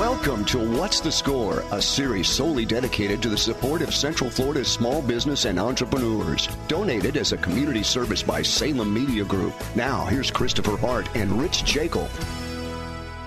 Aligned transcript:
Welcome 0.00 0.46
to 0.46 0.58
What's 0.78 1.00
the 1.00 1.12
Score, 1.12 1.62
a 1.72 1.82
series 1.82 2.26
solely 2.26 2.64
dedicated 2.64 3.20
to 3.20 3.28
the 3.28 3.36
support 3.36 3.82
of 3.82 3.94
Central 3.94 4.30
Florida's 4.30 4.68
small 4.68 5.02
business 5.02 5.44
and 5.44 5.60
entrepreneurs. 5.60 6.48
Donated 6.68 7.18
as 7.18 7.32
a 7.32 7.36
community 7.36 7.82
service 7.82 8.22
by 8.22 8.40
Salem 8.40 8.94
Media 8.94 9.24
Group. 9.24 9.52
Now, 9.76 10.06
here's 10.06 10.30
Christopher 10.30 10.78
Hart 10.78 11.06
and 11.14 11.30
Rich 11.30 11.66
Jekyll. 11.66 12.06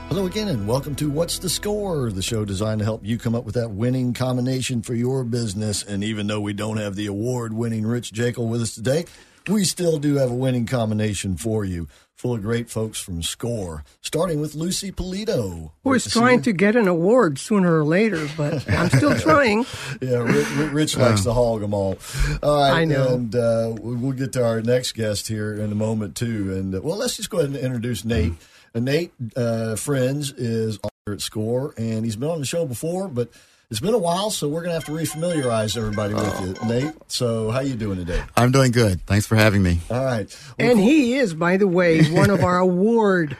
Hello 0.08 0.26
again, 0.26 0.48
and 0.48 0.68
welcome 0.68 0.96
to 0.96 1.12
What's 1.12 1.38
the 1.38 1.48
Score, 1.48 2.09
the 2.09 2.23
show 2.23 2.44
designed 2.44 2.80
to 2.80 2.85
help 2.85 3.05
you 3.05 3.20
come 3.20 3.35
up 3.35 3.46
with 3.46 3.54
that 3.54 3.70
winning 3.70 4.16
combination 4.16 4.82
for 4.82 4.96
your 4.96 5.24
business. 5.24 5.84
And 5.84 6.04
even 6.04 6.26
though 6.26 6.41
we 6.41 6.54
don't 6.54 6.77
have 6.77 6.96
the 6.96 7.05
award 7.05 7.54
winning 7.54 7.85
Rich 7.85 8.13
Jekyll 8.13 8.48
with 8.48 8.63
us 8.63 8.74
today, 8.74 9.05
we 9.48 9.63
still 9.63 9.99
do 9.99 10.16
have 10.16 10.32
a 10.32 10.35
winning 10.35 10.66
combination 10.66 11.38
for 11.38 11.66
you, 11.66 11.88
full 12.23 12.36
of 12.36 12.41
great 12.41 12.70
folks 12.70 13.02
from 13.02 13.22
SCORE, 13.22 13.84
starting 14.00 14.40
with 14.40 14.55
Lucy 14.55 14.94
Polito. 14.94 15.72
Who 15.84 15.94
is 15.94 16.09
trying 16.09 16.41
to 16.44 16.54
get 16.54 16.77
an 16.77 16.88
award 16.88 17.38
sooner 17.38 17.80
or 17.80 17.84
later, 17.84 18.30
but 18.38 18.65
I'm 18.70 18.88
still 18.88 19.20
trying. 19.20 19.65
yeah, 19.99 20.20
Rich, 20.20 20.48
Rich 20.71 20.98
likes 20.98 21.24
to 21.24 21.34
hog 21.34 21.60
them 21.60 21.74
all. 21.74 21.98
All 22.41 22.62
right, 22.62 22.80
I 22.80 22.85
know. 22.85 23.15
And 23.15 23.35
uh, 23.35 23.76
we'll 23.77 24.13
get 24.13 24.32
to 24.34 24.46
our 24.46 24.62
next 24.62 24.93
guest 24.93 25.27
here 25.27 25.54
in 25.54 25.74
a 25.74 25.76
moment, 25.76 26.15
too. 26.15 26.55
And 26.55 26.74
uh, 26.74 26.80
well, 26.82 26.96
let's 26.96 27.18
just 27.18 27.30
go 27.30 27.40
ahead 27.40 27.49
and 27.49 27.60
introduce 27.60 28.05
Nate. 28.05 28.32
Uh, 28.74 28.80
Nate 28.80 29.12
uh, 29.35 29.76
Friends 29.76 30.32
is 30.32 30.80
here 31.05 31.15
at 31.15 31.20
SCORE, 31.20 31.74
and 31.76 32.05
he's 32.05 32.15
been 32.15 32.30
on 32.30 32.40
the 32.40 32.46
show 32.46 32.65
before, 32.65 33.10
but 33.10 33.34
it's 33.74 33.79
been 33.79 33.96
a 33.96 33.98
while, 33.98 34.29
so 34.29 34.48
we're 34.48 34.62
going 34.62 34.70
to 34.70 34.76
have 34.76 34.85
to 34.85 34.91
refamiliarize 34.91 35.76
everybody 35.76 36.13
with 36.13 36.24
oh. 36.24 36.46
you, 36.46 36.70
Nate. 36.70 36.93
So, 37.07 37.49
how 37.49 37.62
you 37.62 37.74
doing 37.74 37.98
today? 37.98 38.21
I'm 38.38 38.52
doing 38.52 38.71
good. 38.71 39.02
Thanks 39.07 39.26
for 39.26 39.35
having 39.35 39.63
me. 39.63 39.80
All 39.90 40.05
right. 40.05 40.30
Well, 40.60 40.70
And 40.70 40.80
he 40.80 41.15
is, 41.15 41.34
by 41.34 41.57
the 41.57 41.68
way, 41.68 42.04
one 42.12 42.30
of 42.30 42.43
our 42.43 42.60
award 42.60 43.35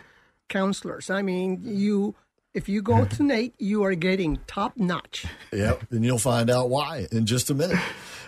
counselors. 0.50 1.12
I 1.12 1.22
mean, 1.22 1.62
you 1.64 2.16
if 2.56 2.67
you 2.67 2.81
go 2.81 3.06
to 3.06 3.23
Nate, 3.23 3.53
you 3.59 3.84
are 3.84 3.94
getting 3.94 4.40
top 4.48 4.75
notch. 4.75 5.28
Yep, 5.52 5.92
and 5.92 6.03
you'll 6.03 6.17
find 6.17 6.50
out 6.50 6.68
why 6.68 7.06
in 7.12 7.28
just 7.28 7.52
a 7.52 7.53
minute. 7.53 7.80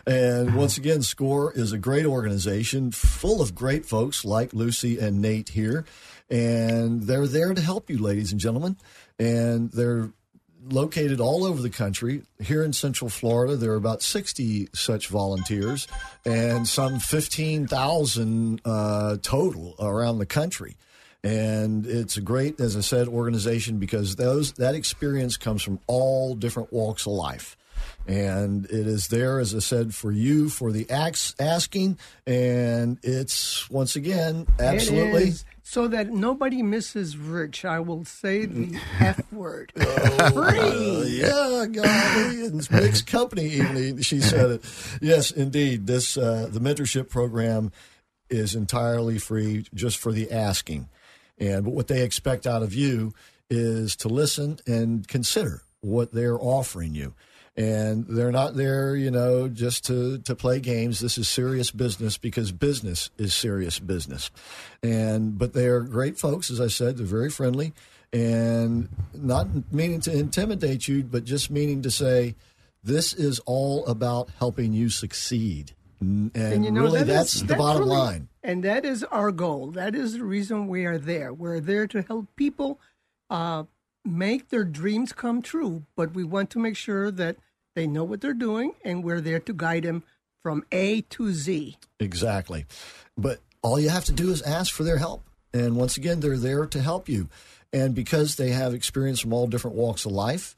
And 0.06 0.54
once 0.54 0.78
again, 0.78 1.02
SCORE 1.02 1.54
is 1.56 1.72
a 1.72 1.80
great 1.80 2.06
organization 2.06 2.92
full 2.92 3.42
of 3.42 3.56
great 3.56 3.88
folks 3.88 4.24
like 4.24 4.54
Lucy 4.54 5.00
and 5.00 5.24
Nate 5.24 5.50
here. 5.50 5.86
And 6.30 7.02
they're 7.02 7.26
there 7.26 7.56
to 7.56 7.62
help 7.62 7.90
you, 7.90 7.98
ladies 7.98 8.32
and 8.32 8.40
gentlemen. 8.40 8.78
And 9.18 9.72
they're 9.72 10.12
located 10.68 11.20
all 11.20 11.46
over 11.46 11.62
the 11.62 11.70
country. 11.70 12.24
Here 12.42 12.64
in 12.64 12.74
Central 12.74 13.10
Florida, 13.10 13.56
there 13.56 13.72
are 13.72 13.76
about 13.76 14.02
60 14.02 14.70
such 14.74 15.08
volunteers 15.08 15.88
and 16.26 16.68
some 16.68 17.00
15,000 17.00 18.62
uh, 18.66 19.18
total 19.22 19.76
around 19.80 20.20
the 20.20 20.26
country. 20.26 20.76
And 21.24 21.88
it's 21.88 22.18
a 22.18 22.22
great, 22.22 22.60
as 22.60 22.78
I 22.78 22.82
said, 22.82 23.08
organization 23.08 23.80
because 23.80 24.16
those 24.16 24.54
that 24.54 24.76
experience 24.76 25.38
comes 25.38 25.64
from 25.64 25.80
all 25.88 26.36
different 26.36 26.72
walks 26.72 27.08
of 27.08 27.14
life. 27.14 27.58
And 28.08 28.66
it 28.66 28.88
is 28.88 29.08
there, 29.08 29.40
as 29.40 29.56
I 29.56 29.60
said, 29.60 29.96
for 29.96 30.12
you, 30.12 30.50
for 30.50 30.72
the 30.72 30.90
ax- 30.90 31.36
asking. 31.40 31.98
And 32.28 33.00
it's, 33.04 33.70
once 33.70 33.96
again, 33.96 34.48
absolutely. 34.60 35.34
So 35.64 35.88
that 35.88 36.12
nobody 36.12 36.62
misses 36.62 37.18
Rich, 37.18 37.66
I 37.66 37.80
will 37.80 38.06
say 38.06 38.46
the 38.46 38.80
F 39.00 39.20
word. 39.34 39.74
Uh, 39.76 40.30
Free. 40.32 41.20
yeah, 41.22 41.66
golly, 41.72 42.36
it's 42.42 42.70
mixed 42.70 43.08
company. 43.08 43.46
Even 43.46 44.02
she 44.04 44.22
said 44.22 44.52
it. 44.52 44.98
Yes, 45.02 45.32
indeed. 45.32 45.88
This 45.88 46.18
uh, 46.18 46.48
the 46.52 46.60
mentorship 46.60 47.10
program 47.10 47.72
is 48.30 48.54
entirely 48.54 49.18
free, 49.18 49.66
just 49.74 49.98
for 49.98 50.12
the 50.12 50.32
asking. 50.32 50.88
And 51.40 51.66
but 51.66 51.74
what 51.74 51.88
they 51.88 52.04
expect 52.04 52.46
out 52.46 52.62
of 52.62 52.76
you 52.76 53.14
is 53.50 53.96
to 53.98 54.08
listen 54.08 54.60
and 54.68 55.08
consider 55.08 55.64
what 55.82 56.12
they're 56.14 56.40
offering 56.40 56.94
you. 56.94 57.16
And 57.58 58.06
they're 58.10 58.34
not 58.34 58.56
there, 58.56 58.98
you 58.98 59.10
know, 59.10 59.48
just 59.48 59.86
to, 59.86 60.18
to 60.20 60.36
play 60.36 60.60
games. 60.60 61.00
This 61.00 61.18
is 61.18 61.30
serious 61.30 61.72
business 61.72 62.18
because 62.18 62.52
business 62.52 63.10
is 63.18 63.34
serious 63.34 63.80
business. 63.80 64.30
And 64.84 65.38
but 65.38 65.54
they 65.54 65.68
are 65.68 65.80
great 65.82 66.18
folks, 66.20 66.52
as 66.52 66.60
I 66.60 66.68
said. 66.68 66.98
They're 66.98 67.06
very 67.06 67.30
friendly 67.30 67.74
and 68.12 68.90
not 69.14 69.48
meaning 69.72 70.02
to 70.02 70.12
intimidate 70.18 70.88
you, 70.90 71.04
but 71.04 71.24
just 71.24 71.50
meaning 71.50 71.82
to 71.84 71.92
say 71.92 72.36
this 72.84 73.14
is 73.14 73.40
all 73.46 73.86
about 73.88 74.30
helping 74.38 74.74
you 74.74 74.90
succeed. 74.90 75.72
And, 76.02 76.32
And 76.36 76.66
you 76.66 76.72
know, 76.72 76.82
really, 76.84 77.00
that 77.04 77.08
is- 77.08 77.16
that's 77.16 77.40
the 77.40 77.48
that's 77.48 77.58
bottom 77.58 77.84
really- 77.84 77.96
line. 77.96 78.28
And 78.44 78.64
that 78.66 78.84
is 78.86 79.04
our 79.06 79.32
goal. 79.32 79.72
That 79.72 79.96
is 79.96 80.14
the 80.14 80.24
reason 80.26 80.68
we 80.68 80.86
are 80.86 80.98
there. 81.00 81.34
We're 81.34 81.62
there 81.62 81.88
to 81.88 82.02
help 82.04 82.28
people 82.36 82.80
uh, 83.30 83.64
make 84.04 84.50
their 84.50 84.66
dreams 84.66 85.14
come 85.14 85.42
true, 85.42 85.86
but 85.96 86.14
we 86.14 86.24
want 86.24 86.50
to 86.52 86.60
make 86.60 86.76
sure 86.76 87.10
that 87.12 87.38
they 87.76 87.88
know 87.88 88.04
what 88.04 88.22
they're 88.22 88.34
doing, 88.34 88.74
and 88.84 89.04
we're 89.04 89.22
there 89.22 89.40
to 89.42 89.54
guide 89.54 89.84
them 89.84 90.04
from 90.42 90.64
A 90.72 91.02
to 91.02 91.32
Z. 91.32 91.78
Exactly. 92.00 92.66
But 93.18 93.40
all 93.62 93.80
you 93.80 93.90
have 93.90 94.06
to 94.06 94.14
do 94.14 94.32
is 94.32 94.42
ask 94.42 94.74
for 94.74 94.84
their 94.84 94.98
help. 94.98 95.24
And 95.54 95.76
once 95.76 95.98
again, 95.98 96.20
they're 96.20 96.38
there 96.38 96.66
to 96.66 96.82
help 96.82 97.08
you. 97.08 97.30
And 97.72 97.96
because 97.96 98.36
they 98.36 98.50
have 98.50 98.74
experience 98.74 99.20
from 99.20 99.34
all 99.34 99.48
different 99.48 99.76
walks 99.76 100.06
of 100.06 100.12
life, 100.12 100.56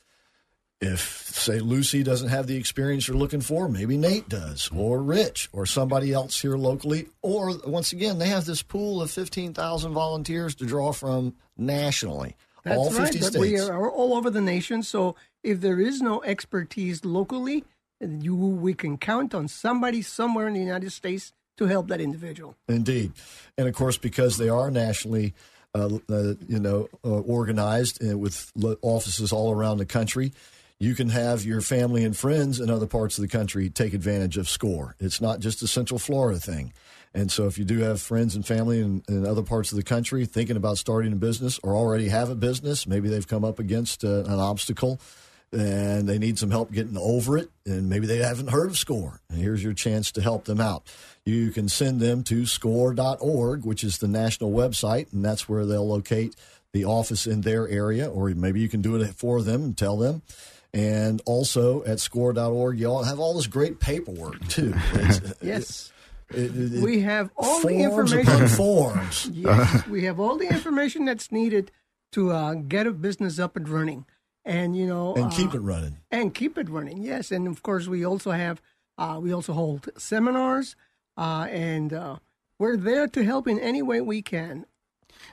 if, 0.79 1.31
say, 1.33 1.59
Lucy 1.59 2.03
doesn't 2.03 2.29
have 2.29 2.45
the 2.45 2.57
experience 2.57 3.07
you're 3.07 3.17
looking 3.17 3.41
for, 3.41 3.67
maybe 3.67 3.97
Nate 3.97 4.29
does, 4.29 4.69
or 4.75 5.01
Rich, 5.01 5.49
or 5.51 5.65
somebody 5.65 6.13
else 6.13 6.39
here 6.39 6.55
locally. 6.55 7.07
Or, 7.23 7.57
once 7.65 7.93
again, 7.93 8.19
they 8.19 8.27
have 8.27 8.45
this 8.45 8.61
pool 8.61 9.01
of 9.01 9.09
15,000 9.09 9.93
volunteers 9.93 10.53
to 10.55 10.65
draw 10.65 10.91
from 10.91 11.35
nationally. 11.57 12.35
That's 12.63 12.77
all 12.77 12.89
50 12.89 13.01
right. 13.01 13.13
states. 13.13 13.29
But 13.31 13.41
we 13.41 13.59
are 13.59 13.89
all 13.89 14.15
over 14.15 14.29
the 14.29 14.41
nation. 14.41 14.83
So 14.83 15.15
if 15.47 15.61
there 15.61 15.79
is 15.79 16.01
no 16.01 16.21
expertise 16.23 17.05
locally, 17.05 17.63
you 18.01 18.35
we 18.35 18.73
can 18.73 18.97
count 18.97 19.33
on 19.33 19.47
somebody 19.47 20.01
somewhere 20.01 20.47
in 20.47 20.53
the 20.53 20.59
United 20.59 20.91
States 20.91 21.33
to 21.55 21.65
help 21.65 21.87
that 21.87 22.01
individual. 22.01 22.55
Indeed, 22.67 23.13
and 23.57 23.67
of 23.67 23.73
course, 23.73 23.97
because 23.97 24.37
they 24.37 24.49
are 24.49 24.69
nationally, 24.69 25.33
uh, 25.73 25.97
uh, 26.09 26.33
you 26.47 26.59
know, 26.59 26.89
uh, 27.03 27.21
organized 27.21 28.03
uh, 28.03 28.17
with 28.17 28.51
offices 28.81 29.31
all 29.31 29.51
around 29.51 29.77
the 29.77 29.85
country, 29.85 30.33
you 30.79 30.93
can 30.93 31.09
have 31.09 31.45
your 31.45 31.61
family 31.61 32.03
and 32.03 32.15
friends 32.15 32.59
in 32.59 32.69
other 32.69 32.85
parts 32.85 33.17
of 33.17 33.21
the 33.21 33.27
country 33.27 33.69
take 33.69 33.93
advantage 33.93 34.37
of 34.37 34.49
SCORE. 34.49 34.95
It's 34.99 35.21
not 35.21 35.39
just 35.39 35.63
a 35.63 35.67
Central 35.67 35.97
Florida 35.97 36.39
thing. 36.39 36.73
And 37.13 37.31
so, 37.31 37.45
if 37.45 37.57
you 37.57 37.63
do 37.63 37.79
have 37.79 38.01
friends 38.01 38.35
and 38.35 38.45
family 38.45 38.81
in, 38.81 39.01
in 39.07 39.25
other 39.25 39.43
parts 39.43 39.71
of 39.71 39.77
the 39.77 39.83
country 39.83 40.25
thinking 40.25 40.57
about 40.57 40.77
starting 40.77 41.13
a 41.13 41.15
business 41.15 41.57
or 41.63 41.73
already 41.73 42.09
have 42.09 42.29
a 42.29 42.35
business, 42.35 42.85
maybe 42.85 43.07
they've 43.07 43.25
come 43.25 43.45
up 43.45 43.59
against 43.59 44.03
uh, 44.03 44.25
an 44.25 44.39
obstacle 44.39 44.99
and 45.51 46.07
they 46.07 46.17
need 46.17 46.37
some 46.37 46.51
help 46.51 46.71
getting 46.71 46.97
over 46.97 47.37
it, 47.37 47.49
and 47.65 47.89
maybe 47.89 48.05
they 48.07 48.17
haven't 48.17 48.49
heard 48.49 48.69
of 48.69 48.77
SCORE. 48.77 49.21
And 49.29 49.39
here's 49.39 49.63
your 49.63 49.73
chance 49.73 50.11
to 50.13 50.21
help 50.21 50.45
them 50.45 50.59
out. 50.59 50.83
You 51.25 51.51
can 51.51 51.69
send 51.69 51.99
them 51.99 52.23
to 52.23 52.45
score.org, 52.45 53.65
which 53.65 53.83
is 53.83 53.97
the 53.99 54.07
national 54.07 54.51
website, 54.51 55.11
and 55.13 55.23
that's 55.23 55.47
where 55.49 55.65
they'll 55.65 55.87
locate 55.87 56.35
the 56.73 56.85
office 56.85 57.25
in 57.27 57.41
their 57.41 57.67
area, 57.67 58.09
or 58.09 58.29
maybe 58.29 58.59
you 58.59 58.67
can 58.69 58.81
do 58.81 58.95
it 58.95 59.13
for 59.15 59.41
them 59.41 59.63
and 59.63 59.77
tell 59.77 59.97
them. 59.97 60.21
And 60.73 61.21
also 61.25 61.83
at 61.85 61.99
score.org, 61.99 62.77
you 62.79 62.87
all 62.87 63.03
have 63.03 63.19
all 63.19 63.33
this 63.33 63.47
great 63.47 63.79
paperwork, 63.79 64.45
too. 64.49 64.73
Yes. 65.41 65.91
it- 66.29 66.51
it- 66.55 66.83
We 66.83 66.99
have 67.01 67.29
all 67.37 67.61
the 67.61 67.69
information. 67.83 68.47
forms. 68.49 69.29
Yes, 69.33 69.87
we 69.87 70.03
have 70.03 70.19
all 70.19 70.35
the 70.37 70.47
information 70.49 71.05
that's 71.05 71.31
needed 71.31 71.71
to 72.11 72.31
uh, 72.31 72.53
get 72.55 72.85
a 72.85 72.91
business 72.91 73.39
up 73.39 73.55
and 73.55 73.67
running, 73.67 74.05
and 74.47 74.75
you 74.75 74.87
know, 74.87 75.13
And 75.15 75.31
keep 75.31 75.53
uh, 75.53 75.57
it 75.57 75.61
running. 75.61 75.97
and 76.09 76.33
keep 76.33 76.57
it 76.57 76.69
running. 76.69 77.03
Yes, 77.03 77.31
and 77.31 77.47
of 77.47 77.61
course, 77.61 77.87
we 77.87 78.05
also 78.05 78.31
have 78.31 78.61
uh, 78.97 79.19
we 79.21 79.31
also 79.33 79.53
hold 79.53 79.89
seminars, 79.97 80.75
uh, 81.17 81.45
and 81.51 81.93
uh, 81.93 82.15
we're 82.57 82.77
there 82.77 83.07
to 83.07 83.23
help 83.23 83.47
in 83.47 83.59
any 83.59 83.81
way 83.83 84.01
we 84.01 84.21
can. 84.23 84.65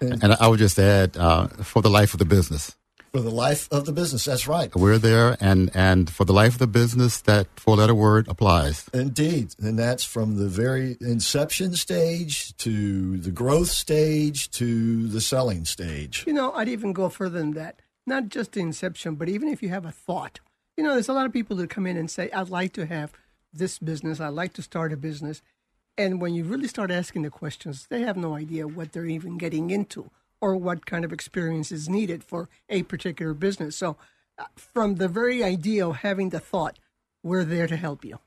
And 0.01 0.35
I 0.41 0.49
would 0.49 0.59
just 0.59 0.79
add, 0.79 1.17
uh, 1.17 1.47
for 1.63 1.81
the 1.81 1.89
life 1.91 2.13
of 2.15 2.19
the 2.19 2.25
business. 2.25 2.77
For 3.13 3.21
the 3.21 3.31
life 3.31 3.69
of 3.71 3.85
the 3.87 3.93
business, 3.93 4.25
that's 4.25 4.49
right. 4.49 4.75
We're 4.75 4.99
there, 4.99 5.37
and, 5.41 5.71
and 5.73 6.11
for 6.11 6.25
the 6.25 6.33
life 6.33 6.55
of 6.55 6.59
the 6.59 6.67
business, 6.67 7.21
that 7.23 7.47
four 7.55 7.77
letter 7.77 7.95
word 7.95 8.27
applies. 8.29 8.91
Indeed. 8.93 9.55
And 9.61 9.79
that's 9.79 10.03
from 10.03 10.37
the 10.37 10.49
very 10.49 10.97
inception 11.01 11.77
stage 11.77 12.57
to 12.57 13.17
the 13.19 13.31
growth 13.31 13.71
stage 13.71 14.51
to 14.53 15.07
the 15.07 15.21
selling 15.21 15.65
stage. 15.65 16.25
You 16.27 16.33
know, 16.33 16.51
I'd 16.53 16.69
even 16.69 16.93
go 16.93 17.09
further 17.09 17.39
than 17.39 17.53
that. 17.53 17.81
Not 18.07 18.29
just 18.29 18.53
the 18.53 18.61
inception, 18.61 19.15
but 19.15 19.29
even 19.29 19.49
if 19.49 19.63
you 19.63 19.71
have 19.71 19.87
a 19.87 19.93
thought. 19.93 20.41
You 20.77 20.85
know, 20.85 20.95
there's 20.95 21.09
a 21.09 21.13
lot 21.13 21.27
of 21.27 21.33
people 21.33 21.57
that 21.57 21.71
come 21.71 21.87
in 21.87 21.97
and 21.97 22.11
say, 22.11 22.31
I'd 22.31 22.49
like 22.49 22.73
to 22.75 22.87
have 22.87 23.13
this 23.53 23.79
business, 23.79 24.21
I'd 24.21 24.29
like 24.29 24.53
to 24.55 24.63
start 24.63 24.93
a 24.93 24.97
business. 24.97 25.41
And 25.97 26.21
when 26.21 26.35
you 26.35 26.45
really 26.45 26.67
start 26.67 26.91
asking 26.91 27.23
the 27.23 27.31
questions, 27.31 27.87
they 27.87 28.01
have 28.01 28.17
no 28.17 28.35
idea 28.35 28.67
what 28.67 28.93
they're 28.93 29.07
even 29.07 29.39
getting 29.39 29.71
into 29.71 30.11
or 30.41 30.57
what 30.57 30.87
kind 30.87 31.05
of 31.05 31.13
experience 31.13 31.71
is 31.71 31.89
needed 31.89 32.25
for 32.25 32.49
a 32.69 32.83
particular 32.83 33.33
business. 33.33 33.77
So, 33.77 33.97
uh, 34.37 34.47
from 34.57 34.97
the 34.97 35.07
very 35.07 35.45
idea 35.45 35.87
of 35.87 35.97
having 35.97 36.31
the 36.31 36.41
thought, 36.41 36.79
we're 37.23 37.45
there 37.45 37.69
to 37.69 37.77
help 37.77 38.05
you. 38.05 38.19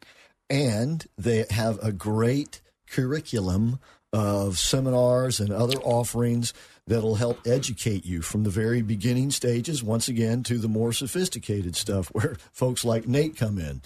And 0.49 1.05
they 1.17 1.45
have 1.49 1.77
a 1.83 1.91
great 1.91 2.61
curriculum 2.89 3.79
of 4.13 4.57
seminars 4.57 5.39
and 5.39 5.51
other 5.51 5.77
offerings 5.79 6.53
that'll 6.87 7.15
help 7.15 7.45
educate 7.45 8.05
you 8.05 8.21
from 8.21 8.43
the 8.43 8.49
very 8.49 8.81
beginning 8.81 9.29
stages, 9.31 9.83
once 9.83 10.07
again, 10.07 10.41
to 10.43 10.57
the 10.57 10.67
more 10.67 10.93
sophisticated 10.93 11.75
stuff 11.75 12.07
where 12.13 12.37
folks 12.51 12.83
like 12.83 13.07
Nate 13.07 13.37
come 13.37 13.59
in. 13.59 13.81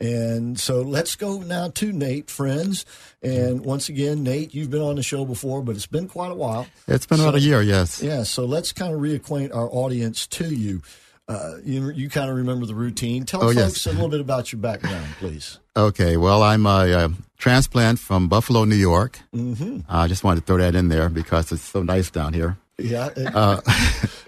And 0.00 0.58
so 0.58 0.80
let's 0.82 1.16
go 1.16 1.40
now 1.40 1.68
to 1.70 1.92
Nate, 1.92 2.30
friends. 2.30 2.86
And 3.22 3.64
once 3.64 3.88
again, 3.88 4.22
Nate, 4.22 4.54
you've 4.54 4.70
been 4.70 4.82
on 4.82 4.96
the 4.96 5.02
show 5.02 5.24
before, 5.24 5.62
but 5.62 5.76
it's 5.76 5.86
been 5.86 6.08
quite 6.08 6.30
a 6.30 6.34
while. 6.34 6.66
It's 6.88 7.06
been 7.06 7.18
so, 7.18 7.24
about 7.24 7.36
a 7.36 7.40
year, 7.40 7.62
yes. 7.62 8.02
Yeah, 8.02 8.22
so 8.22 8.44
let's 8.44 8.72
kind 8.72 8.94
of 8.94 9.00
reacquaint 9.00 9.54
our 9.54 9.68
audience 9.70 10.26
to 10.28 10.54
you. 10.54 10.82
Uh, 11.26 11.54
you, 11.64 11.90
you 11.90 12.10
kind 12.10 12.30
of 12.30 12.36
remember 12.36 12.66
the 12.66 12.74
routine. 12.74 13.24
Tell 13.24 13.42
oh, 13.42 13.52
folks 13.54 13.56
yes. 13.56 13.86
a 13.86 13.92
little 13.92 14.08
bit 14.08 14.20
about 14.20 14.52
your 14.52 14.60
background, 14.60 15.06
please. 15.18 15.58
Okay, 15.76 16.16
well, 16.16 16.42
I'm 16.42 16.66
a, 16.66 16.90
a 16.92 17.10
transplant 17.38 17.98
from 17.98 18.28
Buffalo, 18.28 18.64
New 18.64 18.76
York. 18.76 19.20
Mm-hmm. 19.34 19.80
I 19.88 20.06
just 20.06 20.22
wanted 20.22 20.40
to 20.40 20.46
throw 20.46 20.58
that 20.58 20.74
in 20.74 20.88
there 20.88 21.08
because 21.08 21.50
it's 21.50 21.62
so 21.62 21.82
nice 21.82 22.10
down 22.10 22.34
here. 22.34 22.58
Yeah. 22.78 23.08
Uh, 23.16 23.60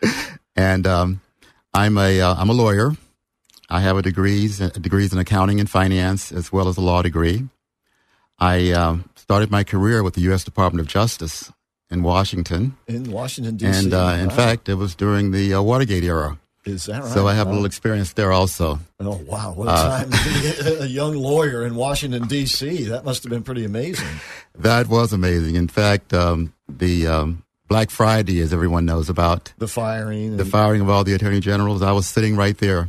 and 0.57 0.87
um, 0.87 1.21
I'm 1.75 1.99
a 1.99 2.21
am 2.21 2.51
uh, 2.51 2.53
a 2.53 2.57
lawyer. 2.57 2.93
I 3.69 3.81
have 3.81 3.97
a 3.97 4.03
degrees 4.03 4.59
degrees 4.59 5.13
in 5.13 5.19
accounting 5.19 5.61
and 5.61 5.69
finance 5.69 6.33
as 6.33 6.53
well 6.53 6.69
as 6.69 6.77
a 6.77 6.81
law 6.81 7.03
degree. 7.03 7.49
I 8.39 8.71
um, 8.73 9.09
started 9.15 9.51
my 9.51 9.65
career 9.65 10.03
with 10.03 10.15
the 10.15 10.21
U.S. 10.23 10.45
Department 10.45 10.81
of 10.81 10.87
Justice 10.87 11.53
in 11.91 12.03
Washington. 12.03 12.77
In 12.87 13.11
Washington 13.11 13.57
D.C. 13.57 13.85
And 13.85 13.95
uh, 13.95 14.17
in 14.19 14.29
wow. 14.29 14.35
fact, 14.35 14.69
it 14.69 14.75
was 14.75 14.95
during 14.95 15.33
the 15.33 15.55
uh, 15.55 15.63
Watergate 15.63 16.05
era. 16.05 16.39
Is 16.67 16.87
that 16.87 17.03
right? 17.03 17.13
So 17.13 17.29
I 17.29 17.35
have 17.35 17.47
wow. 17.47 17.53
a 17.53 17.55
little 17.55 17.67
experience 17.67 18.13
there 18.15 18.33
also. 18.33 18.81
Oh 18.99 19.21
wow! 19.25 19.53
What 19.55 19.69
a 19.69 19.71
time 19.71 20.11
to 20.11 20.65
be 20.65 20.83
a 20.83 20.87
young 20.87 21.15
lawyer 21.15 21.65
in 21.65 21.77
Washington 21.77 22.27
D.C. 22.27 22.85
That 22.85 23.05
must 23.05 23.23
have 23.23 23.31
been 23.31 23.43
pretty 23.43 23.65
amazing. 23.65 24.09
That 24.59 24.89
was 24.89 25.13
amazing. 25.13 25.57
In 25.57 25.69
fact, 25.69 26.15
um, 26.15 26.55
the 26.67 27.07
um, 27.07 27.45
Black 27.69 27.91
Friday, 27.91 28.41
as 28.41 28.55
everyone 28.55 28.87
knows 28.87 29.11
about, 29.11 29.53
the 29.59 29.69
firing, 29.69 30.39
the 30.39 30.47
firing 30.47 30.81
of 30.81 30.89
all 30.89 31.05
the 31.05 31.13
attorney 31.13 31.41
generals. 31.41 31.83
I 31.83 31.93
was 31.93 32.07
sitting 32.07 32.37
right 32.37 32.57
there, 32.57 32.89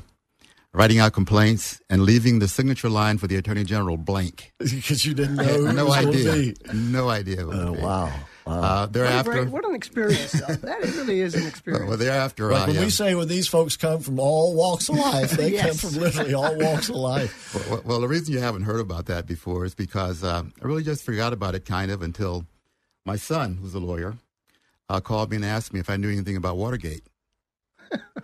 writing 0.74 1.00
out 1.00 1.12
complaints 1.12 1.82
and 1.90 2.04
leaving 2.04 2.40
the 2.40 2.48
signature 2.48 2.88
line 2.90 3.18
for 3.18 3.28
the 3.28 3.36
attorney 3.36 3.66
general 3.66 3.98
blank 3.98 4.54
because 4.60 5.06
you 5.06 5.14
didn't 5.14 5.36
know. 5.36 5.72
no 5.72 5.92
idea. 5.92 6.54
No 6.74 7.10
idea. 7.10 7.46
Oh 7.46 7.74
wow. 7.74 8.14
Wow. 8.48 8.62
Uh, 8.62 8.86
thereafter, 8.86 9.44
what, 9.44 9.50
what 9.50 9.66
an 9.66 9.76
experience! 9.76 10.32
that 10.32 10.80
really 10.82 11.20
is 11.20 11.36
an 11.36 11.46
experience. 11.48 11.90
Well, 11.90 11.98
thereafter, 11.98 12.50
like 12.50 12.64
I, 12.64 12.68
when 12.68 12.78
uh, 12.78 12.82
we 12.82 12.90
say 12.90 13.14
when 13.14 13.28
these 13.28 13.46
folks 13.50 13.76
come 13.76 14.00
from 14.00 14.22
all 14.22 14.56
walks 14.56 14.88
of 14.88 14.96
life, 14.96 15.32
they 15.32 15.50
yes. 15.54 15.82
come 15.82 15.92
from 15.92 16.02
literally 16.02 16.34
all 16.34 16.56
walks 16.58 16.88
of 16.88 16.96
life. 16.96 17.44
Well, 17.70 17.82
well, 17.86 18.02
the 18.02 18.08
reason 18.08 18.34
you 18.34 18.40
haven't 18.40 18.64
heard 18.64 18.80
about 18.80 19.08
that 19.08 19.26
before 19.26 19.66
is 19.66 19.74
because 19.74 20.24
uh, 20.24 20.44
I 20.62 20.66
really 20.66 20.84
just 20.84 21.04
forgot 21.04 21.34
about 21.34 21.56
it, 21.56 21.66
kind 21.66 21.92
of, 21.92 22.02
until 22.02 22.46
my 23.06 23.16
son, 23.16 23.58
who's 23.62 23.74
a 23.74 23.80
lawyer, 23.80 24.16
uh, 24.90 25.02
called 25.02 25.32
me 25.32 25.38
and 25.38 25.46
asked 25.46 25.74
me 25.74 25.80
if 25.80 25.90
I 25.90 25.98
knew 25.98 26.10
anything 26.10 26.38
about 26.38 26.56
Watergate. 26.56 27.04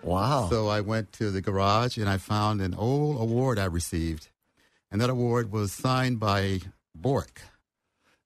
Wow! 0.02 0.48
So 0.50 0.68
I 0.68 0.80
went 0.80 1.12
to 1.14 1.30
the 1.30 1.40
garage 1.40 1.98
and 1.98 2.08
I 2.08 2.16
found 2.18 2.60
an 2.60 2.74
old 2.74 3.20
award 3.20 3.58
I 3.58 3.64
received, 3.64 4.28
and 4.90 5.00
that 5.00 5.10
award 5.10 5.52
was 5.52 5.72
signed 5.72 6.20
by 6.20 6.60
Bork. 6.94 7.42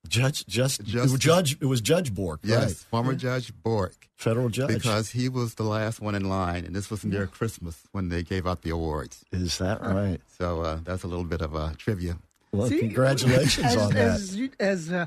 Judge, 0.07 0.47
just, 0.47 0.85
Justice, 0.85 1.15
it 1.15 1.21
Judge, 1.21 1.59
it 1.61 1.67
was 1.67 1.81
Judge 1.81 2.15
Bork, 2.15 2.41
yes, 2.43 2.65
right? 2.65 2.77
former 2.77 3.15
Judge 3.15 3.53
Bork, 3.63 4.09
federal 4.15 4.49
judge, 4.49 4.69
because 4.69 5.11
he 5.11 5.29
was 5.29 5.55
the 5.55 5.65
last 5.65 6.01
one 6.01 6.15
in 6.15 6.29
line, 6.29 6.65
and 6.65 6.75
this 6.75 6.91
was 6.91 7.05
near 7.05 7.27
Christmas 7.27 7.83
when 7.93 8.09
they 8.09 8.23
gave 8.23 8.47
out 8.47 8.63
the 8.63 8.71
awards. 8.71 9.25
Is 9.33 9.59
that 9.59 9.83
right? 9.83 10.21
So 10.39 10.63
uh, 10.63 10.79
that's 10.85 11.03
a 11.03 11.09
little 11.09 11.25
bit 11.25 11.43
of 11.43 11.55
uh, 11.55 11.73
trivia. 11.77 12.19
Well, 12.53 12.69
See, 12.69 12.79
congratulations 12.79 13.67
as, 13.67 13.77
on 13.77 13.93
that. 13.95 14.07
As, 14.15 14.37
you, 14.37 14.51
as 14.59 14.91
uh, 14.91 15.07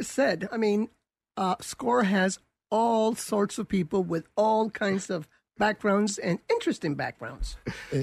said, 0.00 0.48
I 0.50 0.56
mean, 0.56 0.88
uh, 1.36 1.56
SCORE 1.60 2.04
has 2.04 2.38
all 2.70 3.14
sorts 3.14 3.58
of 3.58 3.68
people 3.68 4.02
with 4.02 4.26
all 4.36 4.70
kinds 4.70 5.10
of 5.10 5.28
backgrounds 5.58 6.18
and 6.18 6.38
interesting 6.50 6.94
backgrounds. 6.94 7.56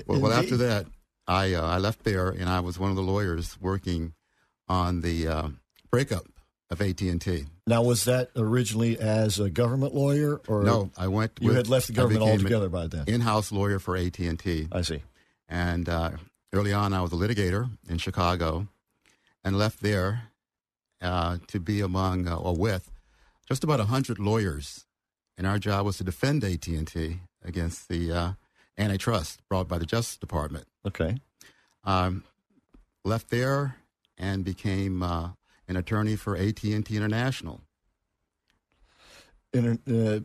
Well, 0.07 0.21
well 0.21 0.33
after 0.33 0.57
that, 0.57 0.85
I 1.27 1.53
uh, 1.53 1.65
I 1.65 1.77
left 1.77 2.03
there, 2.03 2.29
and 2.29 2.47
I 2.47 2.59
was 2.59 2.79
one 2.79 2.89
of 2.89 2.95
the 2.95 3.01
lawyers 3.01 3.59
working 3.59 4.13
on 4.67 5.01
the 5.01 5.27
uh, 5.27 5.47
breakup 5.95 6.27
of 6.69 6.81
AT 6.81 6.99
and 7.01 7.21
T. 7.21 7.45
Now, 7.67 7.81
was 7.81 8.03
that 8.03 8.29
originally 8.35 8.99
as 8.99 9.39
a 9.39 9.49
government 9.49 9.95
lawyer, 9.95 10.41
or 10.45 10.63
no? 10.63 10.91
I 10.97 11.07
went. 11.07 11.31
You 11.39 11.49
with, 11.49 11.57
had 11.57 11.69
left 11.69 11.87
the 11.87 11.93
government 11.93 12.21
altogether 12.21 12.67
by 12.67 12.87
then. 12.87 13.05
In-house 13.07 13.51
lawyer 13.53 13.79
for 13.79 13.95
AT 13.95 14.19
and 14.19 14.37
T. 14.37 14.67
I 14.73 14.81
see. 14.81 15.01
And 15.47 15.87
uh, 15.87 16.11
early 16.51 16.73
on, 16.73 16.91
I 16.91 17.01
was 17.01 17.13
a 17.13 17.15
litigator 17.15 17.69
in 17.87 17.97
Chicago, 17.97 18.67
and 19.45 19.57
left 19.57 19.81
there 19.81 20.23
uh, 21.01 21.37
to 21.47 21.61
be 21.61 21.79
among 21.79 22.27
uh, 22.27 22.35
or 22.35 22.53
with 22.53 22.91
just 23.47 23.63
about 23.63 23.79
hundred 23.79 24.19
lawyers, 24.19 24.85
and 25.37 25.47
our 25.47 25.59
job 25.59 25.85
was 25.85 25.97
to 25.99 26.03
defend 26.03 26.43
AT 26.43 26.67
and 26.67 26.87
T 26.87 27.19
against 27.41 27.87
the 27.87 28.11
uh, 28.11 28.31
antitrust 28.77 29.39
brought 29.47 29.69
by 29.69 29.77
the 29.77 29.85
Justice 29.85 30.17
Department. 30.17 30.65
Okay. 30.85 31.19
Um, 31.85 32.25
left 33.05 33.29
there 33.29 33.77
and 34.17 34.43
became 34.43 35.01
uh, 35.01 35.29
an 35.67 35.77
attorney 35.77 36.15
for 36.15 36.37
AT 36.37 36.63
and 36.63 36.85
T 36.85 36.95
International. 36.95 37.61
Inter- 39.53 40.23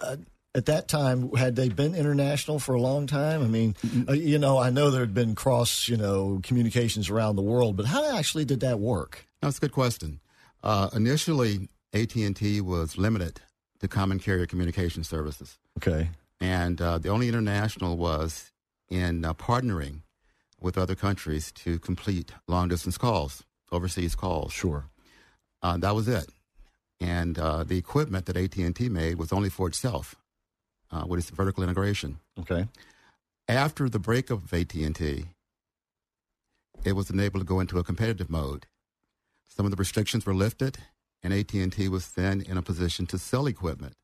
uh, 0.00 0.16
at 0.54 0.66
that 0.66 0.88
time, 0.88 1.30
had 1.32 1.56
they 1.56 1.68
been 1.68 1.94
international 1.94 2.58
for 2.58 2.74
a 2.74 2.80
long 2.80 3.06
time? 3.06 3.42
I 3.42 3.46
mean, 3.46 3.76
uh, 4.08 4.12
you 4.12 4.38
know, 4.38 4.58
I 4.58 4.70
know 4.70 4.90
there 4.90 5.00
had 5.02 5.14
been 5.14 5.34
cross, 5.34 5.88
you 5.88 5.96
know, 5.96 6.40
communications 6.42 7.10
around 7.10 7.36
the 7.36 7.42
world, 7.42 7.76
but 7.76 7.86
how 7.86 8.16
actually 8.16 8.44
did 8.44 8.60
that 8.60 8.80
work? 8.80 9.26
That's 9.40 9.58
a 9.58 9.60
good 9.60 9.72
question. 9.72 10.20
Uh, 10.62 10.88
initially, 10.92 11.68
AT 11.92 12.16
and 12.16 12.34
T 12.34 12.60
was 12.60 12.98
limited 12.98 13.40
to 13.80 13.88
common 13.88 14.18
carrier 14.18 14.46
communication 14.46 15.04
services. 15.04 15.58
Okay. 15.78 16.10
And 16.40 16.80
uh, 16.80 16.98
the 16.98 17.08
only 17.08 17.28
international 17.28 17.96
was 17.96 18.50
in 18.88 19.24
uh, 19.24 19.34
partnering 19.34 20.02
with 20.60 20.76
other 20.76 20.94
countries 20.94 21.52
to 21.52 21.78
complete 21.78 22.32
long 22.48 22.68
distance 22.68 22.98
calls, 22.98 23.44
overseas 23.70 24.14
calls. 24.14 24.52
Sure. 24.52 24.88
Uh, 25.62 25.76
that 25.78 25.94
was 25.94 26.08
it. 26.08 26.28
And 27.00 27.38
uh, 27.38 27.64
the 27.64 27.78
equipment 27.78 28.26
that 28.26 28.36
AT 28.36 28.56
and 28.56 28.74
T 28.74 28.88
made 28.88 29.18
was 29.18 29.32
only 29.32 29.48
for 29.50 29.68
itself, 29.68 30.16
uh, 30.90 31.04
with 31.06 31.20
its 31.20 31.30
vertical 31.30 31.62
integration. 31.62 32.18
Okay. 32.40 32.66
After 33.46 33.88
the 33.88 33.98
breakup 33.98 34.44
of 34.44 34.52
AT 34.52 34.74
and 34.74 34.94
T, 34.94 35.26
it 36.84 36.92
was 36.92 37.10
enabled 37.10 37.42
to 37.42 37.46
go 37.46 37.60
into 37.60 37.78
a 37.78 37.84
competitive 37.84 38.30
mode. 38.30 38.66
Some 39.48 39.64
of 39.64 39.70
the 39.70 39.76
restrictions 39.76 40.26
were 40.26 40.34
lifted, 40.34 40.78
and 41.22 41.32
AT 41.32 41.52
and 41.54 41.72
T 41.72 41.88
was 41.88 42.10
then 42.10 42.40
in 42.40 42.56
a 42.56 42.62
position 42.62 43.06
to 43.06 43.18
sell 43.18 43.46
equipment 43.46 43.94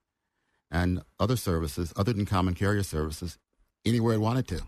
and 0.71 1.03
other 1.21 1.37
services 1.37 1.93
other 1.97 2.13
than 2.13 2.27
common 2.27 2.55
carrier 2.55 2.83
services 2.83 3.39
anywhere 3.85 4.15
it 4.15 4.19
wanted 4.19 4.49
to. 4.49 4.63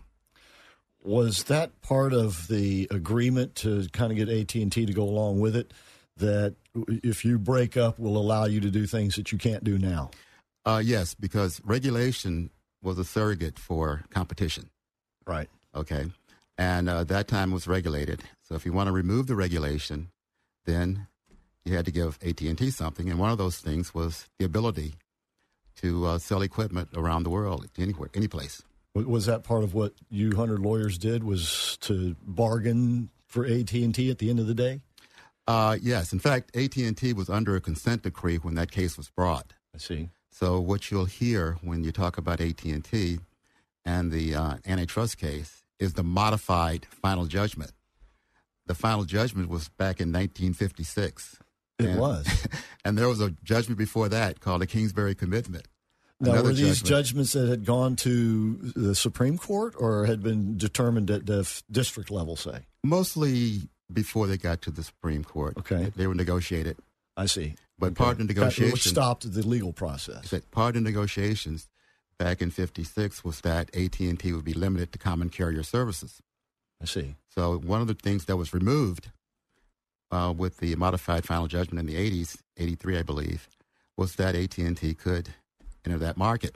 Was 1.07 1.43
that 1.43 1.81
part 1.81 2.11
of 2.11 2.49
the 2.49 2.85
agreement 2.91 3.55
to 3.55 3.87
kind 3.93 4.11
of 4.11 4.17
get 4.17 4.27
AT 4.27 4.53
and 4.55 4.69
T 4.69 4.85
to 4.85 4.91
go 4.91 5.03
along 5.03 5.39
with 5.39 5.55
it? 5.55 5.71
That 6.17 6.55
if 6.89 7.23
you 7.23 7.39
break 7.39 7.77
up, 7.77 7.97
will 7.97 8.17
allow 8.17 8.43
you 8.43 8.59
to 8.59 8.69
do 8.69 8.85
things 8.85 9.15
that 9.15 9.31
you 9.31 9.37
can't 9.37 9.63
do 9.63 9.77
now. 9.77 10.11
Uh, 10.65 10.81
yes, 10.83 11.13
because 11.13 11.61
regulation 11.63 12.49
was 12.83 12.99
a 12.99 13.05
surrogate 13.05 13.57
for 13.57 14.03
competition. 14.09 14.69
Right. 15.25 15.49
Okay. 15.73 16.07
And 16.57 16.89
uh, 16.89 17.05
that 17.05 17.29
time 17.29 17.51
was 17.51 17.67
regulated. 17.67 18.23
So 18.43 18.55
if 18.55 18.65
you 18.65 18.73
want 18.73 18.87
to 18.87 18.91
remove 18.91 19.27
the 19.27 19.35
regulation, 19.35 20.09
then 20.65 21.07
you 21.63 21.73
had 21.73 21.85
to 21.85 21.91
give 21.91 22.19
AT&T 22.21 22.69
something. 22.71 23.09
And 23.09 23.17
one 23.17 23.31
of 23.31 23.37
those 23.37 23.59
things 23.59 23.93
was 23.93 24.27
the 24.39 24.45
ability 24.45 24.95
to 25.77 26.05
uh, 26.05 26.17
sell 26.17 26.41
equipment 26.41 26.89
around 26.95 27.23
the 27.23 27.29
world, 27.29 27.65
anywhere, 27.77 28.09
any 28.13 28.27
place. 28.27 28.61
Was 29.05 29.25
that 29.25 29.43
part 29.43 29.63
of 29.63 29.73
what 29.73 29.93
you 30.09 30.35
hundred 30.35 30.59
lawyers 30.59 30.97
did? 30.97 31.23
Was 31.23 31.77
to 31.81 32.15
bargain 32.23 33.09
for 33.25 33.45
AT 33.45 33.73
and 33.73 33.93
T 33.93 34.09
at 34.09 34.17
the 34.19 34.29
end 34.29 34.39
of 34.39 34.47
the 34.47 34.53
day? 34.53 34.81
Uh, 35.47 35.77
yes. 35.81 36.11
In 36.11 36.19
fact, 36.19 36.55
AT 36.55 36.75
and 36.77 36.97
T 36.97 37.13
was 37.13 37.29
under 37.29 37.55
a 37.55 37.61
consent 37.61 38.03
decree 38.03 38.37
when 38.37 38.55
that 38.55 38.71
case 38.71 38.97
was 38.97 39.09
brought. 39.09 39.53
I 39.73 39.77
see. 39.77 40.09
So 40.29 40.59
what 40.59 40.91
you'll 40.91 41.05
hear 41.05 41.57
when 41.61 41.83
you 41.83 41.91
talk 41.91 42.17
about 42.17 42.39
AT&T 42.39 43.19
and 43.85 44.11
the 44.11 44.35
uh, 44.35 44.57
antitrust 44.67 45.17
case 45.17 45.63
is 45.79 45.93
the 45.93 46.03
modified 46.03 46.85
final 46.91 47.25
judgment. 47.25 47.71
The 48.67 48.75
final 48.75 49.05
judgment 49.05 49.49
was 49.49 49.69
back 49.69 49.99
in 49.99 50.09
1956. 50.09 51.39
It 51.79 51.85
and, 51.85 51.99
was. 51.99 52.47
and 52.85 52.97
there 52.97 53.07
was 53.07 53.21
a 53.21 53.31
judgment 53.43 53.77
before 53.77 54.09
that 54.09 54.39
called 54.39 54.61
the 54.61 54.67
Kingsbury 54.67 55.15
Commitment. 55.15 55.67
Now, 56.19 56.31
Another 56.31 56.49
were 56.49 56.53
these 56.53 56.81
judgment. 56.81 56.87
judgments 56.87 57.33
that 57.33 57.47
had 57.47 57.65
gone 57.65 57.95
to 57.97 58.55
the 58.75 58.95
Supreme 58.95 59.37
Court 59.37 59.75
or 59.77 60.05
had 60.07 60.23
been 60.23 60.57
determined 60.57 61.11
at 61.11 61.27
the 61.27 61.41
f- 61.41 61.61
district 61.71 62.09
level, 62.09 62.35
say? 62.35 62.65
Mostly 62.83 63.69
before 63.93 64.25
they 64.25 64.37
got 64.37 64.61
to 64.63 64.71
the 64.71 64.83
Supreme 64.83 65.23
Court. 65.23 65.55
Okay. 65.59 65.91
They 65.95 66.07
were 66.07 66.15
negotiated. 66.15 66.77
I 67.15 67.27
see. 67.27 67.53
But 67.77 67.93
part 67.93 68.19
of 68.19 68.27
the 68.27 68.33
Got- 68.33 68.57
Which 68.57 68.83
stopped 68.89 69.31
the 69.31 69.45
legal 69.47 69.73
process. 69.73 70.31
that 70.31 70.49
part 70.49 70.75
of 70.75 70.83
the 70.83 70.89
negotiations 70.89 71.69
back 72.17 72.41
in 72.41 72.49
56 72.49 73.23
was 73.23 73.41
that 73.41 73.69
AT&T 73.75 74.33
would 74.33 74.43
be 74.43 74.53
limited 74.53 74.91
to 74.93 74.97
common 74.97 75.29
carrier 75.29 75.61
services. 75.61 76.19
I 76.81 76.85
see. 76.85 77.15
So 77.29 77.59
one 77.59 77.81
of 77.81 77.87
the 77.87 77.93
things 77.93 78.25
that 78.25 78.37
was 78.37 78.53
removed 78.55 79.11
uh, 80.11 80.33
with 80.35 80.57
the 80.57 80.75
modified 80.75 81.25
final 81.25 81.45
judgment 81.47 81.87
in 81.87 81.95
the 81.95 82.09
80s, 82.23 82.37
83 82.57 82.97
I 82.97 83.01
believe, 83.03 83.47
was 83.95 84.15
that 84.15 84.35
AT&T 84.35 84.95
could 84.95 85.29
enter 85.87 85.97
that 85.99 86.17
market. 86.17 86.55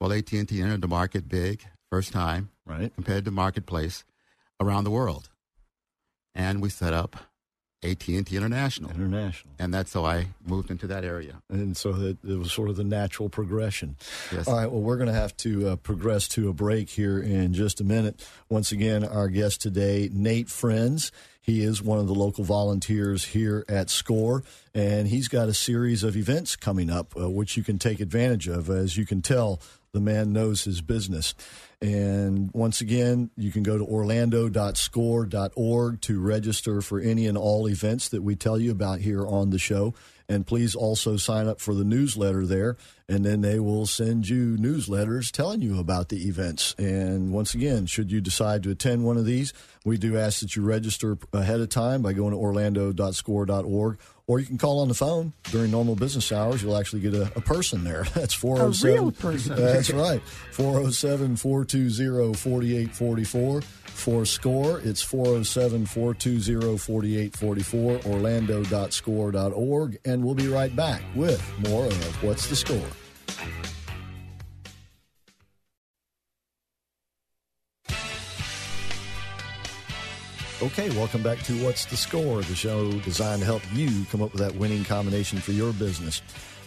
Well, 0.00 0.12
AT&T 0.12 0.60
entered 0.60 0.80
the 0.82 0.88
market 0.88 1.28
big, 1.28 1.64
first 1.90 2.12
time, 2.12 2.50
Right. 2.66 2.92
competitive 2.94 3.32
marketplace 3.32 4.04
around 4.60 4.84
the 4.84 4.90
world. 4.90 5.28
And 6.34 6.60
we 6.60 6.68
set 6.68 6.92
up 6.92 7.16
AT&T 7.82 8.34
International. 8.36 8.90
International. 8.90 9.52
And 9.58 9.72
that's 9.72 9.92
how 9.92 10.04
I 10.04 10.28
moved 10.44 10.70
into 10.70 10.86
that 10.88 11.04
area. 11.04 11.42
And 11.50 11.76
so 11.76 11.90
it, 11.94 12.16
it 12.26 12.38
was 12.38 12.50
sort 12.50 12.70
of 12.70 12.76
the 12.76 12.84
natural 12.84 13.28
progression. 13.28 13.96
Yes. 14.32 14.48
All 14.48 14.56
right. 14.56 14.70
Well, 14.70 14.80
we're 14.80 14.96
going 14.96 15.08
to 15.08 15.12
have 15.14 15.36
to 15.38 15.68
uh, 15.68 15.76
progress 15.76 16.26
to 16.28 16.48
a 16.48 16.52
break 16.54 16.88
here 16.90 17.20
in 17.20 17.52
just 17.52 17.80
a 17.80 17.84
minute. 17.84 18.26
Once 18.48 18.72
again, 18.72 19.04
our 19.04 19.28
guest 19.28 19.60
today, 19.60 20.08
Nate 20.12 20.48
Friends. 20.48 21.12
He 21.44 21.62
is 21.62 21.80
one 21.82 21.98
of 21.98 22.06
the 22.06 22.14
local 22.14 22.42
volunteers 22.42 23.26
here 23.26 23.66
at 23.68 23.90
SCORE, 23.90 24.42
and 24.74 25.08
he's 25.08 25.28
got 25.28 25.46
a 25.46 25.52
series 25.52 26.02
of 26.02 26.16
events 26.16 26.56
coming 26.56 26.88
up, 26.88 27.14
uh, 27.20 27.28
which 27.28 27.58
you 27.58 27.62
can 27.62 27.78
take 27.78 28.00
advantage 28.00 28.48
of. 28.48 28.70
As 28.70 28.96
you 28.96 29.04
can 29.04 29.20
tell, 29.20 29.60
the 29.92 30.00
man 30.00 30.32
knows 30.32 30.64
his 30.64 30.80
business. 30.80 31.34
And 31.82 32.50
once 32.54 32.80
again, 32.80 33.28
you 33.36 33.52
can 33.52 33.62
go 33.62 33.76
to 33.76 33.84
orlando.score.org 33.84 36.00
to 36.00 36.18
register 36.18 36.80
for 36.80 36.98
any 36.98 37.26
and 37.26 37.36
all 37.36 37.68
events 37.68 38.08
that 38.08 38.22
we 38.22 38.36
tell 38.36 38.58
you 38.58 38.70
about 38.70 39.00
here 39.00 39.26
on 39.26 39.50
the 39.50 39.58
show. 39.58 39.92
And 40.26 40.46
please 40.46 40.74
also 40.74 41.18
sign 41.18 41.46
up 41.46 41.60
for 41.60 41.74
the 41.74 41.84
newsletter 41.84 42.46
there, 42.46 42.78
and 43.08 43.24
then 43.24 43.42
they 43.42 43.58
will 43.58 43.86
send 43.86 44.28
you 44.28 44.56
newsletters 44.56 45.30
telling 45.30 45.60
you 45.60 45.78
about 45.78 46.08
the 46.08 46.26
events. 46.26 46.74
And 46.78 47.32
once 47.32 47.54
again, 47.54 47.86
should 47.86 48.10
you 48.10 48.20
decide 48.20 48.62
to 48.62 48.70
attend 48.70 49.04
one 49.04 49.18
of 49.18 49.26
these, 49.26 49.52
we 49.84 49.98
do 49.98 50.16
ask 50.18 50.40
that 50.40 50.56
you 50.56 50.62
register 50.62 51.18
ahead 51.32 51.60
of 51.60 51.68
time 51.68 52.00
by 52.02 52.14
going 52.14 52.32
to 52.32 52.38
orlando.score.org, 52.38 53.98
or 54.26 54.40
you 54.40 54.46
can 54.46 54.58
call 54.58 54.80
on 54.80 54.88
the 54.88 54.94
phone 54.94 55.32
during 55.50 55.70
normal 55.70 55.96
business 55.96 56.32
hours. 56.32 56.62
You'll 56.62 56.76
actually 56.76 57.02
get 57.02 57.14
a, 57.14 57.30
a 57.36 57.40
person 57.40 57.84
there. 57.84 58.04
That's 58.14 58.34
407. 58.34 58.94
real 58.94 59.08
oh 59.08 59.10
person. 59.10 59.56
That's 59.60 59.90
right. 59.90 60.22
407 60.52 61.36
420 61.36 62.34
4844. 62.34 63.62
For 63.94 64.24
SCORE, 64.26 64.80
it's 64.80 65.02
407 65.02 65.86
420 65.86 66.76
4844, 66.76 68.12
orlando.score.org. 68.12 69.98
And 70.04 70.24
we'll 70.24 70.34
be 70.34 70.48
right 70.48 70.74
back 70.74 71.00
with 71.14 71.40
more 71.60 71.86
of 71.86 72.22
What's 72.22 72.48
the 72.48 72.56
Score? 72.56 73.03
Okay, 80.64 80.88
welcome 80.96 81.22
back 81.22 81.40
to 81.40 81.62
What's 81.62 81.84
the 81.84 81.96
Score, 81.96 82.40
the 82.40 82.54
show 82.54 82.90
designed 83.00 83.40
to 83.40 83.44
help 83.44 83.60
you 83.74 84.06
come 84.10 84.22
up 84.22 84.32
with 84.32 84.40
that 84.40 84.54
winning 84.54 84.82
combination 84.82 85.38
for 85.38 85.52
your 85.52 85.74
business. 85.74 86.22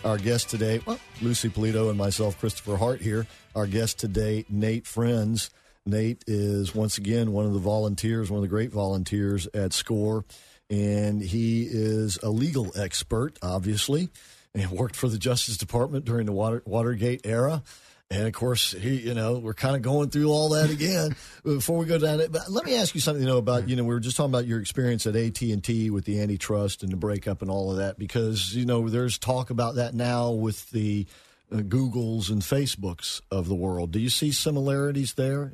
Our 0.05 0.19
guest 0.19 0.51
today, 0.51 0.81
well, 0.85 0.99
Lucy 1.19 1.49
Polito 1.49 1.89
and 1.89 1.97
myself, 1.97 2.39
Christopher 2.39 2.77
Hart 2.77 3.01
here. 3.01 3.25
Our 3.55 3.65
guest 3.65 3.97
today, 3.97 4.45
Nate 4.49 4.85
Friends. 4.85 5.49
Nate 5.87 6.23
is 6.27 6.75
once 6.75 6.99
again 6.99 7.31
one 7.31 7.47
of 7.47 7.53
the 7.53 7.59
volunteers, 7.59 8.29
one 8.29 8.37
of 8.37 8.43
the 8.43 8.49
great 8.49 8.71
volunteers 8.71 9.47
at 9.55 9.73
SCORE, 9.73 10.23
and 10.69 11.19
he 11.19 11.63
is 11.67 12.19
a 12.21 12.29
legal 12.29 12.71
expert, 12.79 13.39
obviously, 13.41 14.09
and 14.53 14.69
worked 14.69 14.95
for 14.95 15.07
the 15.07 15.17
Justice 15.17 15.57
Department 15.57 16.05
during 16.05 16.27
the 16.27 16.33
Water, 16.33 16.61
Watergate 16.67 17.21
era. 17.25 17.63
And 18.09 18.25
of 18.25 18.33
course, 18.33 18.71
he, 18.71 18.95
you 18.95 19.13
know, 19.13 19.37
we're 19.37 19.53
kind 19.53 19.75
of 19.75 19.81
going 19.81 20.09
through 20.09 20.29
all 20.29 20.49
that 20.49 20.69
again 20.69 21.13
before 21.43 21.77
we 21.77 21.85
go 21.85 21.97
down 21.97 22.21
it. 22.21 22.31
But 22.31 22.49
let 22.49 22.63
me 22.63 22.75
ask 22.75 22.95
you 22.95 23.01
something, 23.01 23.21
you 23.21 23.27
know, 23.27 23.37
about, 23.37 23.67
you 23.67 23.75
know, 23.75 23.83
we 23.83 23.93
were 23.93 23.99
just 23.99 24.15
talking 24.15 24.31
about 24.31 24.47
your 24.47 24.61
experience 24.61 25.05
at 25.05 25.15
AT 25.15 25.41
and 25.41 25.61
T 25.61 25.89
with 25.89 26.05
the 26.05 26.21
antitrust 26.21 26.83
and 26.83 26.91
the 26.91 26.95
breakup 26.95 27.41
and 27.41 27.51
all 27.51 27.69
of 27.69 27.77
that, 27.77 27.99
because 27.99 28.55
you 28.55 28.65
know 28.65 28.87
there's 28.87 29.17
talk 29.17 29.49
about 29.49 29.75
that 29.75 29.93
now 29.93 30.31
with 30.31 30.69
the 30.71 31.05
uh, 31.51 31.57
Googles 31.57 32.29
and 32.29 32.41
Facebooks 32.41 33.19
of 33.29 33.49
the 33.49 33.55
world. 33.55 33.91
Do 33.91 33.99
you 33.99 34.09
see 34.09 34.31
similarities 34.31 35.15
there? 35.15 35.53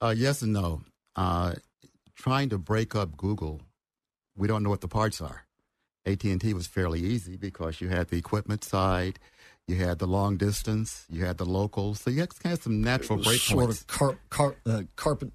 Uh, 0.00 0.14
yes 0.16 0.42
and 0.42 0.52
no. 0.52 0.82
Uh, 1.16 1.54
trying 2.14 2.50
to 2.50 2.58
break 2.58 2.94
up 2.94 3.16
Google, 3.16 3.60
we 4.36 4.46
don't 4.46 4.62
know 4.62 4.70
what 4.70 4.80
the 4.80 4.88
parts 4.88 5.20
are. 5.20 5.44
AT 6.06 6.22
and 6.24 6.40
T 6.40 6.54
was 6.54 6.66
fairly 6.66 7.00
easy 7.00 7.36
because 7.36 7.80
you 7.80 7.88
had 7.88 8.08
the 8.08 8.16
equipment 8.16 8.62
side, 8.64 9.18
you 9.68 9.76
had 9.76 9.98
the 9.98 10.06
long 10.06 10.36
distance, 10.36 11.04
you 11.10 11.24
had 11.24 11.38
the 11.38 11.44
local, 11.44 11.94
so 11.94 12.10
you 12.10 12.26
had 12.44 12.62
some 12.62 12.80
natural 12.80 13.18
break 13.22 13.40
sort 13.40 13.66
points. 13.66 13.80
of 13.82 13.86
car, 13.86 14.18
car, 14.30 14.56
uh, 14.66 14.82
carpet. 14.96 15.30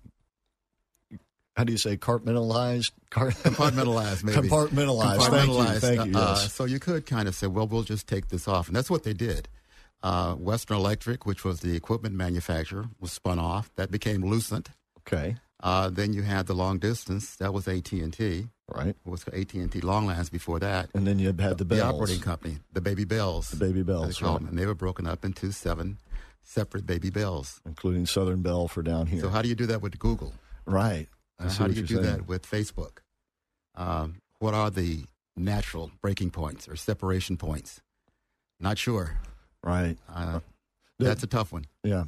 How 1.56 1.64
do 1.64 1.72
you 1.72 1.78
say 1.78 1.96
compartmentalized? 1.96 2.92
Compartmentalized, 3.12 4.24
maybe. 4.26 4.50
Compartmentalized. 4.50 5.80
Thank 5.80 5.96
you. 5.98 5.98
Thank 6.04 6.14
you. 6.14 6.20
Uh, 6.20 6.36
Yes. 6.38 6.54
so 6.54 6.66
you 6.66 6.80
could 6.80 7.06
kind 7.06 7.30
of 7.30 7.36
say, 7.36 7.48
well, 7.48 7.66
we'll 7.66 7.84
just 7.84 8.08
take 8.08 8.28
this 8.28 8.46
off, 8.48 8.68
and 8.68 8.76
that's 8.76 8.90
what 8.90 9.04
they 9.04 9.14
did. 9.14 9.48
Uh, 10.04 10.34
Western 10.36 10.76
Electric, 10.78 11.26
which 11.26 11.46
was 11.46 11.62
the 11.62 11.74
equipment 11.76 12.14
manufacturer, 12.14 12.88
was 13.00 13.14
spun 13.14 13.40
off. 13.40 13.72
That 13.76 13.90
became 13.90 14.22
Lucent. 14.24 14.70
okay. 15.00 15.38
Uh, 15.64 15.90
then 15.90 16.12
you 16.14 16.22
had 16.24 16.46
the 16.46 16.54
long 16.54 16.78
distance. 16.78 17.38
That 17.38 17.54
was 17.54 17.68
AT 17.68 17.92
and 17.94 18.12
T. 18.14 18.50
Right. 18.68 18.90
It 18.90 18.98
was 19.06 19.24
AT 19.28 19.54
and 19.54 19.72
T 19.72 19.80
Long 19.82 20.08
Lines 20.08 20.30
before 20.30 20.60
that. 20.60 20.90
And 20.96 21.06
then 21.06 21.20
you 21.20 21.28
had 21.28 21.58
the 21.58 21.66
bells. 21.66 21.82
the 21.82 21.86
operating 21.86 22.22
company, 22.22 22.58
the 22.74 22.82
Baby 22.82 23.06
Bells. 23.06 23.50
The 23.50 23.58
Baby 23.58 23.82
they 23.82 23.84
Bells, 23.84 24.22
right. 24.22 24.42
And 24.42 24.58
they 24.58 24.66
were 24.66 24.74
broken 24.74 25.06
up 25.06 25.24
into 25.24 25.52
seven 25.52 25.98
separate 26.44 26.86
Baby 26.86 27.10
Bells. 27.12 27.62
including 27.66 28.06
Southern 28.08 28.42
Bell 28.42 28.68
for 28.68 28.82
down 28.82 29.06
here. 29.08 29.22
So 29.22 29.30
how 29.30 29.42
do 29.44 29.50
you 29.50 29.56
do 29.56 29.66
that 29.68 29.82
with 29.82 29.98
Google? 30.00 30.34
right. 30.66 31.08
Uh, 31.38 31.50
how 31.50 31.68
do 31.68 31.74
you 31.74 31.82
do 31.84 31.96
saying. 31.96 32.06
that 32.08 32.28
with 32.30 32.50
Facebook? 32.50 33.00
Um, 33.76 34.22
what 34.40 34.54
are 34.54 34.70
the 34.72 35.04
natural 35.36 35.92
breaking 36.02 36.32
points 36.32 36.70
or 36.70 36.78
separation 36.78 37.36
points? 37.36 37.82
Not 38.60 38.78
sure. 38.78 39.18
Right. 39.62 39.98
Uh, 40.10 40.40
The- 40.98 41.06
that's 41.06 41.24
a 41.24 41.28
tough 41.28 41.52
one. 41.52 41.66
Yeah. 41.84 42.06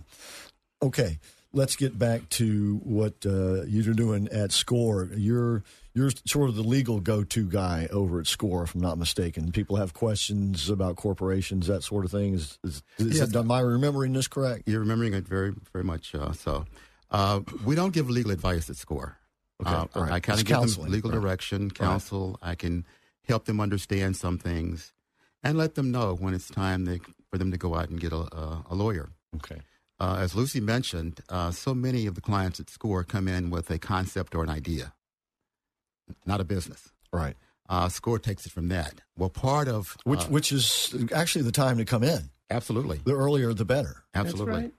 Okay. 0.81 1.19
Let's 1.51 1.75
get 1.75 1.97
back 1.99 2.29
to 2.29 2.79
what 2.83 3.25
uh, 3.25 3.63
you're 3.63 3.93
doing 3.93 4.27
at 4.29 4.51
Score. 4.51 5.09
You're 5.15 5.63
you're 5.97 6.11
sort 6.25 6.49
of 6.49 6.55
the 6.55 6.61
legal 6.63 6.99
go-to 6.99 7.49
guy 7.49 7.87
over 7.91 8.19
at 8.19 8.27
Score, 8.27 8.63
if 8.63 8.75
I'm 8.75 8.81
not 8.81 8.97
mistaken. 8.97 9.51
People 9.51 9.77
have 9.77 9.93
questions 9.93 10.69
about 10.69 10.95
corporations, 10.95 11.67
that 11.67 11.83
sort 11.83 12.05
of 12.05 12.11
thing. 12.11 12.35
Is, 12.35 12.59
is, 12.63 12.83
is 12.99 13.17
Yes. 13.19 13.29
it, 13.29 13.35
am 13.35 13.51
I 13.51 13.61
remembering 13.61 14.13
this 14.13 14.27
correct? 14.27 14.63
You're 14.67 14.81
remembering 14.81 15.13
it 15.13 15.27
very, 15.27 15.53
very 15.73 15.83
much 15.83 16.13
uh, 16.13 16.31
so. 16.33 16.65
Uh, 17.09 17.39
we 17.65 17.73
don't 17.75 17.93
give 17.93 18.09
legal 18.09 18.31
advice 18.31 18.69
at 18.69 18.75
SCORE. 18.75 19.17
Okay, 19.65 19.71
Uh, 19.73 19.87
right. 19.95 20.11
I 20.11 20.19
kind 20.19 20.39
of 20.39 20.45
give 20.45 20.55
counseling, 20.57 20.85
them 20.85 20.93
legal 20.93 21.11
right. 21.11 21.19
direction, 21.21 21.71
counsel. 21.71 22.37
I 22.41 22.53
can 22.55 22.85
help 23.27 23.45
them 23.45 23.59
understand 23.59 24.15
some 24.15 24.37
things 24.37 24.93
and 25.43 25.57
let 25.57 25.75
them 25.75 25.89
know 25.91 26.15
when 26.15 26.33
it's 26.33 26.47
time 26.49 26.85
they, 26.85 26.99
for 27.31 27.37
them 27.37 27.49
to 27.51 27.57
go 27.57 27.73
out 27.75 27.89
and 27.89 27.99
get 27.99 28.11
a, 28.13 28.17
a, 28.17 28.65
a 28.71 28.75
lawyer. 28.75 29.09
Okay. 29.37 29.61
Uh, 29.99 30.17
as 30.19 30.35
Lucy 30.35 30.59
mentioned, 30.61 31.21
uh, 31.29 31.49
so 31.49 31.73
many 31.73 32.05
of 32.05 32.13
the 32.13 32.21
clients 32.21 32.59
at 32.59 32.69
SCORE 32.69 33.03
come 33.03 33.27
in 33.27 33.49
with 33.49 33.71
a 33.71 33.79
concept 33.79 34.35
or 34.35 34.43
an 34.43 34.49
idea, 34.49 34.93
not 36.25 36.39
a 36.41 36.43
business. 36.43 36.91
Right. 37.11 37.35
Uh, 37.69 37.89
SCORE 37.89 38.19
takes 38.19 38.45
it 38.45 38.51
from 38.51 38.69
that. 38.69 39.01
Well, 39.17 39.29
part 39.29 39.67
of 39.67 39.97
Which 40.05 40.21
uh, 40.21 40.27
which 40.29 40.51
is 40.51 40.95
actually 41.13 41.41
the 41.43 41.51
time 41.51 41.77
to 41.77 41.85
come 41.85 42.03
in. 42.03 42.29
absolutely, 42.49 43.01
The 43.03 43.13
earlier, 43.13 43.53
the 43.53 43.65
better. 43.65 44.03
absolutely, 44.13 44.53
That's 44.53 44.63
right. 44.65 44.73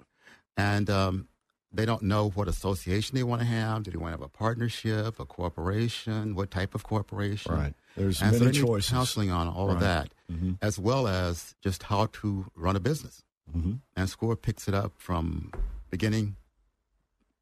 and 0.56 0.88
um, 0.90 1.28
they 1.70 1.85
don't 1.85 2.02
know 2.02 2.30
what 2.30 2.49
association 2.49 3.14
they 3.16 3.23
want 3.25 3.42
to 3.42 3.47
have. 3.47 3.82
Do 3.82 3.90
they 3.90 3.99
want 3.99 4.14
to 4.14 4.18
have 4.18 4.23
a 4.23 4.28
partnership, 4.28 5.20
a 5.20 5.26
corporation? 5.26 6.35
What 6.35 6.50
type 6.50 6.75
of 6.75 6.82
corporation? 6.82 7.52
Right. 7.54 7.75
There's 7.94 8.23
and 8.23 8.32
many 8.32 8.47
they 8.47 8.52
need 8.52 8.66
choices. 8.66 8.90
counseling 8.90 9.30
on 9.30 9.49
all 9.49 9.68
of 9.70 9.75
Right. 9.82 10.08
that, 10.28 10.35
Mhm. 10.35 10.56
as 10.62 10.78
well 10.78 11.06
as 11.08 11.54
just 11.61 11.82
how 11.85 12.06
to 12.06 12.47
run 12.54 12.75
a 12.76 12.80
business. 12.80 13.23
Mhm. 13.54 13.80
And 13.97 14.08
SCORE 14.08 14.37
picks 14.37 14.66
it 14.68 14.73
up 14.75 14.92
from 14.97 15.52
beginning 15.90 16.37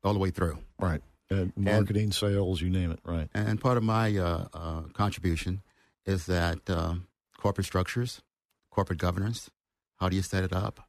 all 0.02 0.12
the 0.12 0.18
way 0.18 0.30
through. 0.30 0.58
Right. 0.80 1.02
Uh, 1.30 1.46
marketing, 1.56 2.12
sales, 2.12 2.60
you 2.60 2.70
name 2.70 2.90
it. 2.92 3.00
Right. 3.04 3.28
And 3.34 3.60
part 3.60 3.76
of 3.76 3.82
my 3.82 4.16
uh, 4.16 4.46
uh, 4.54 4.80
contribution 4.92 5.62
is 6.04 6.26
that 6.26 6.70
um, 6.70 7.08
corporate 7.36 7.66
structures, 7.66 8.22
corporate 8.70 8.98
governance, 8.98 9.50
How 9.96 10.08
do 10.08 10.16
you 10.16 10.22
set 10.22 10.44
it 10.44 10.52
up? 10.52 10.88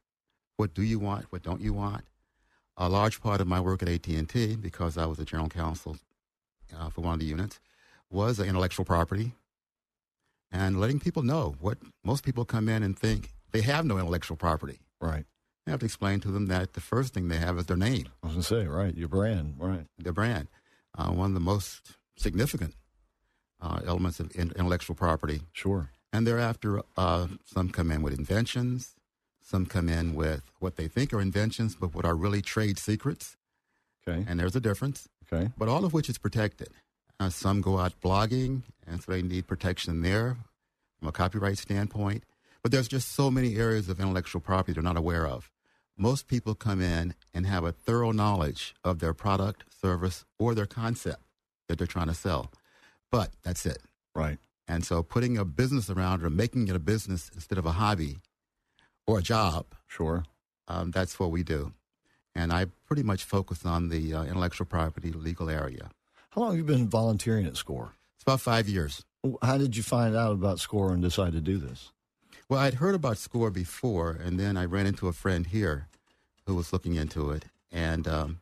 What 0.56 0.74
do 0.74 0.82
you 0.82 0.98
want? 0.98 1.26
What 1.30 1.42
don't 1.42 1.60
you 1.60 1.72
want? 1.72 2.04
A 2.76 2.88
large 2.88 3.20
part 3.20 3.40
of 3.40 3.46
my 3.46 3.60
work 3.60 3.82
at 3.82 3.88
AT&T, 3.88 4.56
because 4.56 4.96
I 4.96 5.06
was 5.06 5.18
a 5.18 5.24
general 5.24 5.48
counsel 5.48 5.96
uh, 6.76 6.90
for 6.90 7.00
one 7.00 7.14
of 7.14 7.20
the 7.20 7.26
units, 7.26 7.58
was 8.10 8.38
intellectual 8.38 8.84
property 8.84 9.32
and 10.52 10.80
letting 10.80 11.00
people 11.00 11.22
know 11.22 11.56
what 11.60 11.78
most 12.04 12.24
people 12.24 12.44
come 12.44 12.68
in 12.68 12.82
and 12.82 12.98
think 12.98 13.32
they 13.52 13.62
have 13.62 13.84
no 13.84 13.98
intellectual 13.98 14.36
property. 14.36 14.78
Right. 15.00 15.24
I 15.68 15.72
have 15.72 15.80
to 15.80 15.86
explain 15.86 16.20
to 16.20 16.30
them 16.30 16.46
that 16.46 16.72
the 16.72 16.80
first 16.80 17.12
thing 17.12 17.28
they 17.28 17.36
have 17.36 17.58
is 17.58 17.66
their 17.66 17.76
name. 17.76 18.08
I 18.22 18.26
was 18.26 18.34
going 18.34 18.42
to 18.42 18.48
say, 18.48 18.66
right, 18.66 18.96
your 18.96 19.08
brand, 19.08 19.56
right. 19.58 19.84
Their 19.98 20.14
brand. 20.14 20.48
Uh, 20.96 21.10
one 21.10 21.30
of 21.30 21.34
the 21.34 21.40
most 21.40 21.92
significant 22.16 22.74
uh, 23.60 23.80
elements 23.86 24.18
of 24.18 24.30
intellectual 24.32 24.96
property. 24.96 25.42
Sure. 25.52 25.90
And 26.12 26.26
thereafter, 26.26 26.82
uh, 26.96 27.26
some 27.44 27.68
come 27.68 27.90
in 27.90 28.00
with 28.00 28.18
inventions, 28.18 28.94
some 29.42 29.66
come 29.66 29.90
in 29.90 30.14
with 30.14 30.42
what 30.58 30.76
they 30.76 30.88
think 30.88 31.12
are 31.12 31.20
inventions, 31.20 31.74
but 31.74 31.94
what 31.94 32.06
are 32.06 32.14
really 32.14 32.40
trade 32.40 32.78
secrets. 32.78 33.36
Okay. 34.06 34.24
And 34.26 34.40
there's 34.40 34.56
a 34.56 34.60
difference. 34.60 35.06
Okay. 35.30 35.50
But 35.58 35.68
all 35.68 35.84
of 35.84 35.92
which 35.92 36.08
is 36.08 36.16
protected. 36.16 36.68
Uh, 37.20 37.28
some 37.28 37.60
go 37.60 37.78
out 37.78 38.00
blogging, 38.00 38.62
and 38.86 39.02
so 39.02 39.12
they 39.12 39.22
need 39.22 39.46
protection 39.46 40.00
there 40.02 40.38
from 40.98 41.08
a 41.08 41.12
copyright 41.12 41.58
standpoint. 41.58 42.24
But 42.62 42.72
there's 42.72 42.88
just 42.88 43.12
so 43.12 43.30
many 43.30 43.56
areas 43.56 43.88
of 43.88 44.00
intellectual 44.00 44.40
property 44.40 44.72
they're 44.72 44.82
not 44.82 44.96
aware 44.96 45.26
of. 45.26 45.50
Most 46.00 46.28
people 46.28 46.54
come 46.54 46.80
in 46.80 47.14
and 47.34 47.44
have 47.44 47.64
a 47.64 47.72
thorough 47.72 48.12
knowledge 48.12 48.74
of 48.84 49.00
their 49.00 49.12
product, 49.12 49.64
service, 49.68 50.24
or 50.38 50.54
their 50.54 50.66
concept 50.66 51.22
that 51.68 51.76
they're 51.78 51.88
trying 51.88 52.06
to 52.06 52.14
sell. 52.14 52.52
But 53.10 53.30
that's 53.42 53.66
it. 53.66 53.78
Right. 54.14 54.38
And 54.68 54.84
so 54.84 55.02
putting 55.02 55.36
a 55.36 55.44
business 55.44 55.90
around 55.90 56.22
or 56.22 56.30
making 56.30 56.68
it 56.68 56.76
a 56.76 56.78
business 56.78 57.30
instead 57.34 57.58
of 57.58 57.66
a 57.66 57.72
hobby 57.72 58.18
or 59.06 59.18
a 59.18 59.22
job, 59.22 59.66
Sure. 59.88 60.24
um, 60.68 60.92
that's 60.92 61.18
what 61.18 61.30
we 61.32 61.42
do. 61.42 61.72
And 62.34 62.52
I 62.52 62.66
pretty 62.86 63.02
much 63.02 63.24
focus 63.24 63.66
on 63.66 63.88
the 63.88 64.14
uh, 64.14 64.22
intellectual 64.22 64.66
property 64.66 65.10
legal 65.10 65.50
area. 65.50 65.90
How 66.30 66.42
long 66.42 66.50
have 66.50 66.58
you 66.58 66.64
been 66.64 66.88
volunteering 66.88 67.46
at 67.46 67.56
SCORE? 67.56 67.94
It's 68.14 68.22
about 68.22 68.40
five 68.40 68.68
years. 68.68 69.04
How 69.42 69.58
did 69.58 69.76
you 69.76 69.82
find 69.82 70.14
out 70.14 70.32
about 70.32 70.60
SCORE 70.60 70.92
and 70.92 71.02
decide 71.02 71.32
to 71.32 71.40
do 71.40 71.58
this? 71.58 71.90
Well, 72.48 72.60
I'd 72.60 72.74
heard 72.74 72.94
about 72.94 73.18
SCORE 73.18 73.50
before, 73.50 74.12
and 74.12 74.40
then 74.40 74.56
I 74.56 74.64
ran 74.64 74.86
into 74.86 75.06
a 75.06 75.12
friend 75.12 75.46
here 75.46 75.88
who 76.46 76.54
was 76.54 76.72
looking 76.72 76.94
into 76.94 77.30
it 77.30 77.44
and 77.70 78.08
um, 78.08 78.40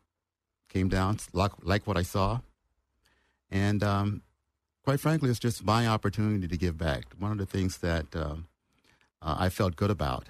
came 0.69 0.87
down, 0.87 1.17
like, 1.33 1.51
like 1.61 1.85
what 1.85 1.97
I 1.97 2.03
saw. 2.03 2.39
And 3.51 3.83
um, 3.83 4.21
quite 4.85 5.01
frankly, 5.01 5.29
it's 5.29 5.39
just 5.39 5.65
my 5.65 5.87
opportunity 5.87 6.47
to 6.47 6.57
give 6.57 6.77
back. 6.77 7.03
One 7.19 7.33
of 7.33 7.37
the 7.37 7.45
things 7.45 7.79
that 7.79 8.15
um, 8.15 8.47
uh, 9.21 9.35
I 9.39 9.49
felt 9.49 9.75
good 9.75 9.91
about, 9.91 10.27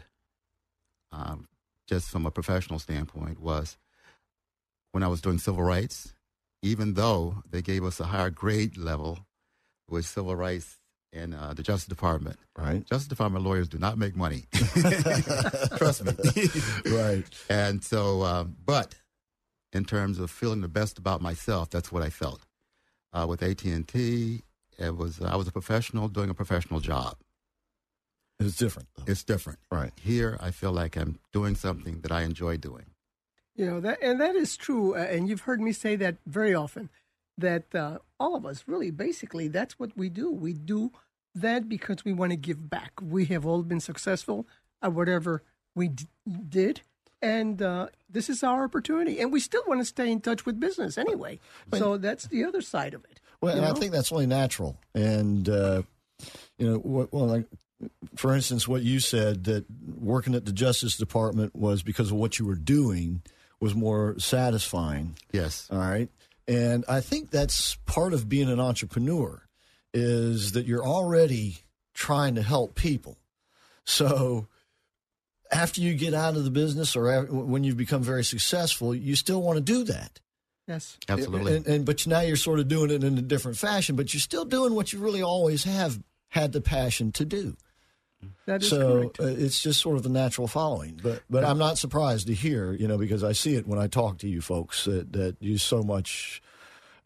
um, 1.11 1.47
just 1.85 2.09
from 2.09 2.25
a 2.25 2.31
professional 2.31 2.79
standpoint, 2.79 3.39
was 3.39 3.77
when 4.91 5.03
I 5.03 5.07
was 5.07 5.21
doing 5.21 5.37
civil 5.37 5.61
rights, 5.61 6.13
even 6.63 6.95
though 6.95 7.43
they 7.47 7.61
gave 7.61 7.83
us 7.83 7.99
a 7.99 8.05
higher 8.05 8.31
grade 8.31 8.75
level 8.75 9.19
with 9.87 10.07
civil 10.07 10.35
rights 10.35 10.77
in 11.13 11.33
uh, 11.33 11.53
the 11.55 11.63
Justice 11.63 11.87
Department. 11.87 12.37
Right. 12.57 12.85
Justice 12.85 13.07
Department 13.07 13.45
lawyers 13.45 13.69
do 13.69 13.77
not 13.77 13.97
make 13.97 14.15
money. 14.15 14.45
Trust 15.77 16.05
me. 16.05 16.13
Right. 16.91 17.23
And 17.49 17.83
so, 17.83 18.23
um, 18.23 18.55
but 18.65 18.95
in 19.73 19.85
terms 19.85 20.19
of 20.19 20.31
feeling 20.31 20.61
the 20.61 20.67
best 20.67 20.97
about 20.97 21.21
myself, 21.21 21.69
that's 21.69 21.91
what 21.91 22.03
I 22.03 22.09
felt. 22.09 22.41
Uh, 23.13 23.25
with 23.27 23.41
AT 23.41 23.63
and 23.63 23.87
T, 23.87 24.43
it 24.77 24.95
was 24.95 25.21
I 25.21 25.35
was 25.35 25.47
a 25.47 25.51
professional 25.51 26.07
doing 26.07 26.29
a 26.29 26.33
professional 26.33 26.79
job. 26.79 27.17
It's 28.39 28.55
different. 28.55 28.89
Though. 28.95 29.11
It's 29.11 29.23
different. 29.23 29.59
Right. 29.71 29.91
Here, 29.99 30.37
I 30.39 30.51
feel 30.51 30.71
like 30.71 30.95
I'm 30.95 31.19
doing 31.33 31.55
something 31.55 32.01
that 32.01 32.11
I 32.11 32.21
enjoy 32.21 32.57
doing. 32.57 32.85
You 33.55 33.65
know 33.65 33.79
that, 33.79 34.03
and 34.03 34.21
that 34.21 34.35
is 34.35 34.55
true. 34.55 34.95
Uh, 34.95 34.99
and 34.99 35.27
you've 35.27 35.41
heard 35.41 35.59
me 35.59 35.71
say 35.71 35.95
that 35.95 36.17
very 36.27 36.53
often. 36.53 36.89
That 37.37 37.73
uh, 37.75 37.99
all 38.19 38.35
of 38.35 38.45
us, 38.45 38.63
really, 38.67 38.89
basically, 38.91 39.47
that's 39.47 39.77
what 39.77 39.95
we 39.95 40.09
do. 40.09 40.31
We 40.31 40.53
do 40.53 40.91
that 41.35 41.69
because 41.69 42.03
we 42.03 42.13
want 42.13 42.31
to 42.31 42.37
give 42.37 42.69
back. 42.69 42.93
We 43.01 43.25
have 43.25 43.45
all 43.45 43.61
been 43.63 43.79
successful 43.79 44.47
at 44.81 44.93
whatever 44.93 45.43
we 45.75 45.89
d- 45.89 46.07
did, 46.49 46.81
and 47.21 47.61
uh, 47.61 47.87
this 48.09 48.29
is 48.29 48.43
our 48.43 48.63
opportunity. 48.63 49.19
And 49.19 49.31
we 49.31 49.39
still 49.39 49.63
want 49.67 49.81
to 49.81 49.85
stay 49.85 50.11
in 50.11 50.21
touch 50.21 50.45
with 50.45 50.59
business 50.59 50.97
anyway. 50.97 51.39
so 51.75 51.97
that's 51.97 52.27
the 52.27 52.43
other 52.43 52.61
side 52.61 52.93
of 52.93 53.03
it. 53.05 53.19
Well, 53.41 53.55
you 53.55 53.61
and 53.61 53.71
I 53.71 53.79
think 53.79 53.91
that's 53.91 54.11
only 54.11 54.25
natural. 54.25 54.77
And, 54.95 55.47
uh, 55.47 55.83
you 56.57 56.67
know, 56.71 56.77
what, 56.77 57.13
well, 57.13 57.27
like, 57.27 57.45
for 58.15 58.33
instance, 58.33 58.67
what 58.67 58.81
you 58.81 58.99
said 58.99 59.43
that 59.43 59.65
working 59.99 60.33
at 60.33 60.45
the 60.45 60.51
Justice 60.51 60.97
Department 60.97 61.55
was 61.55 61.83
because 61.83 62.09
of 62.11 62.17
what 62.17 62.39
you 62.39 62.45
were 62.45 62.55
doing 62.55 63.21
was 63.59 63.75
more 63.75 64.15
satisfying. 64.17 65.15
Yes. 65.31 65.67
All 65.71 65.77
right. 65.77 66.09
And 66.47 66.85
I 66.87 67.01
think 67.01 67.29
that's 67.29 67.75
part 67.85 68.13
of 68.13 68.29
being 68.29 68.49
an 68.49 68.59
entrepreneur 68.59 69.41
is 69.93 70.53
that 70.53 70.65
you're 70.65 70.85
already 70.85 71.57
trying 71.93 72.35
to 72.35 72.41
help 72.41 72.75
people. 72.75 73.17
So 73.83 74.47
after 75.51 75.81
you 75.81 75.93
get 75.93 76.13
out 76.13 76.35
of 76.35 76.43
the 76.43 76.51
business 76.51 76.95
or 76.95 77.23
when 77.23 77.63
you've 77.63 77.77
become 77.77 78.03
very 78.03 78.23
successful, 78.23 78.93
you 78.93 79.15
still 79.15 79.41
want 79.41 79.57
to 79.57 79.63
do 79.63 79.83
that. 79.85 80.19
Yes. 80.67 80.97
Absolutely. 81.07 81.57
And, 81.57 81.67
and 81.67 81.85
but 81.85 82.05
now 82.05 82.19
you're 82.19 82.35
sort 82.35 82.59
of 82.59 82.67
doing 82.67 82.91
it 82.91 83.03
in 83.03 83.17
a 83.17 83.21
different 83.21 83.57
fashion, 83.57 83.95
but 83.95 84.13
you're 84.13 84.21
still 84.21 84.45
doing 84.45 84.73
what 84.73 84.91
you 84.91 84.99
really 84.99 85.21
always 85.21 85.63
have 85.63 85.99
had 86.29 86.51
the 86.51 86.61
passion 86.61 87.11
to 87.13 87.25
do. 87.25 87.55
That 88.45 88.61
is 88.63 88.69
So 88.69 89.09
correct. 89.09 89.19
uh, 89.19 89.25
it's 89.25 89.61
just 89.61 89.81
sort 89.81 89.97
of 89.97 90.03
the 90.03 90.09
natural 90.09 90.47
following. 90.47 90.99
But 91.03 91.21
but 91.29 91.43
I'm 91.43 91.57
not 91.57 91.77
surprised 91.77 92.27
to 92.27 92.33
hear, 92.33 92.71
you 92.73 92.87
know, 92.87 92.97
because 92.97 93.23
I 93.23 93.33
see 93.33 93.55
it 93.55 93.67
when 93.67 93.79
I 93.79 93.87
talk 93.87 94.17
to 94.19 94.27
you 94.27 94.41
folks 94.41 94.85
that 94.85 95.13
that 95.13 95.35
you 95.39 95.57
so 95.57 95.83
much 95.83 96.41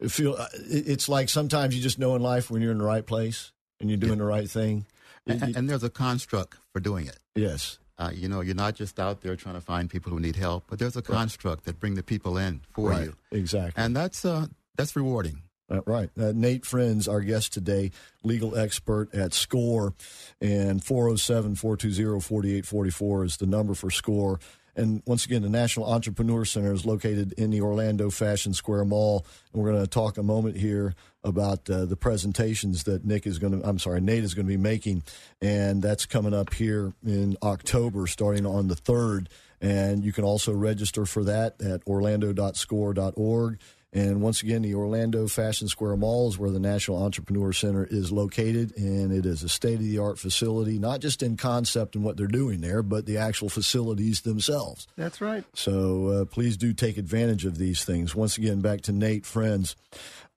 feel. 0.08 0.36
uh, 0.38 0.48
It's 0.70 1.10
like 1.10 1.30
sometimes 1.30 1.76
you 1.76 1.82
just 1.82 2.00
know 2.00 2.16
in 2.16 2.22
life 2.22 2.50
when 2.52 2.62
you're 2.62 2.72
in 2.72 2.78
the 2.78 2.84
right 2.86 3.06
place 3.06 3.52
and 3.80 3.90
you're 3.90 3.98
doing 3.98 4.20
the 4.20 4.26
right 4.26 4.50
thing. 4.50 4.86
And, 5.28 5.56
and 5.56 5.70
there's 5.70 5.84
a 5.84 5.90
construct 5.90 6.58
for 6.74 6.80
doing 6.80 7.06
it. 7.08 7.18
Yes. 7.36 7.78
Uh, 8.00 8.10
you 8.14 8.28
know, 8.28 8.42
you're 8.42 8.56
not 8.56 8.74
just 8.74 9.00
out 9.00 9.22
there 9.22 9.36
trying 9.36 9.54
to 9.54 9.62
find 9.62 9.88
people 9.90 10.12
who 10.12 10.20
need 10.20 10.36
help, 10.36 10.64
but 10.68 10.80
there's 10.80 10.96
a 10.98 11.02
construct 11.04 11.66
that 11.66 11.80
bring 11.80 11.94
the 11.94 12.02
people 12.02 12.38
in 12.38 12.62
for 12.74 12.90
right. 12.90 13.04
you, 13.06 13.14
Exactly. 13.32 13.84
and 13.84 13.96
that's 13.96 14.26
uh, 14.26 14.48
that's 14.76 14.96
rewarding. 14.96 15.44
Uh, 15.72 15.82
right. 15.86 16.10
Uh, 16.20 16.34
Nate 16.36 16.66
Friends, 16.66 17.08
our 17.08 17.22
guest 17.22 17.54
today, 17.54 17.92
legal 18.24 18.58
expert 18.58 19.14
at 19.16 19.34
SCORE, 19.34 19.94
and 20.42 20.84
407 20.84 21.56
420 21.56 22.20
4844 22.20 23.26
is 23.26 23.38
the 23.38 23.46
number 23.46 23.74
for 23.74 23.90
SCORE. 23.90 24.40
And 24.76 25.02
once 25.06 25.26
again, 25.26 25.42
the 25.42 25.50
National 25.50 25.86
Entrepreneur 25.86 26.46
Center 26.46 26.74
is 26.74 26.86
located 26.86 27.34
in 27.34 27.52
the 27.52 27.62
Orlando 27.62 28.10
Fashion 28.10 28.54
Square 28.54 28.86
Mall. 28.86 29.26
And 29.54 29.62
we're 29.62 29.72
going 29.72 29.84
to 29.84 29.90
talk 29.90 30.18
a 30.18 30.24
moment 30.24 30.58
here 30.58 30.96
about 31.24 31.70
uh, 31.70 31.86
the 31.86 31.98
presentations 31.98 32.84
that 32.86 33.06
Nick 33.06 33.28
is 33.28 33.38
going 33.38 33.60
to, 33.60 33.68
I'm 33.68 33.80
sorry, 33.80 34.00
Nate 34.00 34.24
is 34.24 34.34
going 34.34 34.46
to 34.46 34.52
be 34.52 34.58
making. 34.58 35.04
And 35.42 35.82
that's 35.82 36.06
coming 36.06 36.34
up 36.34 36.54
here 36.54 36.94
in 37.06 37.38
October, 37.44 38.08
starting 38.08 38.46
on 38.46 38.68
the 38.68 38.76
3rd. 38.76 39.28
And 39.60 40.06
you 40.06 40.14
can 40.14 40.24
also 40.24 40.54
register 40.54 41.06
for 41.06 41.26
that 41.26 41.62
at 41.62 41.86
orlando.score.org. 41.86 43.60
And 43.94 44.22
once 44.22 44.42
again, 44.42 44.62
the 44.62 44.74
Orlando 44.74 45.28
Fashion 45.28 45.68
Square 45.68 45.98
Mall 45.98 46.30
is 46.30 46.38
where 46.38 46.50
the 46.50 46.60
National 46.60 47.04
Entrepreneur 47.04 47.52
Center 47.52 47.86
is 47.90 48.10
located, 48.10 48.76
and 48.78 49.12
it 49.12 49.26
is 49.26 49.44
a 49.44 49.50
state 49.50 49.76
of 49.76 49.82
the 49.82 50.00
art 50.00 50.18
facility, 50.18 50.80
not 50.80 51.02
just 51.02 51.22
in 51.22 51.36
concept 51.36 51.96
and 51.96 52.04
what 52.04 52.16
they're 52.16 52.28
doing 52.28 52.62
there, 52.62 52.84
but 52.84 53.06
the 53.06 53.18
actual 53.18 53.50
facilities 53.50 54.22
themselves. 54.22 54.88
That's 54.96 55.20
right. 55.20 55.44
So 55.54 56.08
uh, 56.08 56.26
please 56.26 56.56
do 56.56 56.72
take 56.72 56.98
advantage 56.98 57.44
of 57.46 57.58
these 57.58 57.84
things. 57.84 58.16
Once 58.16 58.38
again, 58.38 58.62
back 58.62 58.82
to 58.82 58.94
Nate, 58.94 59.26
friends. 59.26 59.76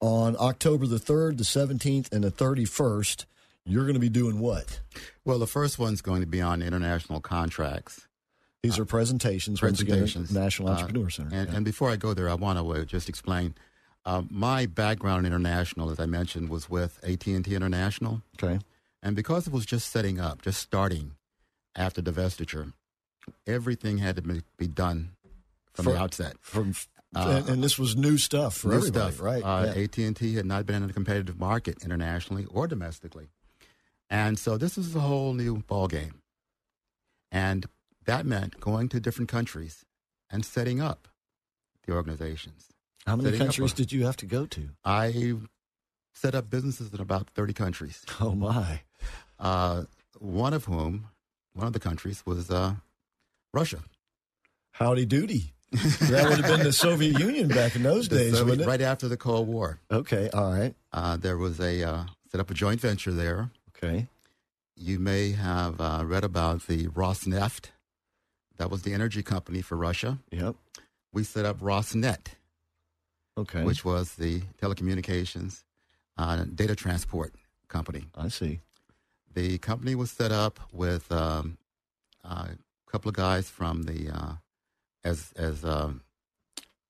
On 0.01 0.37
October 0.40 0.87
the 0.87 0.97
3rd, 0.97 1.38
the 1.38 1.45
17th, 1.45 2.12
and 2.12 2.25
the 2.25 2.33
31st, 2.33 3.25
you're 3.64 3.85
going 3.85 3.95
to 3.95 4.01
be 4.01 4.09
doing 4.09 4.40
what? 4.40 4.81
Well, 5.25 5.38
the 5.38 5.47
first 5.47 5.79
one's 5.79 6.03
going 6.03 6.21
to 6.23 6.27
be 6.27 6.43
on 6.43 6.61
international 6.61 7.21
contracts. 7.21 8.07
These 8.64 8.79
are 8.79 8.85
presentations, 8.87 9.61
once 9.61 9.81
again, 9.81 9.94
at 9.96 9.98
presentations. 10.00 10.33
National 10.35 10.68
Uh, 10.70 10.72
Entrepreneur 10.72 11.11
Center. 11.11 11.37
And, 11.37 11.48
Yeah. 11.50 11.57
and 11.57 11.64
before 11.64 11.90
I 11.90 11.96
go 11.96 12.14
there, 12.14 12.31
I 12.31 12.35
want 12.35 12.59
to 12.59 12.68
uh, 12.72 12.85
just 12.87 13.09
explain. 13.11 13.55
Uh, 14.07 14.22
my 14.31 14.64
background 14.66 15.27
in 15.27 15.33
international, 15.33 15.90
as 15.90 16.00
I 16.00 16.07
mentioned, 16.07 16.48
was 16.48 16.68
with 16.70 16.98
AT 17.03 17.27
and 17.35 17.44
T 17.44 17.55
International, 17.55 18.22
okay. 18.42 18.59
and 19.03 19.14
because 19.16 19.46
it 19.46 19.53
was 19.53 19.64
just 19.66 19.90
setting 19.90 20.18
up, 20.18 20.40
just 20.42 20.61
starting 20.62 21.12
after 21.77 22.00
divestiture, 22.03 22.72
everything 23.46 23.98
had 23.98 24.16
to 24.16 24.22
be, 24.22 24.42
be 24.57 24.66
done 24.66 25.11
from 25.74 25.85
the 25.87 25.96
outset. 25.98 26.37
From, 26.40 26.74
Uh, 27.16 27.42
and, 27.46 27.62
this 27.62 27.79
was 27.79 27.94
new 27.96 28.18
stuff 28.18 28.57
for 28.57 28.68
New 28.68 28.74
everybody, 28.77 29.12
stuff. 29.14 29.24
right? 29.24 29.42
Uh, 29.42 29.72
Yeah. 29.74 29.83
AT 29.85 29.98
and 30.07 30.16
T 30.16 30.35
had 30.35 30.46
not 30.46 30.66
been 30.66 30.83
in 30.83 30.90
a 30.90 30.92
competitive 30.92 31.38
market 31.38 31.83
internationally 31.85 32.44
or 32.46 32.66
domestically, 32.66 33.29
and 34.11 34.38
so 34.38 34.57
this 34.59 34.77
is 34.79 34.94
a 34.96 35.00
whole 35.00 35.33
new 35.33 35.59
ball 35.66 35.87
game, 35.88 36.14
and 37.31 37.66
that 38.07 38.27
meant 38.27 38.61
going 38.61 38.88
to 38.90 39.01
different 39.01 39.29
countries 39.31 39.85
and 40.31 40.45
setting 40.45 40.81
up 40.81 41.09
the 41.87 41.93
organizations. 41.93 42.69
How 43.07 43.17
many 43.17 43.31
setting 43.31 43.47
countries 43.47 43.73
a- 43.73 43.77
did 43.77 43.93
you 43.93 44.05
have 44.07 44.17
to 44.19 44.27
go 44.27 44.47
to? 44.47 44.71
I 44.85 45.35
set 46.14 46.35
up 46.35 46.49
businesses 46.51 46.93
in 46.93 47.01
about 47.01 47.31
thirty 47.31 47.53
countries. 47.53 48.05
Oh 48.21 48.35
my! 48.35 48.81
Uh, 49.38 49.85
one 50.19 50.55
of 50.55 50.64
whom 50.64 51.09
one 51.55 51.67
of 51.67 51.73
the 51.73 51.81
countries 51.81 52.23
was 52.27 52.51
uh, 52.51 52.75
Russia. 53.53 53.81
Howdy 54.73 55.07
doody. 55.07 55.53
that 55.73 56.29
would 56.29 56.38
have 56.45 56.57
been 56.57 56.64
the 56.64 56.73
Soviet 56.73 57.19
Union 57.19 57.49
back 57.49 57.75
in 57.77 57.83
those 57.83 58.09
The 58.09 58.17
days, 58.17 58.33
Soviet- 58.33 58.45
wouldn't 58.45 58.62
it? 58.62 58.71
right 58.71 58.81
after 58.81 59.09
the 59.09 59.17
Cold 59.17 59.49
War. 59.49 59.81
Okay, 59.90 60.31
all 60.31 60.53
right. 60.53 60.75
Uh, 60.93 61.17
there 61.17 61.37
was 61.37 61.59
a 61.61 61.83
uh, 61.83 62.05
set 62.31 62.40
up 62.40 62.51
a 62.51 62.55
joint 62.55 62.81
venture 62.81 63.12
there. 63.12 63.51
Okay. 63.77 64.07
You 64.77 64.99
may 64.99 65.33
have 65.33 65.81
uh, 65.81 66.03
read 66.07 66.25
about 66.25 66.67
the 66.67 66.87
Rosneft. 66.88 67.67
That 68.57 68.71
was 68.71 68.83
the 68.83 68.93
energy 68.93 69.23
company 69.23 69.62
for 69.62 69.77
Russia. 69.77 70.19
Yep. 70.31 70.55
We 71.12 71.25
set 71.25 71.45
up 71.45 71.59
Rosnet, 71.61 72.27
Okay. 73.38 73.62
which 73.64 73.85
was 73.85 74.14
the 74.14 74.43
telecommunications 74.62 75.62
uh, 76.17 76.45
data 76.55 76.75
transport 76.77 77.35
company. 77.69 78.05
I 78.17 78.29
see. 78.29 78.61
The 79.35 79.59
company 79.59 79.95
was 79.97 80.11
set 80.12 80.31
up 80.31 80.61
with 80.73 81.11
um, 81.11 81.59
a 82.23 82.51
couple 82.87 83.09
of 83.09 83.17
guys 83.17 83.49
from 83.51 83.83
the 83.83 84.09
uh, 84.11 84.33
as 85.03 85.33
as 85.37 85.64
um, 85.64 86.03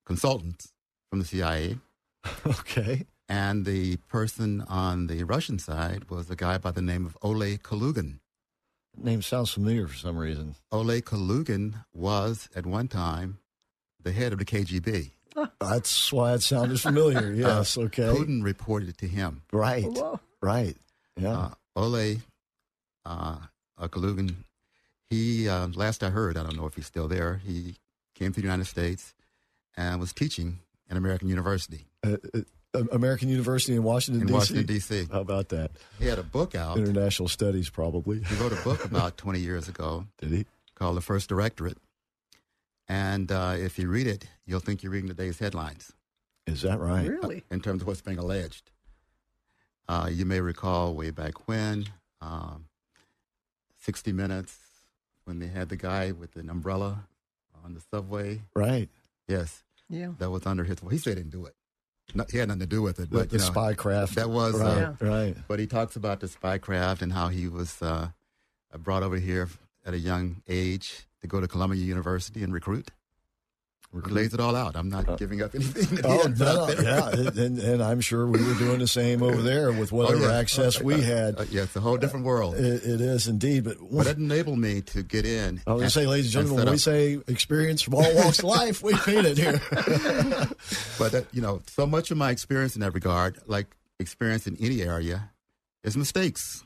consultants 0.05 0.73
from 1.09 1.21
the 1.21 1.25
CIA, 1.25 1.79
Okay. 2.47 3.07
and 3.29 3.65
the 3.65 3.97
person 4.09 4.61
on 4.69 5.07
the 5.07 5.25
Russian 5.25 5.59
side 5.59 6.11
was 6.11 6.29
a 6.31 6.37
guy 6.37 6.59
by 6.59 6.71
the 6.71 6.83
name 6.83 7.07
of 7.07 7.17
Oleg 7.23 7.63
Kalugin. 7.63 8.19
Name 8.97 9.23
sounds 9.23 9.51
familiar 9.51 9.87
for 9.87 9.97
some 9.97 10.17
reason. 10.17 10.55
Ole 10.73 11.01
Kalugin 11.01 11.75
was 11.93 12.49
at 12.55 12.65
one 12.67 12.89
time 12.89 13.39
the 14.03 14.13
head 14.13 14.33
of 14.33 14.39
the 14.39 14.45
KGB. 14.45 15.11
That's 15.61 16.13
why 16.13 16.35
it 16.35 16.43
sounded 16.43 16.81
familiar. 16.81 17.33
Yes. 17.35 17.77
Okay. 17.77 18.05
Putin 18.05 18.43
reported 18.45 18.97
to 18.99 19.07
him. 19.09 19.43
Right. 19.53 19.85
Whoa. 19.85 20.21
Right. 20.41 20.77
Yeah. 21.17 21.37
Uh, 21.39 21.51
Oleg 21.77 22.21
uh, 23.05 23.37
uh, 23.79 23.89
Kalugin, 23.89 24.35
he, 25.11 25.49
uh, 25.49 25.69
last 25.75 26.03
I 26.03 26.11
heard, 26.11 26.37
I 26.37 26.43
don't 26.45 26.57
know 26.57 26.67
if 26.67 26.75
he's 26.75 26.87
still 26.87 27.09
there, 27.09 27.41
he 27.45 27.77
came 28.15 28.33
to 28.33 28.41
the 28.41 28.47
United 28.47 28.67
States 28.67 29.13
and 29.77 29.99
was 30.01 30.13
teaching 30.13 30.59
at 30.89 30.97
American 30.97 31.29
University 31.29 31.85
Uh, 32.05 32.17
uh, 32.33 32.41
American 32.93 33.29
University 33.29 33.77
in 33.77 33.83
Washington, 33.83 34.27
D.C. 34.27 34.33
Washington, 34.35 34.67
D.C. 34.67 35.07
How 35.13 35.21
about 35.21 35.49
that? 35.51 35.71
He 35.99 36.07
had 36.07 36.19
a 36.19 36.23
book 36.23 36.55
out. 36.55 36.77
International 36.79 37.29
Studies, 37.29 37.71
probably. 37.71 38.21
He 38.23 38.35
wrote 38.37 38.53
a 38.53 38.63
book 38.63 38.85
about 38.85 39.17
20 39.19 39.39
years 39.41 39.69
ago 39.69 40.07
Did 40.19 40.31
he? 40.31 40.47
called 40.75 40.97
The 40.97 41.01
First 41.01 41.29
Directorate. 41.29 41.79
And 42.89 43.31
uh, 43.33 43.55
if 43.57 43.79
you 43.79 43.89
read 43.89 44.07
it, 44.07 44.27
you'll 44.47 44.61
think 44.61 44.83
you're 44.83 44.93
reading 44.93 45.09
today's 45.09 45.39
headlines 45.39 45.93
Is 46.47 46.63
that 46.63 46.79
right? 46.81 47.09
Really? 47.09 47.45
in 47.51 47.61
terms 47.61 47.83
of 47.83 47.89
what's 47.89 48.03
being 48.03 48.19
alleged. 48.19 48.71
Uh, 49.89 50.09
you 50.11 50.25
may 50.27 50.41
recall 50.41 50.95
way 50.95 51.11
back 51.11 51.47
when, 51.49 51.87
um, 52.21 52.67
60 53.83 54.13
Minutes, 54.13 54.59
when 55.25 55.39
they 55.39 55.47
had 55.47 55.69
the 55.69 55.77
guy 55.77 56.13
with 56.13 56.37
an 56.37 56.49
umbrella 56.51 57.07
on 57.65 57.75
the 57.75 57.81
subway. 57.91 58.43
Right. 58.55 58.89
Yes, 59.29 59.63
Yeah. 59.89 60.13
that 60.19 60.31
was 60.31 60.45
under 60.47 60.65
his. 60.65 60.83
Well, 60.83 60.91
he 60.91 60.99
said 60.99 61.17
he 61.17 61.23
didn't 61.23 61.33
do 61.33 61.47
it. 61.47 61.55
No, 62.15 62.25
he 62.31 62.39
had 62.39 62.49
nothing 62.49 62.61
to 62.61 62.67
do 62.67 62.83
with 62.83 62.99
it. 63.01 63.11
The, 63.11 63.19
But 63.19 63.31
the 63.31 63.37
you 63.37 63.41
know, 63.43 63.47
spy 63.47 63.75
craft. 63.75 64.15
that 64.17 64.31
was. 64.31 64.55
right. 64.61 64.83
Uh, 64.83 64.93
Right. 65.01 65.37
but 65.49 65.59
he 65.59 65.67
talks 65.67 65.97
about 65.97 66.21
the 66.21 66.29
spy 66.29 66.59
craft 66.59 67.03
and 67.03 67.13
how 67.13 67.29
he 67.29 67.49
was 67.49 67.81
uh, 67.83 68.09
brought 68.79 69.03
over 69.03 69.17
here 69.17 69.49
at 69.85 69.95
a 69.95 69.99
young 69.99 70.43
age 70.49 71.07
to 71.23 71.27
go 71.27 71.41
to 71.41 71.49
Columbia 71.49 71.81
University 71.83 72.43
and 72.43 72.53
recruit. 72.53 72.91
He 74.07 74.11
lays 74.11 74.35
it 74.35 74.41
all 74.41 74.57
out. 74.57 74.75
I'm 74.77 74.89
not 74.89 75.19
giving 75.19 75.41
up 75.43 75.55
anything. 75.55 76.01
Oh 76.05 76.27
no, 76.37 76.69
yeah, 76.83 77.11
and, 77.11 77.59
and 77.59 77.83
I'm 77.83 78.01
sure 78.01 78.27
we 78.27 78.43
were 78.45 78.55
doing 78.55 78.81
the 78.81 78.89
same 78.89 79.23
over 79.23 79.41
there 79.41 79.71
with 79.73 79.93
whatever 79.93 80.25
Oh, 80.25 80.29
yeah. 80.31 80.39
access 80.39 80.81
we 80.83 81.01
had. 81.01 81.39
Uh, 81.39 81.45
yeah, 81.51 81.63
it's 81.63 81.77
a 81.77 81.81
whole 81.81 81.97
different 81.97 82.27
world. 82.27 82.55
It, 82.57 82.83
it 82.85 83.01
is 83.01 83.29
indeed, 83.29 83.65
but 83.65 83.77
But 83.93 84.07
it 84.09 84.19
enabled 84.19 84.59
me 84.59 84.81
to 84.83 85.03
get 85.03 85.25
in. 85.25 85.61
I 85.67 85.73
was 85.73 85.81
going 85.81 85.85
to 85.85 85.91
say, 85.91 86.07
ladies 86.07 86.27
and 86.27 86.33
gentlemen, 86.45 86.65
when 86.67 86.73
we 86.75 86.79
say 86.79 87.21
experience 87.29 87.83
from 87.83 87.95
all 87.95 88.15
walks 88.17 88.39
of 88.41 88.45
life, 88.47 88.83
we 88.83 88.93
mean 89.07 89.25
it 89.27 89.39
here. 89.39 89.61
But 90.99 91.13
that, 91.13 91.27
you 91.33 91.43
know, 91.43 91.61
so 91.69 91.87
much 91.87 92.11
of 92.11 92.17
my 92.17 92.31
experience 92.31 92.75
in 92.75 92.81
that 92.81 92.95
regard, 92.95 93.39
like 93.47 93.77
experience 94.01 94.47
in 94.47 94.57
any 94.61 94.83
area, 94.83 95.31
is 95.83 95.97
mistakes. 95.97 96.65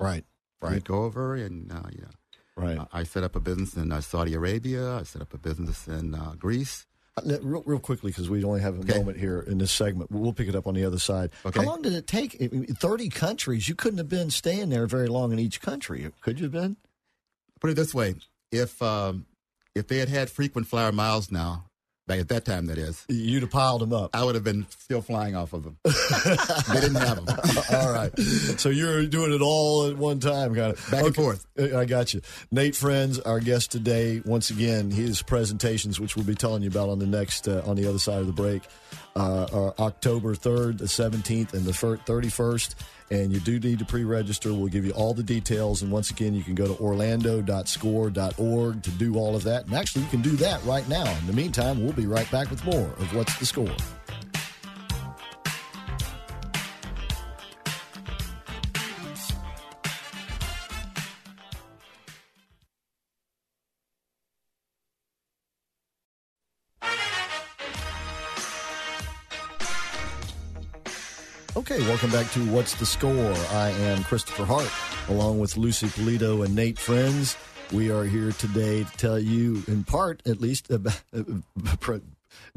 right, 0.00 0.24
You 0.62 0.68
right, 0.68 0.84
go 0.84 1.04
over 1.04 1.34
and 1.36 1.70
uh, 1.72 1.82
you 1.92 2.02
know, 2.02 2.08
right. 2.56 2.78
I- 2.78 3.00
I 3.00 3.02
set 3.04 3.22
up 3.22 3.36
a 3.36 3.40
business 3.40 3.74
in 3.76 3.92
uh, 3.92 4.00
Saudi 4.00 4.34
Arabia. 4.34 4.96
I 4.96 5.02
set 5.04 5.22
up 5.22 5.32
a 5.34 5.38
business 5.38 5.86
in 5.88 6.14
uh, 6.14 6.34
Greece. 6.38 6.86
Uh, 7.16 7.36
Real, 7.42 7.62
real 7.66 7.78
quickly, 7.78 8.10
because 8.10 8.30
we 8.30 8.42
only 8.42 8.60
have 8.62 8.76
a 8.76 8.80
Okay. 8.80 8.96
moment 8.98 9.18
here 9.18 9.40
in 9.40 9.58
this 9.58 9.70
segment. 9.70 10.10
We'll 10.10 10.32
pick 10.32 10.48
it 10.48 10.54
up 10.54 10.66
on 10.66 10.72
the 10.74 10.84
other 10.84 10.98
side. 10.98 11.30
Okay. 11.44 11.60
How 11.60 11.66
long 11.66 11.82
did 11.82 11.92
it 11.92 12.06
take? 12.06 12.36
I 12.40 12.48
mean, 12.50 12.64
30 12.66 13.10
countries. 13.10 13.68
You 13.68 13.74
couldn't 13.74 13.98
have 13.98 14.08
been 14.08 14.30
staying 14.30 14.70
there 14.70 14.86
very 14.86 15.08
long 15.08 15.30
in 15.32 15.38
each 15.38 15.60
country. 15.60 16.10
Could 16.22 16.38
you 16.40 16.44
have 16.44 16.52
been? 16.52 16.76
Put 17.60 17.68
it 17.70 17.76
this 17.76 17.92
way: 17.94 18.14
if 18.50 18.80
um, 18.80 19.26
if 19.74 19.86
they 19.88 19.98
had 19.98 20.08
had 20.08 20.30
frequent 20.30 20.66
flyer 20.66 20.90
miles 20.90 21.30
now, 21.30 21.66
back 22.06 22.20
at 22.20 22.28
that 22.28 22.44
time, 22.44 22.66
that 22.66 22.78
is, 22.78 23.04
You'd 23.08 23.42
have 23.42 23.50
piled 23.50 23.80
them 23.80 23.92
up. 23.92 24.10
I 24.14 24.24
would 24.24 24.34
have 24.34 24.44
been 24.44 24.66
still 24.78 25.02
flying 25.02 25.36
off 25.36 25.52
of 25.52 25.64
them. 25.64 25.78
they 25.84 26.80
didn't 26.80 26.96
have 26.96 27.24
them. 27.24 27.36
all 27.72 27.92
right. 27.92 28.16
So 28.58 28.68
you're 28.68 29.06
doing 29.06 29.32
it 29.32 29.40
all 29.40 29.86
at 29.86 29.96
one 29.96 30.20
time, 30.20 30.54
kind 30.54 30.72
of 30.72 30.90
Back 30.90 31.04
and 31.04 31.14
forth. 31.14 31.46
I 31.58 31.84
got 31.84 32.14
you. 32.14 32.20
Nate 32.50 32.76
Friends, 32.76 33.18
our 33.20 33.40
guest 33.40 33.72
today. 33.72 34.22
Once 34.24 34.50
again, 34.50 34.90
his 34.90 35.22
presentations, 35.22 36.00
which 36.00 36.16
we'll 36.16 36.24
be 36.24 36.34
telling 36.34 36.62
you 36.62 36.68
about 36.68 36.88
on 36.88 36.98
the 36.98 37.06
next, 37.06 37.48
uh, 37.48 37.62
on 37.66 37.76
the 37.76 37.86
other 37.86 37.98
side 37.98 38.20
of 38.20 38.26
the 38.26 38.32
break, 38.32 38.62
uh, 39.16 39.46
are 39.52 39.74
October 39.78 40.34
3rd, 40.34 40.78
the 40.78 40.84
17th, 40.84 41.54
and 41.54 41.64
the 41.64 41.72
31st. 41.72 42.74
And 43.10 43.32
you 43.32 43.40
do 43.40 43.58
need 43.60 43.78
to 43.80 43.84
pre 43.84 44.04
register. 44.04 44.54
We'll 44.54 44.68
give 44.68 44.86
you 44.86 44.92
all 44.92 45.12
the 45.12 45.22
details. 45.22 45.82
And 45.82 45.92
once 45.92 46.10
again, 46.10 46.32
you 46.34 46.42
can 46.42 46.54
go 46.54 46.66
to 46.66 46.82
orlando.score.org 46.82 48.82
to 48.82 48.90
do 48.92 49.16
all 49.16 49.36
of 49.36 49.44
that. 49.44 49.66
And 49.66 49.74
actually, 49.74 50.04
you 50.04 50.10
can 50.10 50.22
do 50.22 50.34
that 50.36 50.64
right 50.64 50.88
now. 50.88 51.04
In 51.18 51.26
the 51.26 51.34
meantime, 51.34 51.82
we'll 51.82 51.92
be 51.92 52.06
right 52.06 52.30
back 52.30 52.50
with 52.50 52.64
more 52.64 52.86
of 52.86 53.14
What's 53.14 53.38
the 53.38 53.44
Score. 53.44 53.68
Okay, 71.72 71.88
welcome 71.88 72.10
back 72.10 72.30
to 72.32 72.40
What's 72.50 72.74
the 72.74 72.84
Score? 72.84 73.32
I 73.50 73.70
am 73.70 74.04
Christopher 74.04 74.44
Hart, 74.44 74.70
along 75.08 75.38
with 75.38 75.56
Lucy 75.56 75.86
Polito 75.86 76.44
and 76.44 76.54
Nate 76.54 76.78
Friends. 76.78 77.34
We 77.72 77.90
are 77.90 78.04
here 78.04 78.30
today 78.32 78.84
to 78.84 78.96
tell 78.98 79.18
you, 79.18 79.62
in 79.66 79.82
part 79.82 80.20
at 80.26 80.38
least, 80.38 80.70
about 80.70 81.00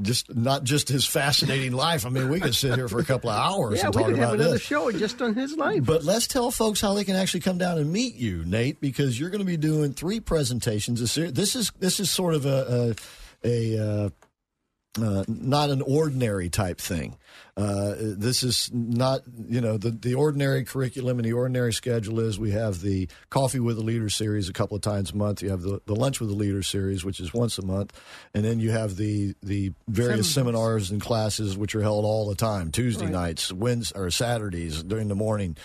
just 0.01 0.35
not 0.35 0.65
just 0.65 0.89
his 0.89 1.05
fascinating 1.05 1.71
life. 1.71 2.05
I 2.05 2.09
mean, 2.09 2.27
we 2.27 2.41
could 2.41 2.55
sit 2.55 2.75
here 2.75 2.89
for 2.89 2.99
a 2.99 3.05
couple 3.05 3.29
of 3.29 3.37
hours 3.37 3.79
Yeah, 3.79 3.85
and 3.85 3.95
we 3.95 4.01
talk 4.01 4.09
could 4.09 4.19
have 4.19 4.27
about 4.31 4.39
another 4.41 4.53
this. 4.55 4.61
show 4.63 4.91
just 4.91 5.21
on 5.21 5.33
his 5.33 5.55
life. 5.55 5.85
But 5.85 6.03
let's 6.03 6.27
tell 6.27 6.51
folks 6.51 6.81
how 6.81 6.93
they 6.93 7.05
can 7.05 7.15
actually 7.15 7.39
come 7.39 7.57
down 7.57 7.77
and 7.77 7.93
meet 7.93 8.15
you, 8.15 8.43
Nate, 8.43 8.81
because 8.81 9.17
you're 9.17 9.29
going 9.29 9.39
to 9.39 9.45
be 9.45 9.55
doing 9.55 9.93
three 9.93 10.19
presentations. 10.19 10.99
This 10.99 11.15
year. 11.15 11.31
This 11.31 11.55
is 11.55 11.71
this 11.79 12.01
is 12.01 12.11
sort 12.11 12.33
of 12.33 12.45
a 12.45 12.93
a, 13.45 13.75
a 13.77 13.81
uh, 13.81 14.09
uh, 15.01 15.23
not 15.27 15.69
an 15.69 15.81
ordinary 15.81 16.49
type 16.49 16.79
thing. 16.79 17.17
Uh, 17.57 17.93
this 17.97 18.43
is 18.43 18.69
not, 18.73 19.21
you 19.47 19.61
know, 19.61 19.77
the, 19.77 19.89
the 19.91 20.13
ordinary 20.13 20.65
curriculum 20.65 21.19
and 21.19 21.25
the 21.25 21.31
ordinary 21.31 21.71
schedule 21.71 22.19
is 22.19 22.37
we 22.37 22.51
have 22.51 22.81
the 22.81 23.07
Coffee 23.29 23.59
with 23.61 23.77
the 23.77 23.83
Leader 23.83 24.09
series 24.09 24.49
a 24.49 24.53
couple 24.53 24.75
of 24.75 24.81
times 24.81 25.11
a 25.11 25.15
month. 25.15 25.41
You 25.41 25.49
have 25.51 25.61
the, 25.61 25.81
the 25.85 25.95
Lunch 25.95 26.19
with 26.19 26.29
the 26.29 26.35
Leader 26.35 26.63
series, 26.63 27.05
which 27.05 27.19
is 27.21 27.33
once 27.33 27.57
a 27.57 27.65
month. 27.65 27.93
And 28.33 28.43
then 28.43 28.59
you 28.59 28.71
have 28.71 28.97
the, 28.97 29.35
the 29.41 29.71
various 29.87 30.33
seminars 30.33 30.91
and 30.91 30.99
classes, 31.01 31.57
which 31.57 31.75
are 31.75 31.81
held 31.81 32.03
all 32.03 32.27
the 32.27 32.35
time 32.35 32.71
Tuesday 32.71 33.05
Right. 33.05 33.11
nights, 33.13 33.53
Wednesdays, 33.53 33.93
or 33.95 34.09
Saturdays 34.11 34.83
during 34.83 35.07
the 35.07 35.15
morning. 35.15 35.55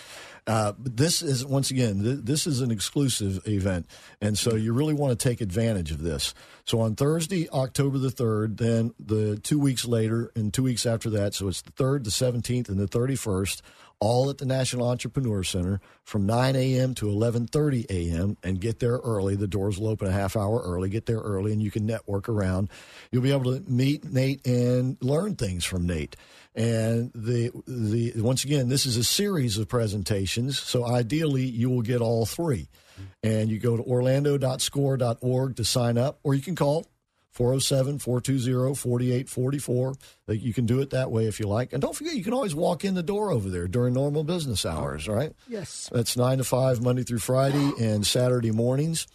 Uh, 0.46 0.72
but 0.78 0.96
this 0.96 1.22
is 1.22 1.44
once 1.44 1.70
again, 1.70 2.02
th- 2.02 2.18
this 2.22 2.46
is 2.46 2.60
an 2.60 2.70
exclusive 2.70 3.46
event, 3.46 3.86
and 4.20 4.38
so 4.38 4.54
you 4.54 4.72
really 4.72 4.94
want 4.94 5.16
to 5.16 5.28
take 5.28 5.40
advantage 5.40 5.90
of 5.90 6.02
this. 6.02 6.34
So 6.64 6.80
on 6.80 6.94
Thursday, 6.94 7.48
October 7.50 7.98
the 7.98 8.10
third, 8.10 8.56
then 8.56 8.94
the 8.98 9.38
two 9.38 9.58
weeks 9.58 9.84
later, 9.84 10.30
and 10.34 10.52
two 10.52 10.62
weeks 10.62 10.86
after 10.86 11.10
that, 11.10 11.34
so 11.34 11.48
it's 11.48 11.62
the 11.62 11.72
third, 11.72 12.04
the 12.04 12.10
seventeenth, 12.10 12.68
and 12.68 12.78
the 12.78 12.86
thirty-first, 12.86 13.62
all 13.98 14.30
at 14.30 14.38
the 14.38 14.46
National 14.46 14.88
Entrepreneur 14.88 15.44
Center 15.44 15.80
from 16.04 16.24
nine 16.26 16.56
a.m. 16.56 16.94
to 16.94 17.08
eleven 17.08 17.46
thirty 17.46 17.86
a.m. 17.90 18.36
And 18.42 18.60
get 18.60 18.78
there 18.80 18.96
early. 18.96 19.36
The 19.36 19.46
doors 19.46 19.78
will 19.78 19.88
open 19.88 20.08
a 20.08 20.12
half 20.12 20.36
hour 20.36 20.62
early. 20.64 20.88
Get 20.88 21.06
there 21.06 21.20
early, 21.20 21.52
and 21.52 21.62
you 21.62 21.70
can 21.70 21.86
network 21.86 22.28
around. 22.28 22.70
You'll 23.12 23.22
be 23.22 23.32
able 23.32 23.54
to 23.54 23.60
meet 23.70 24.10
Nate 24.10 24.46
and 24.46 24.96
learn 25.00 25.36
things 25.36 25.64
from 25.64 25.86
Nate. 25.86 26.16
And 26.54 27.12
the 27.14 27.50
the 27.66 28.12
once 28.16 28.44
again, 28.44 28.68
this 28.68 28.86
is 28.86 28.96
a 28.96 29.04
series 29.04 29.56
of 29.58 29.68
presentations. 29.68 30.58
So 30.58 30.86
ideally, 30.86 31.44
you 31.44 31.70
will 31.70 31.82
get 31.82 32.00
all 32.00 32.26
three. 32.26 32.68
And 33.22 33.50
you 33.50 33.58
go 33.58 33.78
to 33.78 33.82
orlando.score.org 33.82 35.56
to 35.56 35.64
sign 35.64 35.96
up, 35.96 36.18
or 36.22 36.34
you 36.34 36.42
can 36.42 36.54
call 36.54 36.84
407 37.30 37.98
420 37.98 38.74
4844. 38.74 39.94
You 40.34 40.52
can 40.52 40.66
do 40.66 40.80
it 40.80 40.90
that 40.90 41.10
way 41.10 41.26
if 41.26 41.40
you 41.40 41.46
like. 41.46 41.72
And 41.72 41.80
don't 41.80 41.94
forget, 41.94 42.14
you 42.14 42.24
can 42.24 42.34
always 42.34 42.54
walk 42.54 42.84
in 42.84 42.94
the 42.94 43.02
door 43.02 43.30
over 43.30 43.48
there 43.48 43.68
during 43.68 43.94
normal 43.94 44.24
business 44.24 44.66
hours, 44.66 45.08
right? 45.08 45.32
Yes. 45.48 45.88
That's 45.92 46.16
9 46.16 46.38
to 46.38 46.44
5, 46.44 46.82
Monday 46.82 47.04
through 47.04 47.20
Friday, 47.20 47.72
and 47.80 48.06
Saturday 48.06 48.50
mornings. 48.50 49.06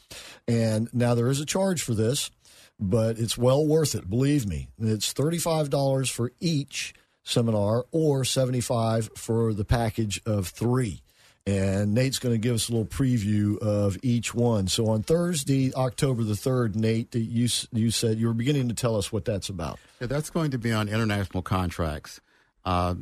And 0.48 0.89
now 0.93 1.13
there 1.13 1.28
is 1.28 1.39
a 1.39 1.45
charge 1.45 1.84
for 1.84 1.93
this, 1.93 2.32
but 2.80 3.19
it's 3.19 3.38
well 3.38 3.65
worth 3.67 3.93
it, 3.95 4.10
believe 4.10 4.48
me. 4.48 4.69
It's 4.80 5.13
$35 5.13 6.10
for 6.10 6.32
each 6.39 6.93
seminar 7.25 7.85
or 7.91 8.23
75 8.23 9.09
for 9.17 9.53
the 9.53 9.65
package 9.65 10.21
of 10.25 10.47
three 10.47 11.01
and 11.47 11.93
Nate's 11.93 12.17
going 12.17 12.33
to 12.33 12.39
give 12.39 12.55
us 12.55 12.69
a 12.69 12.71
little 12.71 12.88
preview 12.88 13.57
of 13.59 13.97
each 14.01 14.33
one. 14.33 14.67
So 14.67 14.88
on 14.88 15.03
Thursday, 15.03 15.73
October 15.75 16.23
the 16.23 16.35
third, 16.35 16.75
Nate, 16.75 17.13
you 17.13 17.47
you 17.71 17.91
said 17.91 18.17
you 18.17 18.27
were 18.27 18.33
beginning 18.33 18.67
to 18.69 18.73
tell 18.73 18.95
us 18.95 19.11
what 19.11 19.25
that's 19.25 19.49
about. 19.49 19.79
Yeah, 19.99 20.07
that's 20.07 20.29
going 20.29 20.51
to 20.51 20.57
be 20.57 20.71
on 20.71 20.89
international 20.89 21.43
contracts. 21.43 22.19
Uh, 22.63 22.95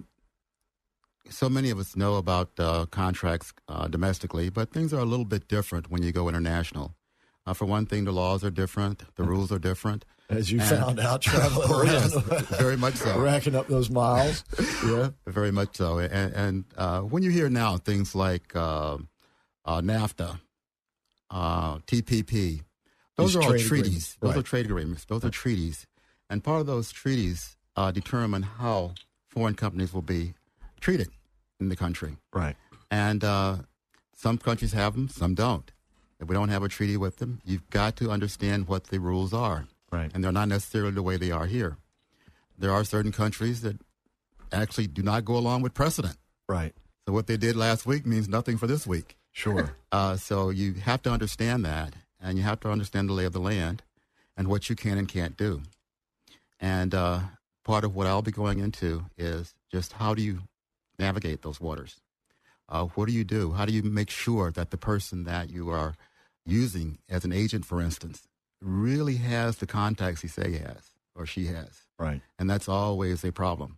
so 1.30 1.48
many 1.48 1.70
of 1.70 1.80
us 1.80 1.96
know 1.96 2.16
about 2.16 2.52
uh, 2.60 2.86
contracts 2.88 3.54
uh, 3.70 3.88
domestically, 3.88 4.50
but 4.50 4.72
things 4.72 4.94
are 4.94 5.00
a 5.00 5.06
little 5.06 5.26
bit 5.26 5.48
different 5.48 5.90
when 5.90 6.04
you 6.04 6.12
go 6.12 6.28
international. 6.28 6.96
Uh, 7.46 7.54
for 7.54 7.66
one 7.66 7.86
thing, 7.86 8.04
the 8.04 8.12
laws 8.12 8.44
are 8.44 8.52
different, 8.52 9.04
the 9.16 9.24
rules 9.24 9.52
are 9.52 9.60
different. 9.60 10.04
As 10.38 10.52
you 10.52 10.60
and, 10.60 10.70
found 10.70 11.00
out 11.00 11.22
traveling 11.30 11.68
oh, 11.70 11.84
yes, 11.84 12.14
very 12.58 12.78
much 12.78 12.96
so. 12.96 13.20
Racking 13.20 13.56
up 13.56 13.68
those 13.68 13.90
miles. 13.90 14.44
yeah. 14.86 15.10
Very 15.28 15.52
much 15.52 15.78
so. 15.78 16.00
And, 16.00 16.34
and 16.34 16.66
uh, 16.78 17.02
when 17.02 17.24
you 17.24 17.32
hear 17.32 17.50
now 17.50 17.78
things 17.78 18.16
like 18.16 18.56
uh, 18.56 18.98
uh, 19.66 19.82
NAFTA, 19.82 20.40
uh, 21.30 21.78
TPP, 21.80 22.64
those 23.16 23.34
These 23.34 23.36
are 23.36 23.44
all 23.44 23.58
treaties. 23.60 24.18
Those 24.22 24.32
right. 24.32 24.40
are 24.40 24.44
trade 24.44 24.66
agreements. 24.66 25.06
Those 25.06 25.24
are 25.24 25.30
treaties. 25.30 25.86
And 26.30 26.44
part 26.44 26.62
of 26.62 26.68
those 26.68 26.92
treaties 26.92 27.56
uh, 27.76 27.92
determine 27.92 28.44
how 28.44 28.94
foreign 29.28 29.56
companies 29.56 29.94
will 29.94 30.02
be 30.02 30.34
treated 30.80 31.10
in 31.60 31.70
the 31.70 31.76
country. 31.76 32.18
Right. 32.34 32.56
And 32.90 33.24
uh, 33.24 33.58
some 34.16 34.38
countries 34.38 34.74
have 34.74 34.94
them, 34.94 35.10
some 35.10 35.36
don't. 35.36 35.72
If 36.20 36.28
we 36.28 36.34
don't 36.34 36.50
have 36.50 36.64
a 36.64 36.70
treaty 36.70 36.98
with 36.98 37.18
them, 37.18 37.42
you've 37.46 37.70
got 37.70 37.96
to 37.98 38.10
understand 38.10 38.68
what 38.68 38.86
the 38.86 39.00
rules 39.00 39.34
are. 39.34 39.68
Right. 39.94 40.12
And 40.14 40.24
they're 40.24 40.32
not 40.32 40.48
necessarily 40.48 40.92
the 40.92 41.04
way 41.04 41.18
they 41.18 41.30
are 41.30 41.46
here. 41.46 41.78
There 42.58 42.72
are 42.72 42.84
certain 42.84 43.12
countries 43.12 43.62
that 43.62 43.78
actually 44.52 44.88
do 44.88 45.04
not 45.04 45.24
go 45.24 45.38
along 45.38 45.62
with 45.62 45.76
precedent. 45.76 46.18
Right. 46.50 46.74
So 47.06 47.14
what 47.14 47.28
they 47.28 47.38
did 47.38 47.56
last 47.56 47.86
week 47.86 48.04
means 48.04 48.28
nothing 48.28 48.58
for 48.58 48.66
this 48.66 48.88
week. 48.88 49.18
Sure. 49.32 49.76
Uh, 49.94 50.18
so 50.18 50.50
you 50.50 50.74
have 50.74 51.04
to 51.04 51.12
understand 51.12 51.64
that, 51.64 51.94
and 52.20 52.36
you 52.36 52.44
have 52.44 52.60
to 52.60 52.68
understand 52.68 53.08
the 53.08 53.14
lay 53.14 53.26
of 53.26 53.32
the 53.32 53.40
land 53.40 53.84
and 54.36 54.48
what 54.48 54.68
you 54.68 54.76
can 54.76 54.98
and 54.98 55.08
can't 55.08 55.38
do. 55.38 55.62
And 56.60 56.96
uh, 56.96 57.20
part 57.64 57.84
of 57.84 57.96
what 57.96 58.08
I'll 58.08 58.24
be 58.24 58.32
going 58.32 58.58
into 58.58 59.06
is 59.16 59.54
just 59.72 59.94
how 59.94 60.16
do 60.16 60.24
you 60.24 60.40
navigate 60.98 61.44
those 61.44 61.62
waters? 61.62 62.02
Uh, 62.68 62.86
what 62.96 63.08
do 63.08 63.14
you 63.14 63.24
do? 63.24 63.52
How 63.52 63.66
do 63.66 63.72
you 63.72 63.84
make 63.84 64.10
sure 64.10 64.50
that 64.50 64.72
the 64.72 64.78
person 64.78 65.26
that 65.26 65.52
you 65.52 65.70
are 65.70 65.94
using 66.44 66.98
as 67.08 67.24
an 67.24 67.32
agent, 67.32 67.66
for 67.66 67.80
instance, 67.80 68.28
really 68.64 69.16
has 69.18 69.58
the 69.58 69.68
contacts 69.68 70.22
he 70.22 70.28
say 70.28 70.52
he 70.52 70.58
has 70.58 70.92
or 71.16 71.26
she 71.26 71.46
has. 71.48 71.84
Right. 72.00 72.22
And 72.40 72.50
that's 72.50 72.68
always 72.68 73.24
a 73.24 73.32
problem. 73.32 73.78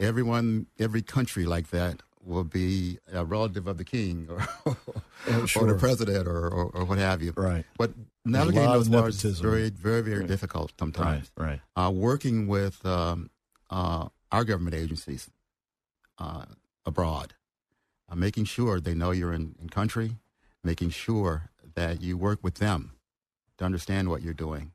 Everyone, 0.00 0.66
every 0.78 1.02
country 1.02 1.44
like 1.44 1.70
that 1.70 2.02
will 2.24 2.44
be 2.44 2.98
a 3.12 3.24
relative 3.24 3.66
of 3.66 3.78
the 3.78 3.84
king 3.84 4.28
or, 4.30 4.46
oh, 5.28 5.46
sure. 5.46 5.62
or 5.64 5.72
the 5.72 5.78
president 5.78 6.28
or, 6.28 6.48
or, 6.48 6.66
or, 6.66 6.84
what 6.84 6.98
have 6.98 7.20
you. 7.20 7.32
Right. 7.36 7.64
But 7.76 7.92
navigating 8.24 8.70
those 8.70 8.88
waters 8.88 9.24
is 9.24 9.40
very, 9.40 9.70
very, 9.70 10.02
very 10.02 10.20
right. 10.20 10.28
difficult 10.28 10.72
sometimes. 10.78 11.30
Right. 11.36 11.60
right. 11.76 11.86
Uh, 11.86 11.90
working 11.90 12.46
with 12.46 12.84
um, 12.86 13.30
uh, 13.70 14.08
our 14.30 14.44
government 14.44 14.76
agencies 14.76 15.28
uh, 16.18 16.44
abroad, 16.86 17.34
uh, 18.08 18.14
making 18.14 18.44
sure 18.44 18.80
they 18.80 18.94
know 18.94 19.10
you're 19.10 19.32
in, 19.32 19.56
in 19.60 19.68
country, 19.68 20.16
making 20.62 20.90
sure 20.90 21.50
that 21.74 22.02
you 22.02 22.16
work 22.16 22.38
with 22.42 22.56
them 22.56 22.92
to 23.62 23.66
understand 23.66 24.08
what 24.08 24.22
you're 24.22 24.34
doing. 24.34 24.72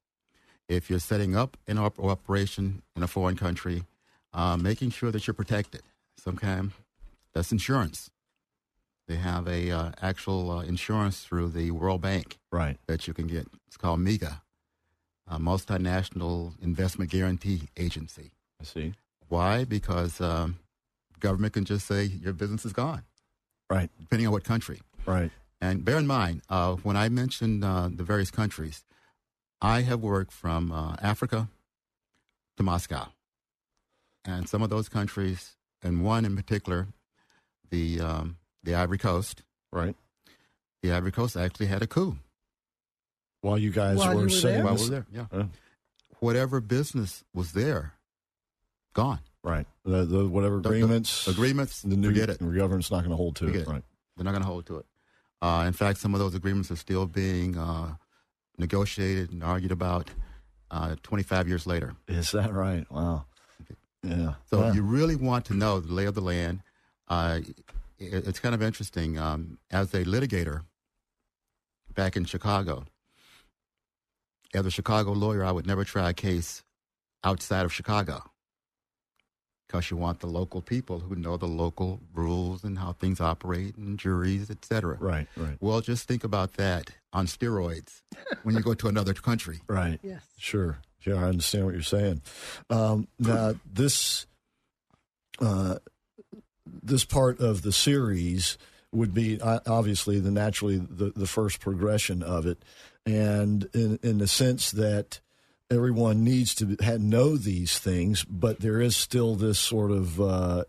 If 0.67 0.89
you're 0.89 0.99
setting 0.99 1.35
up 1.35 1.57
an 1.67 1.77
op- 1.77 1.99
operation 1.99 2.81
in 2.95 3.03
a 3.03 3.07
foreign 3.07 3.37
country, 3.37 3.83
uh, 4.33 4.57
making 4.57 4.91
sure 4.91 5.11
that 5.11 5.27
you're 5.27 5.33
protected. 5.33 5.81
Sometimes 6.17 6.73
that's 7.33 7.51
insurance. 7.51 8.09
They 9.07 9.15
have 9.15 9.47
a 9.47 9.71
uh, 9.71 9.91
actual 10.01 10.51
uh, 10.51 10.61
insurance 10.63 11.23
through 11.23 11.49
the 11.49 11.71
World 11.71 12.01
Bank, 12.01 12.37
right? 12.51 12.77
That 12.87 13.07
you 13.07 13.13
can 13.13 13.27
get. 13.27 13.47
It's 13.67 13.77
called 13.77 13.99
MIGA, 13.99 14.41
a 15.27 15.39
Multinational 15.39 16.53
Investment 16.61 17.11
Guarantee 17.11 17.63
Agency. 17.77 18.31
I 18.61 18.65
see. 18.65 18.93
Why? 19.29 19.63
Because 19.63 20.19
um, 20.19 20.57
government 21.19 21.53
can 21.53 21.63
just 21.63 21.87
say 21.87 22.03
your 22.03 22.33
business 22.33 22.65
is 22.65 22.73
gone, 22.73 23.03
right? 23.69 23.89
Depending 23.99 24.27
on 24.27 24.33
what 24.33 24.43
country, 24.43 24.81
right? 25.05 25.31
And 25.59 25.83
bear 25.83 25.97
in 25.97 26.07
mind, 26.07 26.41
uh, 26.49 26.75
when 26.75 26.95
I 26.95 27.09
mentioned 27.09 27.63
uh, 27.63 27.89
the 27.91 28.03
various 28.03 28.29
countries, 28.29 28.83
I 29.61 29.81
have 29.81 30.01
worked 30.01 30.31
from 30.31 30.71
uh, 30.71 30.95
Africa 31.01 31.49
to 32.57 32.63
Moscow. 32.63 33.07
And 34.23 34.47
some 34.47 34.61
of 34.61 34.69
those 34.69 34.89
countries, 34.89 35.55
and 35.81 36.03
one 36.03 36.25
in 36.25 36.35
particular, 36.35 36.87
the, 37.69 37.99
um, 38.01 38.37
the 38.63 38.75
Ivory 38.75 38.97
Coast. 38.97 39.41
Right. 39.71 39.95
The 40.83 40.91
Ivory 40.91 41.11
Coast 41.11 41.35
actually 41.35 41.67
had 41.67 41.81
a 41.81 41.87
coup. 41.87 42.17
While 43.41 43.57
you 43.57 43.71
guys 43.71 43.97
While 43.97 44.15
were, 44.15 44.23
were 44.23 44.29
saying 44.29 44.55
there? 44.57 44.65
While 44.65 44.75
we 44.75 44.83
were 44.83 44.89
there, 44.89 45.05
yeah. 45.11 45.43
Whatever 46.19 46.59
business 46.59 47.23
was 47.33 47.53
there, 47.53 47.93
gone. 48.93 49.19
Right. 49.43 49.65
The, 49.85 50.03
the 50.03 50.27
whatever 50.27 50.57
agreements. 50.57 51.25
The, 51.25 51.31
the 51.31 51.37
agreements, 51.37 51.81
the 51.81 51.95
new 51.95 52.09
forget 52.09 52.29
it. 52.29 52.39
The 52.39 52.45
government's 52.45 52.91
not 52.91 52.99
going 52.99 53.11
to 53.11 53.15
hold 53.15 53.35
to 53.37 53.45
forget 53.45 53.61
it. 53.61 53.67
Right. 53.67 53.83
They're 54.15 54.25
not 54.25 54.31
going 54.31 54.41
to 54.41 54.47
hold 54.47 54.65
to 54.67 54.77
it. 54.77 54.85
Uh, 55.41 55.65
in 55.67 55.73
fact, 55.73 55.99
some 55.99 56.13
of 56.13 56.19
those 56.19 56.35
agreements 56.35 56.71
are 56.71 56.75
still 56.75 57.05
being 57.05 57.57
uh, 57.57 57.95
negotiated 58.57 59.31
and 59.31 59.43
argued 59.43 59.71
about 59.71 60.09
uh, 60.71 60.95
25 61.03 61.47
years 61.47 61.67
later. 61.67 61.95
Is 62.07 62.31
that 62.31 62.53
right? 62.53 62.89
Wow. 62.91 63.25
Yeah. 64.03 64.33
So 64.49 64.61
yeah. 64.61 64.73
you 64.73 64.83
really 64.83 65.15
want 65.15 65.45
to 65.45 65.53
know 65.53 65.79
the 65.79 65.93
lay 65.93 66.05
of 66.05 66.15
the 66.15 66.21
land, 66.21 66.61
uh, 67.07 67.39
it, 67.99 68.27
it's 68.27 68.39
kind 68.39 68.55
of 68.55 68.61
interesting. 68.61 69.17
Um, 69.17 69.57
as 69.71 69.93
a 69.93 70.03
litigator 70.03 70.63
back 71.93 72.15
in 72.15 72.25
Chicago, 72.25 72.85
as 74.53 74.65
a 74.65 74.71
Chicago 74.71 75.11
lawyer, 75.11 75.43
I 75.43 75.51
would 75.51 75.67
never 75.67 75.83
try 75.83 76.09
a 76.09 76.13
case 76.13 76.63
outside 77.23 77.65
of 77.65 77.73
Chicago 77.73 78.23
because 79.67 79.91
you 79.91 79.97
want 79.97 80.21
the 80.21 80.27
local 80.27 80.61
people 80.61 80.99
who 80.99 81.15
know 81.15 81.35
the 81.35 81.47
local 81.47 81.99
rules 82.13 82.63
and 82.63 82.79
how 82.79 82.93
things 82.93 83.19
operate 83.19 83.75
and 83.75 83.99
juries, 83.99 84.49
etc. 84.49 84.97
Right, 84.99 85.27
right. 85.35 85.57
Well, 85.59 85.81
just 85.81 86.07
think 86.07 86.23
about 86.23 86.53
that 86.53 86.91
on 87.11 87.27
steroids 87.27 88.01
when 88.43 88.55
you 88.55 88.61
go 88.61 88.73
to 88.75 88.87
another 88.87 89.13
country. 89.13 89.59
Right. 89.67 89.99
Yes. 90.01 90.21
Sure. 90.37 90.79
Yeah, 91.05 91.15
I 91.15 91.23
understand 91.23 91.65
what 91.65 91.73
you're 91.73 91.83
saying. 91.83 92.21
Um, 92.69 93.07
now, 93.19 93.55
this 93.71 94.25
uh, 95.39 95.77
this 96.65 97.05
part 97.05 97.39
of 97.39 97.61
the 97.61 97.71
series 97.71 98.57
would 98.91 99.13
be 99.13 99.39
uh, 99.41 99.59
obviously 99.67 100.19
the 100.19 100.31
naturally 100.31 100.77
the, 100.77 101.11
the 101.15 101.27
first 101.27 101.59
progression 101.59 102.23
of 102.23 102.45
it, 102.45 102.63
and 103.05 103.69
in 103.73 103.99
in 104.01 104.17
the 104.19 104.27
sense 104.27 104.71
that 104.71 105.19
everyone 105.69 106.23
needs 106.23 106.55
to 106.55 106.77
know 106.99 107.37
these 107.37 107.77
things, 107.77 108.23
but 108.25 108.59
there 108.59 108.81
is 108.81 108.95
still 108.95 109.35
this 109.35 109.59
sort 109.59 109.91
of 109.91 110.19
uh, 110.21 110.63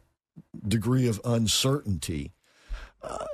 degree 0.67 1.09
of 1.09 1.21
uncertainty. 1.25 2.33
Uh, 3.01 3.27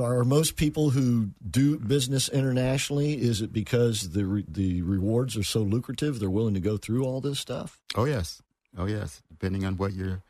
are 0.00 0.24
most 0.24 0.56
people 0.56 0.90
who 0.90 1.30
do 1.48 1.78
business 1.78 2.30
internationally? 2.30 3.20
Is 3.20 3.42
it 3.42 3.52
because 3.52 4.10
the 4.10 4.24
re- 4.24 4.44
the 4.48 4.80
rewards 4.82 5.36
are 5.36 5.42
so 5.42 5.60
lucrative 5.60 6.18
they're 6.18 6.30
willing 6.30 6.54
to 6.54 6.60
go 6.60 6.78
through 6.78 7.04
all 7.04 7.20
this 7.20 7.38
stuff? 7.38 7.78
Oh 7.94 8.04
yes, 8.04 8.42
oh 8.76 8.86
yes. 8.86 9.22
Depending 9.30 9.66
on 9.66 9.76
what 9.76 9.92
you're 9.92 10.22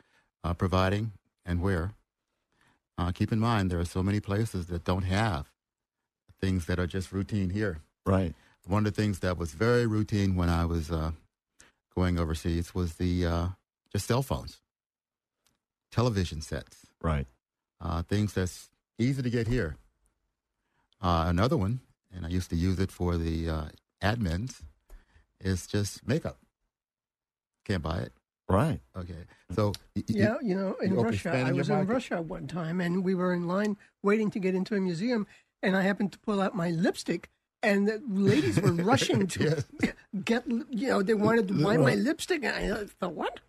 uh, 0.42 0.52
providing 0.54 1.12
and 1.44 1.62
where. 1.62 1.92
Uh, 2.98 3.12
keep 3.12 3.30
in 3.30 3.38
mind 3.38 3.70
there 3.70 3.78
are 3.78 3.84
so 3.84 4.02
many 4.02 4.18
places 4.18 4.66
that 4.66 4.82
don't 4.82 5.02
have 5.02 5.52
things 6.40 6.66
that 6.66 6.80
are 6.80 6.86
just 6.88 7.12
routine 7.12 7.50
here. 7.50 7.78
Right 8.04 8.34
one 8.66 8.86
of 8.86 8.94
the 8.94 9.02
things 9.02 9.20
that 9.20 9.38
was 9.38 9.52
very 9.52 9.86
routine 9.86 10.36
when 10.36 10.48
I 10.48 10.64
was 10.64 10.90
uh, 10.90 11.12
going 11.94 12.18
overseas 12.18 12.74
was 12.74 12.94
the 12.94 13.26
uh, 13.26 13.48
just 13.92 14.06
cell 14.06 14.22
phones, 14.22 14.60
television 15.90 16.40
sets, 16.40 16.86
right? 17.00 17.26
Uh, 17.80 18.02
things 18.02 18.32
that's 18.32 18.70
easy 18.98 19.22
to 19.22 19.30
get 19.30 19.46
here. 19.46 19.76
Uh, 21.00 21.24
another 21.28 21.56
one, 21.56 21.80
and 22.14 22.26
I 22.26 22.28
used 22.28 22.50
to 22.50 22.56
use 22.56 22.78
it 22.80 22.90
for 22.90 23.16
the 23.16 23.48
uh, 23.48 23.64
admins, 24.02 24.62
is 25.40 25.66
just 25.66 26.06
makeup. 26.06 26.38
Can't 27.64 27.82
buy 27.82 27.98
it. 27.98 28.12
Right. 28.48 28.80
Okay. 28.96 29.24
So 29.54 29.72
yeah, 30.06 30.36
you 30.40 30.54
know, 30.54 30.74
in 30.80 30.94
Russia, 30.94 31.32
I 31.32 31.52
was 31.52 31.68
in 31.68 31.86
Russia 31.86 32.22
one 32.22 32.46
time, 32.46 32.80
and 32.80 33.04
we 33.04 33.14
were 33.14 33.34
in 33.34 33.46
line 33.46 33.76
waiting 34.02 34.30
to 34.30 34.38
get 34.38 34.54
into 34.54 34.74
a 34.76 34.80
museum, 34.80 35.26
and 35.62 35.76
I 35.76 35.82
happened 35.82 36.12
to 36.12 36.18
pull 36.18 36.40
out 36.40 36.54
my 36.54 36.70
lipstick 36.70 37.28
and 37.62 37.88
the 37.88 38.00
ladies 38.08 38.60
were 38.60 38.72
rushing 38.72 39.26
to 39.28 39.64
get, 40.24 40.44
you 40.46 40.88
know, 40.88 41.02
they 41.02 41.14
wanted 41.14 41.48
to 41.48 41.54
buy 41.54 41.76
my 41.76 41.94
lipstick. 41.94 42.44
And 42.44 42.74
I 42.74 42.84
thought, 43.00 43.14
what? 43.14 43.40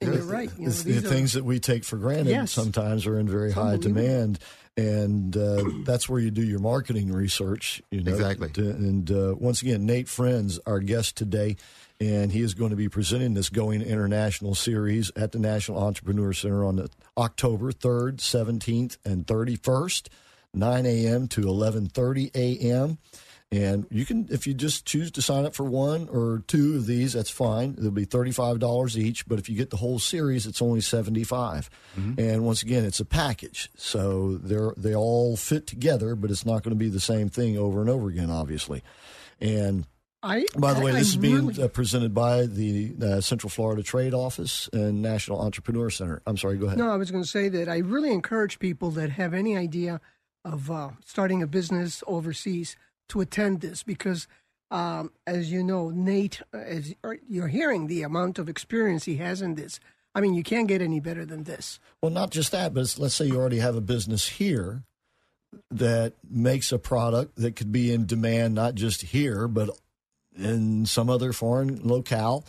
And 0.00 0.14
you're 0.14 0.24
right. 0.24 0.50
You 0.58 0.66
know, 0.66 0.72
the 0.72 0.84
these 0.84 1.04
are- 1.04 1.08
things 1.08 1.32
that 1.34 1.44
we 1.44 1.60
take 1.60 1.84
for 1.84 1.96
granted 1.98 2.28
Yes. 2.28 2.52
sometimes 2.52 3.06
are 3.06 3.18
in 3.18 3.28
very 3.28 3.52
high 3.52 3.76
demand, 3.76 4.38
and 4.76 5.36
uh, 5.36 5.62
that's 5.84 6.08
where 6.08 6.20
you 6.20 6.30
do 6.30 6.42
your 6.42 6.58
marketing 6.60 7.12
research. 7.12 7.82
You 7.90 8.02
know, 8.02 8.12
Exactly. 8.12 8.48
To- 8.50 8.70
And 8.70 9.10
uh, 9.10 9.34
once 9.38 9.60
again, 9.60 9.84
Nate 9.84 10.08
Friends, 10.08 10.58
our 10.64 10.80
guest 10.80 11.16
today, 11.16 11.56
and 12.00 12.32
he 12.32 12.40
is 12.40 12.54
going 12.54 12.70
to 12.70 12.76
be 12.76 12.88
presenting 12.88 13.34
this 13.34 13.50
Going 13.50 13.82
International 13.82 14.54
series 14.54 15.12
at 15.16 15.32
the 15.32 15.38
National 15.38 15.78
Entrepreneur 15.82 16.32
Center 16.32 16.64
on 16.64 16.76
the 16.76 16.88
October 17.18 17.70
third, 17.70 18.22
seventeenth, 18.22 18.96
and 19.04 19.26
thirty-first, 19.26 20.08
nine 20.54 20.86
a.m. 20.86 21.28
to 21.28 21.42
eleven 21.48 21.86
thirty 21.86 22.30
a.m. 22.34 22.98
And 23.52 23.84
you 23.90 24.06
can, 24.06 24.28
if 24.30 24.46
you 24.46 24.54
just 24.54 24.86
choose 24.86 25.10
to 25.10 25.22
sign 25.22 25.44
up 25.44 25.56
for 25.56 25.64
one 25.64 26.08
or 26.08 26.44
two 26.46 26.76
of 26.76 26.86
these, 26.86 27.14
that's 27.14 27.30
fine. 27.30 27.74
It'll 27.76 27.90
be 27.90 28.04
thirty-five 28.04 28.60
dollars 28.60 28.96
each. 28.96 29.26
But 29.26 29.40
if 29.40 29.48
you 29.48 29.56
get 29.56 29.70
the 29.70 29.76
whole 29.76 29.98
series, 29.98 30.46
it's 30.46 30.62
only 30.62 30.80
seventy-five. 30.80 31.68
And 32.16 32.44
once 32.46 32.62
again, 32.62 32.84
it's 32.84 33.00
a 33.00 33.04
package, 33.04 33.68
so 33.76 34.36
they're 34.36 34.72
they 34.76 34.94
all 34.94 35.36
fit 35.36 35.66
together. 35.66 36.14
But 36.14 36.30
it's 36.30 36.46
not 36.46 36.62
going 36.62 36.70
to 36.70 36.78
be 36.78 36.88
the 36.90 37.00
same 37.00 37.28
thing 37.28 37.58
over 37.58 37.80
and 37.80 37.90
over 37.90 38.08
again, 38.08 38.30
obviously. 38.30 38.84
And 39.40 39.84
I, 40.22 40.46
by 40.56 40.74
the 40.74 40.80
way, 40.82 40.92
I- 40.92 41.00
this 41.00 41.08
I 41.08 41.10
is 41.10 41.16
being 41.16 41.46
really- 41.48 41.62
uh, 41.64 41.66
presented 41.68 42.14
by 42.14 42.46
the 42.46 42.94
uh, 43.02 43.20
Central 43.20 43.50
Florida 43.50 43.82
Trade 43.82 44.14
Office 44.14 44.68
and 44.72 45.02
National 45.02 45.40
Entrepreneur 45.40 45.90
Center. 45.90 46.22
I'm 46.24 46.36
sorry, 46.36 46.56
go 46.56 46.66
ahead. 46.66 46.78
No, 46.78 46.88
I 46.92 46.96
was 46.96 47.10
going 47.10 47.24
to 47.24 47.28
say 47.28 47.48
that 47.48 47.68
I 47.68 47.78
really 47.78 48.12
encourage 48.12 48.60
people 48.60 48.90
that 48.92 49.10
have 49.10 49.34
any 49.34 49.56
idea 49.56 50.00
of 50.44 50.70
uh, 50.70 50.90
starting 51.04 51.42
a 51.42 51.46
business 51.46 52.02
overseas 52.06 52.76
to 53.08 53.20
attend 53.20 53.60
this 53.60 53.82
because, 53.82 54.26
um, 54.70 55.10
as 55.26 55.50
you 55.50 55.62
know, 55.62 55.90
Nate, 55.90 56.42
uh, 56.54 56.58
as 56.58 56.94
you're 57.28 57.48
hearing 57.48 57.86
the 57.86 58.02
amount 58.02 58.38
of 58.38 58.48
experience 58.48 59.04
he 59.04 59.16
has 59.16 59.42
in 59.42 59.54
this, 59.54 59.80
I 60.14 60.20
mean, 60.20 60.34
you 60.34 60.42
can't 60.42 60.68
get 60.68 60.82
any 60.82 61.00
better 61.00 61.24
than 61.24 61.44
this. 61.44 61.78
Well, 62.02 62.10
not 62.10 62.30
just 62.30 62.52
that, 62.52 62.74
but 62.74 62.94
let's 62.98 63.14
say 63.14 63.26
you 63.26 63.36
already 63.36 63.58
have 63.58 63.76
a 63.76 63.80
business 63.80 64.28
here 64.28 64.82
that 65.70 66.14
makes 66.28 66.72
a 66.72 66.78
product 66.78 67.36
that 67.36 67.56
could 67.56 67.72
be 67.72 67.92
in 67.92 68.06
demand 68.06 68.54
not 68.54 68.74
just 68.74 69.02
here, 69.02 69.48
but 69.48 69.70
in 70.36 70.86
some 70.86 71.10
other 71.10 71.32
foreign 71.32 71.80
locale, 71.82 72.44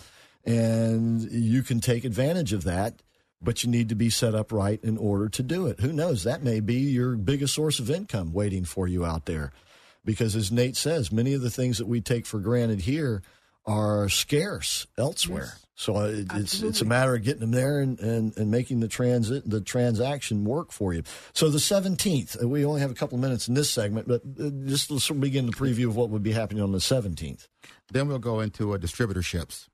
and 0.45 1.21
you 1.31 1.63
can 1.63 1.79
take 1.79 2.03
advantage 2.03 2.53
of 2.53 2.63
that. 2.63 3.01
But 3.41 3.63
you 3.63 3.71
need 3.71 3.89
to 3.89 3.95
be 3.95 4.11
set 4.11 4.35
up 4.35 4.51
right 4.51 4.79
in 4.83 4.97
order 4.97 5.27
to 5.29 5.41
do 5.41 5.65
it. 5.65 5.79
Who 5.79 5.91
knows? 5.91 6.23
That 6.23 6.43
may 6.43 6.59
be 6.59 6.75
your 6.75 7.15
biggest 7.15 7.55
source 7.55 7.79
of 7.79 7.89
income 7.89 8.33
waiting 8.33 8.65
for 8.65 8.87
you 8.87 9.03
out 9.03 9.25
there. 9.25 9.51
Because 10.05 10.35
as 10.35 10.51
Nate 10.51 10.77
says, 10.77 11.11
many 11.11 11.33
of 11.33 11.41
the 11.41 11.49
things 11.49 11.77
that 11.79 11.87
we 11.87 12.01
take 12.01 12.25
for 12.25 12.39
granted 12.39 12.81
here 12.81 13.23
are 13.65 14.09
scarce 14.09 14.87
elsewhere. 14.97 15.53
So 15.75 15.95
uh, 15.95 16.07
it, 16.09 16.27
it's 16.33 16.61
it's 16.61 16.81
a 16.81 16.85
matter 16.85 17.15
of 17.15 17.23
getting 17.23 17.41
them 17.41 17.51
there 17.51 17.79
and, 17.79 17.99
and, 17.99 18.37
and 18.37 18.51
making 18.51 18.81
the 18.81 18.87
transit 18.87 19.49
the 19.49 19.61
transaction 19.61 20.45
work 20.45 20.71
for 20.71 20.93
you. 20.93 21.01
So 21.33 21.49
the 21.49 21.59
seventeenth, 21.59 22.35
we 22.43 22.63
only 22.65 22.81
have 22.81 22.91
a 22.91 22.95
couple 22.95 23.15
of 23.15 23.21
minutes 23.21 23.47
in 23.47 23.55
this 23.55 23.71
segment, 23.71 24.07
but 24.07 24.21
uh, 24.39 24.49
just 24.65 24.91
let's 24.91 25.09
begin 25.09 25.47
the 25.47 25.51
preview 25.51 25.87
of 25.87 25.95
what 25.95 26.09
would 26.09 26.21
be 26.21 26.33
happening 26.33 26.61
on 26.61 26.71
the 26.71 26.81
seventeenth. 26.81 27.47
Then 27.91 28.07
we'll 28.07 28.19
go 28.19 28.39
into 28.39 28.73
uh, 28.73 28.77
distributorships, 28.77 29.67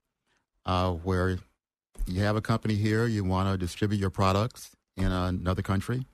uh, 0.64 0.92
where 0.92 1.38
you 2.06 2.22
have 2.22 2.36
a 2.36 2.40
company 2.40 2.74
here, 2.74 3.06
you 3.06 3.24
want 3.24 3.48
to 3.50 3.58
distribute 3.58 3.98
your 3.98 4.10
products 4.10 4.70
in 4.96 5.10
another 5.10 5.62
country. 5.62 6.06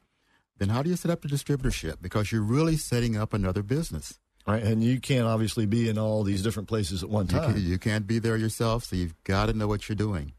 Then 0.58 0.68
how 0.68 0.82
do 0.82 0.90
you 0.90 0.96
set 0.96 1.10
up 1.10 1.22
the 1.22 1.28
distributorship? 1.28 1.96
Because 2.00 2.30
you're 2.30 2.42
really 2.42 2.76
setting 2.76 3.16
up 3.16 3.32
another 3.32 3.62
business. 3.62 4.18
Right, 4.46 4.62
and 4.62 4.84
you 4.84 5.00
can't 5.00 5.26
obviously 5.26 5.64
be 5.64 5.88
in 5.88 5.96
all 5.98 6.22
these 6.22 6.42
different 6.42 6.68
places 6.68 7.02
at 7.02 7.08
one 7.08 7.26
You, 7.26 7.38
time. 7.38 7.54
can, 7.54 7.62
you 7.62 7.78
can't 7.78 8.06
be 8.06 8.18
there 8.18 8.36
yourself, 8.36 8.84
so 8.84 8.94
you've 8.94 9.14
got 9.24 9.46
to 9.46 9.54
know 9.54 9.66
what 9.66 9.88
you're 9.88 9.96
doing. 9.96 10.34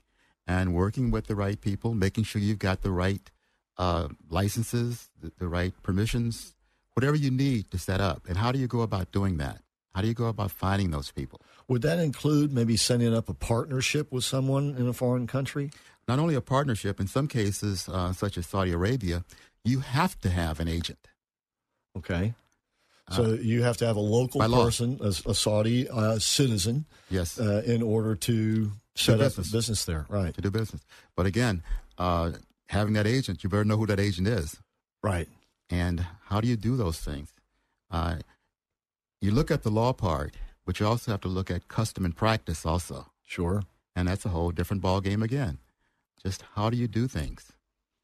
And 0.48 0.76
working 0.76 1.10
with 1.10 1.26
the 1.26 1.36
right 1.36 1.60
people, 1.60 1.96
making 1.96 2.26
sure 2.26 2.40
you've 2.40 2.60
got 2.60 2.84
the 2.84 2.92
right 2.92 3.32
uh, 3.80 4.10
licenses, 4.30 5.10
the, 5.20 5.32
the 5.40 5.48
right 5.48 5.74
permissions, 5.82 6.54
whatever 6.94 7.16
you 7.16 7.32
need 7.32 7.72
to 7.72 7.80
set 7.80 8.00
up. 8.00 8.28
And 8.28 8.38
how 8.38 8.52
do 8.52 8.60
you 8.60 8.68
go 8.68 8.82
about 8.82 9.12
doing 9.12 9.38
that? 9.38 9.62
How 9.96 10.02
do 10.02 10.08
you 10.08 10.14
go 10.14 10.28
about 10.28 10.52
finding 10.52 10.92
those 10.92 11.12
people? 11.12 11.42
Would 11.68 11.82
that 11.82 12.00
include 12.00 12.54
maybe 12.54 12.78
setting 12.78 13.14
up 13.14 13.28
a 13.30 13.34
partnership 13.34 14.12
with 14.12 14.24
someone 14.24 14.76
in 14.78 14.88
a 14.88 14.94
foreign 14.94 15.26
country? 15.28 15.72
Not 16.08 16.20
only 16.20 16.36
a 16.36 16.42
partnership, 16.42 17.00
in 17.00 17.08
some 17.08 17.28
cases, 17.28 17.90
uh, 17.90 18.14
such 18.14 18.38
as 18.38 18.46
Saudi 18.46 18.72
Arabia, 18.72 19.24
you 19.64 19.80
have 19.80 20.20
to 20.22 20.30
have 20.30 20.60
an 20.60 20.68
agent. 20.68 21.08
Okay. 21.98 22.34
So 23.12 23.34
you 23.34 23.62
have 23.64 23.78
to 23.78 23.86
have 23.86 23.96
a 23.98 24.00
local 24.02 24.42
person, 24.42 24.98
a, 25.02 25.08
a 25.10 25.36
Saudi 25.36 25.88
uh, 25.88 26.18
citizen, 26.18 26.86
Yes, 27.12 27.40
uh, 27.40 27.62
in 27.66 27.84
order 27.84 28.16
to 28.16 28.72
set 28.96 29.16
up 29.22 29.36
business. 29.36 29.50
a 29.50 29.52
business 29.52 29.86
there. 29.86 30.06
Right. 30.10 30.34
to 30.34 30.42
do 30.42 30.50
business. 30.50 30.82
But 31.16 31.28
again, 31.28 31.62
uh, 32.00 32.32
having 32.68 32.94
that 32.94 33.06
agent, 33.06 33.44
you 33.44 33.50
better 33.50 33.64
know 33.64 33.78
who 33.78 33.86
that 33.88 34.00
agent 34.00 34.28
is. 34.28 34.58
Right. 35.04 35.28
And 35.70 36.04
how 36.26 36.42
do 36.42 36.48
you 36.48 36.56
do 36.56 36.76
those 36.76 37.00
things? 37.00 37.32
Uh, 37.92 38.18
you 39.22 39.30
look 39.32 39.52
at 39.52 39.62
the 39.62 39.70
law 39.70 39.94
part, 39.94 40.34
but 40.66 40.80
you 40.80 40.88
also 40.88 41.12
have 41.12 41.22
to 41.22 41.28
look 41.28 41.50
at 41.52 41.68
custom 41.68 42.06
and 42.06 42.16
practice 42.16 42.66
also. 42.66 43.08
Sure. 43.24 43.64
And 43.96 44.08
that's 44.08 44.26
a 44.26 44.30
whole 44.30 44.52
different 44.52 44.82
ball 44.82 45.02
game 45.02 45.24
again. 45.24 45.60
Just 46.24 46.44
how 46.56 46.70
do 46.70 46.78
you 46.78 46.88
do 46.88 47.08
things? 47.08 47.52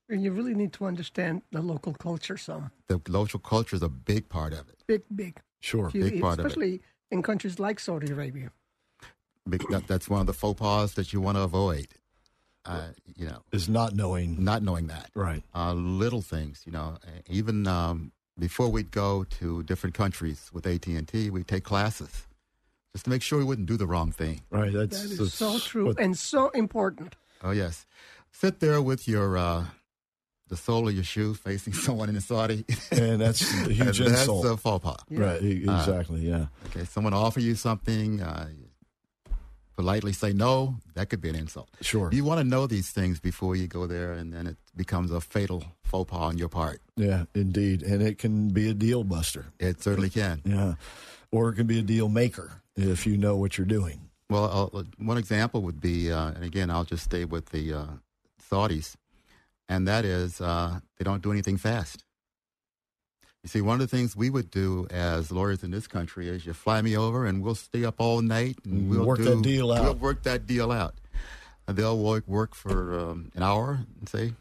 And 0.10 0.24
you 0.24 0.32
really 0.32 0.54
need 0.54 0.74
to 0.74 0.86
understand 0.86 1.42
the 1.52 1.62
local 1.62 1.94
culture 1.94 2.38
some. 2.38 2.72
The 2.88 3.02
local 3.08 3.40
culture 3.40 3.76
is 3.76 3.82
a 3.82 3.90
big 3.90 4.30
part 4.30 4.54
of 4.54 4.68
it. 4.70 4.84
Big, 4.88 5.02
big. 5.16 5.40
Sure. 5.60 5.90
You- 5.94 6.04
Big 6.04 6.22
part 6.22 6.40
of 6.40 6.46
it. 6.46 6.48
especially 6.50 6.82
in 7.10 7.22
countries 7.24 7.60
like 7.60 7.80
Saudi 7.80 8.12
Arabia. 8.12 8.52
Big, 9.50 9.64
that, 9.70 9.88
that's 9.88 10.08
one 10.10 10.22
of 10.22 10.28
the 10.28 10.34
faux 10.34 10.60
pas 10.60 10.94
that 10.94 11.12
you 11.14 11.20
want 11.22 11.38
to 11.38 11.42
avoid. 11.42 11.88
Uh, 12.64 12.90
you 13.16 13.26
know, 13.26 13.42
Is 13.52 13.68
not 13.68 13.96
knowing. 13.96 14.44
not 14.44 14.62
knowing 14.62 14.86
that. 14.88 15.10
Right. 15.16 15.44
uh, 15.56 15.74
little 15.74 16.22
things. 16.22 16.62
You 16.66 16.72
know, 16.74 16.98
even 17.28 17.66
um, 17.66 18.12
before 18.38 18.70
we'd 18.70 18.92
go 18.92 19.24
to 19.40 19.64
different 19.64 19.96
countries 19.96 20.52
with 20.54 20.68
AT 20.68 20.86
and 20.88 21.08
T, 21.08 21.30
we'd 21.32 21.48
take 21.48 21.64
classes 21.64 22.28
just 22.94 23.06
to 23.06 23.10
make 23.10 23.22
sure 23.22 23.40
we 23.40 23.46
wouldn't 23.46 23.68
do 23.68 23.78
the 23.78 23.88
wrong 23.88 24.12
thing. 24.12 24.42
Right. 24.50 24.72
That's, 24.74 25.02
That 25.02 25.12
is 25.12 25.18
that's 25.18 25.34
so 25.34 25.60
true 25.60 25.88
what- 25.88 26.00
and 26.00 26.18
so 26.18 26.50
important. 26.50 27.16
Oh 27.44 27.52
yes, 27.52 27.86
sit 28.32 28.60
there 28.60 28.82
with 28.82 29.08
your 29.08 29.38
uh, 29.38 29.66
the 30.50 30.58
sole 30.58 30.88
of 30.90 30.94
your 30.94 31.04
shoe 31.04 31.34
facing 31.34 31.74
someone 31.88 32.10
in 32.10 32.16
the 32.16 32.22
Saudi. 32.22 32.66
and 32.92 33.20
that's 33.22 33.42
a 33.42 33.72
huge 33.74 34.00
And 34.00 34.10
that's 34.12 34.22
insult. 34.22 34.46
a 34.46 34.58
faux 34.58 34.84
pas. 34.84 34.98
Right. 35.10 35.42
e- 35.42 35.64
Exactly. 35.64 36.22
yeah. 36.22 36.48
Okay, 36.68 36.86
someone 36.86 37.14
offer 37.14 37.40
you 37.40 37.56
something. 37.56 38.22
Uh, 38.22 38.50
politely 39.76 40.14
say 40.14 40.34
no. 40.34 40.76
That 40.94 41.10
could 41.10 41.22
be 41.22 41.30
an 41.30 41.36
insult. 41.36 41.70
Sure. 41.82 42.10
You 42.12 42.24
want 42.24 42.40
to 42.40 42.44
know 42.44 42.68
these 42.68 42.90
things 42.92 43.20
before 43.20 43.56
you 43.56 43.68
go 43.68 43.88
there, 43.88 44.14
and 44.14 44.32
then 44.34 44.46
it 44.46 44.58
becomes 44.76 45.10
a 45.12 45.22
fatal 45.22 45.64
faux 45.84 46.12
pas 46.12 46.20
on 46.20 46.38
your 46.38 46.50
part. 46.50 46.82
Yeah. 46.98 47.24
Indeed. 47.34 47.82
And 47.82 48.02
it 48.04 48.18
can 48.20 48.50
be 48.50 48.70
a 48.70 48.74
deal 48.76 49.04
buster. 49.04 49.46
It 49.60 49.82
certainly 49.82 50.10
can. 50.10 50.42
Yeah. 50.46 50.76
Or 51.32 51.50
it 51.50 51.56
can 51.56 51.66
be 51.66 51.80
a 51.80 51.82
deal 51.82 52.10
maker 52.10 52.61
if 52.76 53.06
you 53.06 53.18
know 53.18 53.36
what 53.38 53.58
you're 53.58 53.68
doing. 53.68 54.10
Well, 54.30 54.72
uh, 54.74 54.84
one 54.98 55.18
example 55.18 55.62
would 55.64 55.82
be, 55.82 56.12
uh, 56.12 56.30
and 56.30 56.44
again, 56.44 56.70
I'll 56.70 56.86
just 56.86 57.04
stay 57.04 57.26
with 57.26 57.48
the 57.48 57.74
uh, 57.74 57.86
Saudis, 58.50 58.96
and 59.68 59.88
that 59.88 60.06
is 60.06 60.40
uh, 60.40 60.80
they 60.98 61.04
don't 61.04 61.22
do 61.22 61.32
anything 61.32 61.58
fast. 61.58 62.06
You 63.44 63.50
see, 63.50 63.62
one 63.62 63.74
of 63.74 63.80
the 63.80 63.88
things 63.96 64.16
we 64.16 64.30
would 64.30 64.52
do 64.52 64.88
as 64.92 65.32
lawyers 65.32 65.64
in 65.64 65.72
this 65.72 65.88
country 65.88 66.30
is 66.30 66.46
you 66.46 66.54
fly 66.54 66.82
me 66.82 66.96
over, 66.96 67.26
and 67.26 67.44
we'll 67.44 67.56
stay 67.56 67.84
up 67.84 67.96
all 67.98 68.22
night, 68.22 68.58
and 68.64 68.90
we'll 68.90 69.04
Work 69.06 69.18
do, 69.18 69.24
that 69.26 69.42
deal 69.42 69.72
out. 69.72 69.84
We'll 69.84 69.96
work 69.96 70.24
that 70.24 70.46
deal 70.46 70.72
out. 70.72 70.96
And 71.68 71.76
they'll 71.76 71.98
work, 71.98 72.28
work 72.28 72.56
for 72.56 72.98
um, 73.00 73.32
an 73.36 73.44
hour 73.44 73.80
and 74.00 74.08
say, 74.08 74.34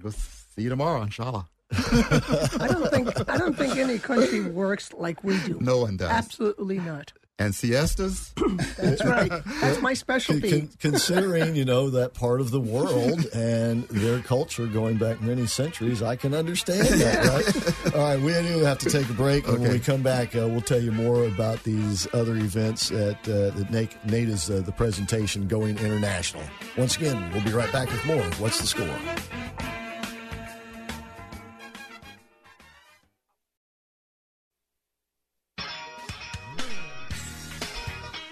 "We'll 0.00 0.12
see 0.12 0.62
you 0.62 0.68
tomorrow, 0.68 1.02
inshallah." 1.02 1.48
I 1.74 2.68
don't 2.70 2.90
think 2.90 3.30
I 3.30 3.36
don't 3.38 3.56
think 3.56 3.76
any 3.76 3.98
country 3.98 4.40
works 4.40 4.92
like 4.92 5.22
we 5.24 5.38
do. 5.40 5.58
No 5.60 5.78
one 5.78 5.96
does. 5.96 6.10
Absolutely 6.10 6.78
not. 6.78 7.12
And 7.38 7.54
siestas, 7.54 8.32
That's 8.76 9.04
right. 9.04 9.28
That's 9.60 9.80
my 9.80 9.94
specialty. 9.94 10.48
con- 10.48 10.68
considering 10.78 11.56
you 11.56 11.64
know 11.64 11.90
that 11.90 12.14
part 12.14 12.40
of 12.40 12.52
the 12.52 12.60
world 12.60 13.26
and 13.34 13.82
their 13.88 14.20
culture 14.20 14.66
going 14.66 14.96
back 14.96 15.20
many 15.20 15.46
centuries, 15.46 16.02
I 16.02 16.14
can 16.14 16.34
understand 16.34 16.86
that. 16.86 17.24
Right? 17.26 17.94
All 17.96 18.00
right, 18.00 18.20
we 18.20 18.32
do 18.32 18.60
have 18.60 18.78
to 18.80 18.90
take 18.90 19.08
a 19.08 19.14
break, 19.14 19.48
and 19.48 19.60
when 19.60 19.72
we 19.72 19.80
come 19.80 20.02
back, 20.02 20.36
uh, 20.36 20.46
we'll 20.46 20.60
tell 20.60 20.80
you 20.80 20.92
more 20.92 21.24
about 21.24 21.60
these 21.64 22.06
other 22.14 22.36
events 22.36 22.92
at 22.92 23.16
uh, 23.28 23.50
that 23.50 23.70
Nate, 23.70 23.96
Nate 24.04 24.28
is 24.28 24.48
uh, 24.48 24.60
the 24.60 24.72
presentation 24.72 25.48
going 25.48 25.78
international. 25.78 26.44
Once 26.76 26.96
again, 26.96 27.32
we'll 27.32 27.42
be 27.42 27.52
right 27.52 27.72
back 27.72 27.90
with 27.90 28.04
more. 28.06 28.22
of 28.24 28.40
What's 28.40 28.60
the 28.60 28.68
score? 28.68 29.71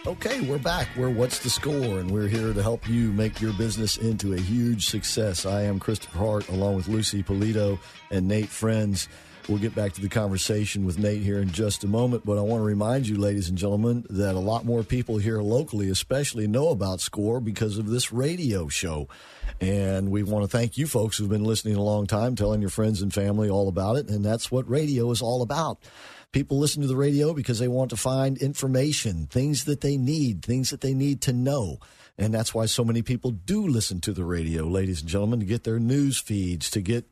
Okay, 0.07 0.41
we're 0.41 0.59
back. 0.59 0.89
We're 0.97 1.11
What's 1.11 1.41
the 1.41 1.51
Score, 1.51 1.75
and 1.75 2.11
we're 2.11 2.27
here 2.27 2.55
to 2.55 2.63
help 2.63 2.89
you 2.89 3.13
make 3.13 3.39
your 3.39 3.53
business 3.53 3.99
into 3.99 4.33
a 4.33 4.41
huge 4.41 4.87
success. 4.87 5.45
I 5.45 5.65
am 5.65 5.79
Christopher 5.79 6.17
Hart, 6.17 6.49
along 6.49 6.77
with 6.77 6.89
Lucy 6.89 7.23
Polito 7.23 7.79
and 8.11 8.27
Nate 8.27 8.49
Friends. 8.49 9.09
We'll 9.47 9.59
get 9.59 9.75
back 9.75 9.93
to 9.93 10.01
the 10.01 10.09
conversation 10.09 10.87
with 10.87 10.99
Nate 10.99 11.21
here 11.21 11.39
in 11.39 11.51
just 11.51 11.85
a 11.85 11.87
moment, 11.87 12.25
but 12.25 12.39
I 12.39 12.41
want 12.41 12.61
to 12.63 12.65
remind 12.65 13.09
you, 13.09 13.19
ladies 13.19 13.51
and 13.51 13.59
gentlemen, 13.59 14.07
that 14.09 14.35
a 14.35 14.39
lot 14.39 14.65
more 14.65 14.83
people 14.83 15.19
here 15.19 15.43
locally, 15.43 15.91
especially, 15.91 16.47
know 16.47 16.69
about 16.69 17.03
SCORE 17.03 17.41
because 17.41 17.77
of 17.77 17.87
this 17.87 18.11
radio 18.11 18.69
show. 18.69 19.07
And 19.61 20.11
we 20.11 20.23
want 20.23 20.45
to 20.45 20.49
thank 20.49 20.79
you 20.79 20.87
folks 20.87 21.19
who've 21.19 21.29
been 21.29 21.45
listening 21.45 21.77
a 21.77 21.83
long 21.83 22.07
time, 22.07 22.37
telling 22.37 22.63
your 22.63 22.71
friends 22.71 23.03
and 23.03 23.13
family 23.13 23.51
all 23.51 23.69
about 23.69 23.97
it. 23.97 24.09
And 24.09 24.25
that's 24.25 24.51
what 24.51 24.69
radio 24.71 25.11
is 25.11 25.21
all 25.21 25.43
about. 25.43 25.79
People 26.33 26.59
listen 26.59 26.83
to 26.83 26.89
the 26.89 26.97
radio 26.97 27.35
because 27.35 27.59
they 27.59 27.69
want 27.69 27.91
to 27.91 27.97
find 27.97 28.39
information, 28.39 29.27
things 29.27 29.65
that 29.65 29.81
they 29.81 29.97
need, 29.97 30.45
things 30.45 30.71
that 30.71 30.81
they 30.81 30.95
need 30.95 31.21
to 31.23 31.33
know. 31.33 31.79
And 32.17 32.33
that's 32.33 32.55
why 32.55 32.67
so 32.67 32.85
many 32.85 33.03
people 33.03 33.31
do 33.31 33.67
listen 33.67 34.01
to 34.03 34.13
the 34.13 34.25
radio, 34.25 34.65
ladies 34.65 35.01
and 35.01 35.09
gentlemen, 35.09 35.41
to 35.41 35.47
get 35.47 35.65
their 35.65 35.81
news 35.81 36.19
feeds, 36.19 36.71
to 36.71 36.81
get 36.81 37.07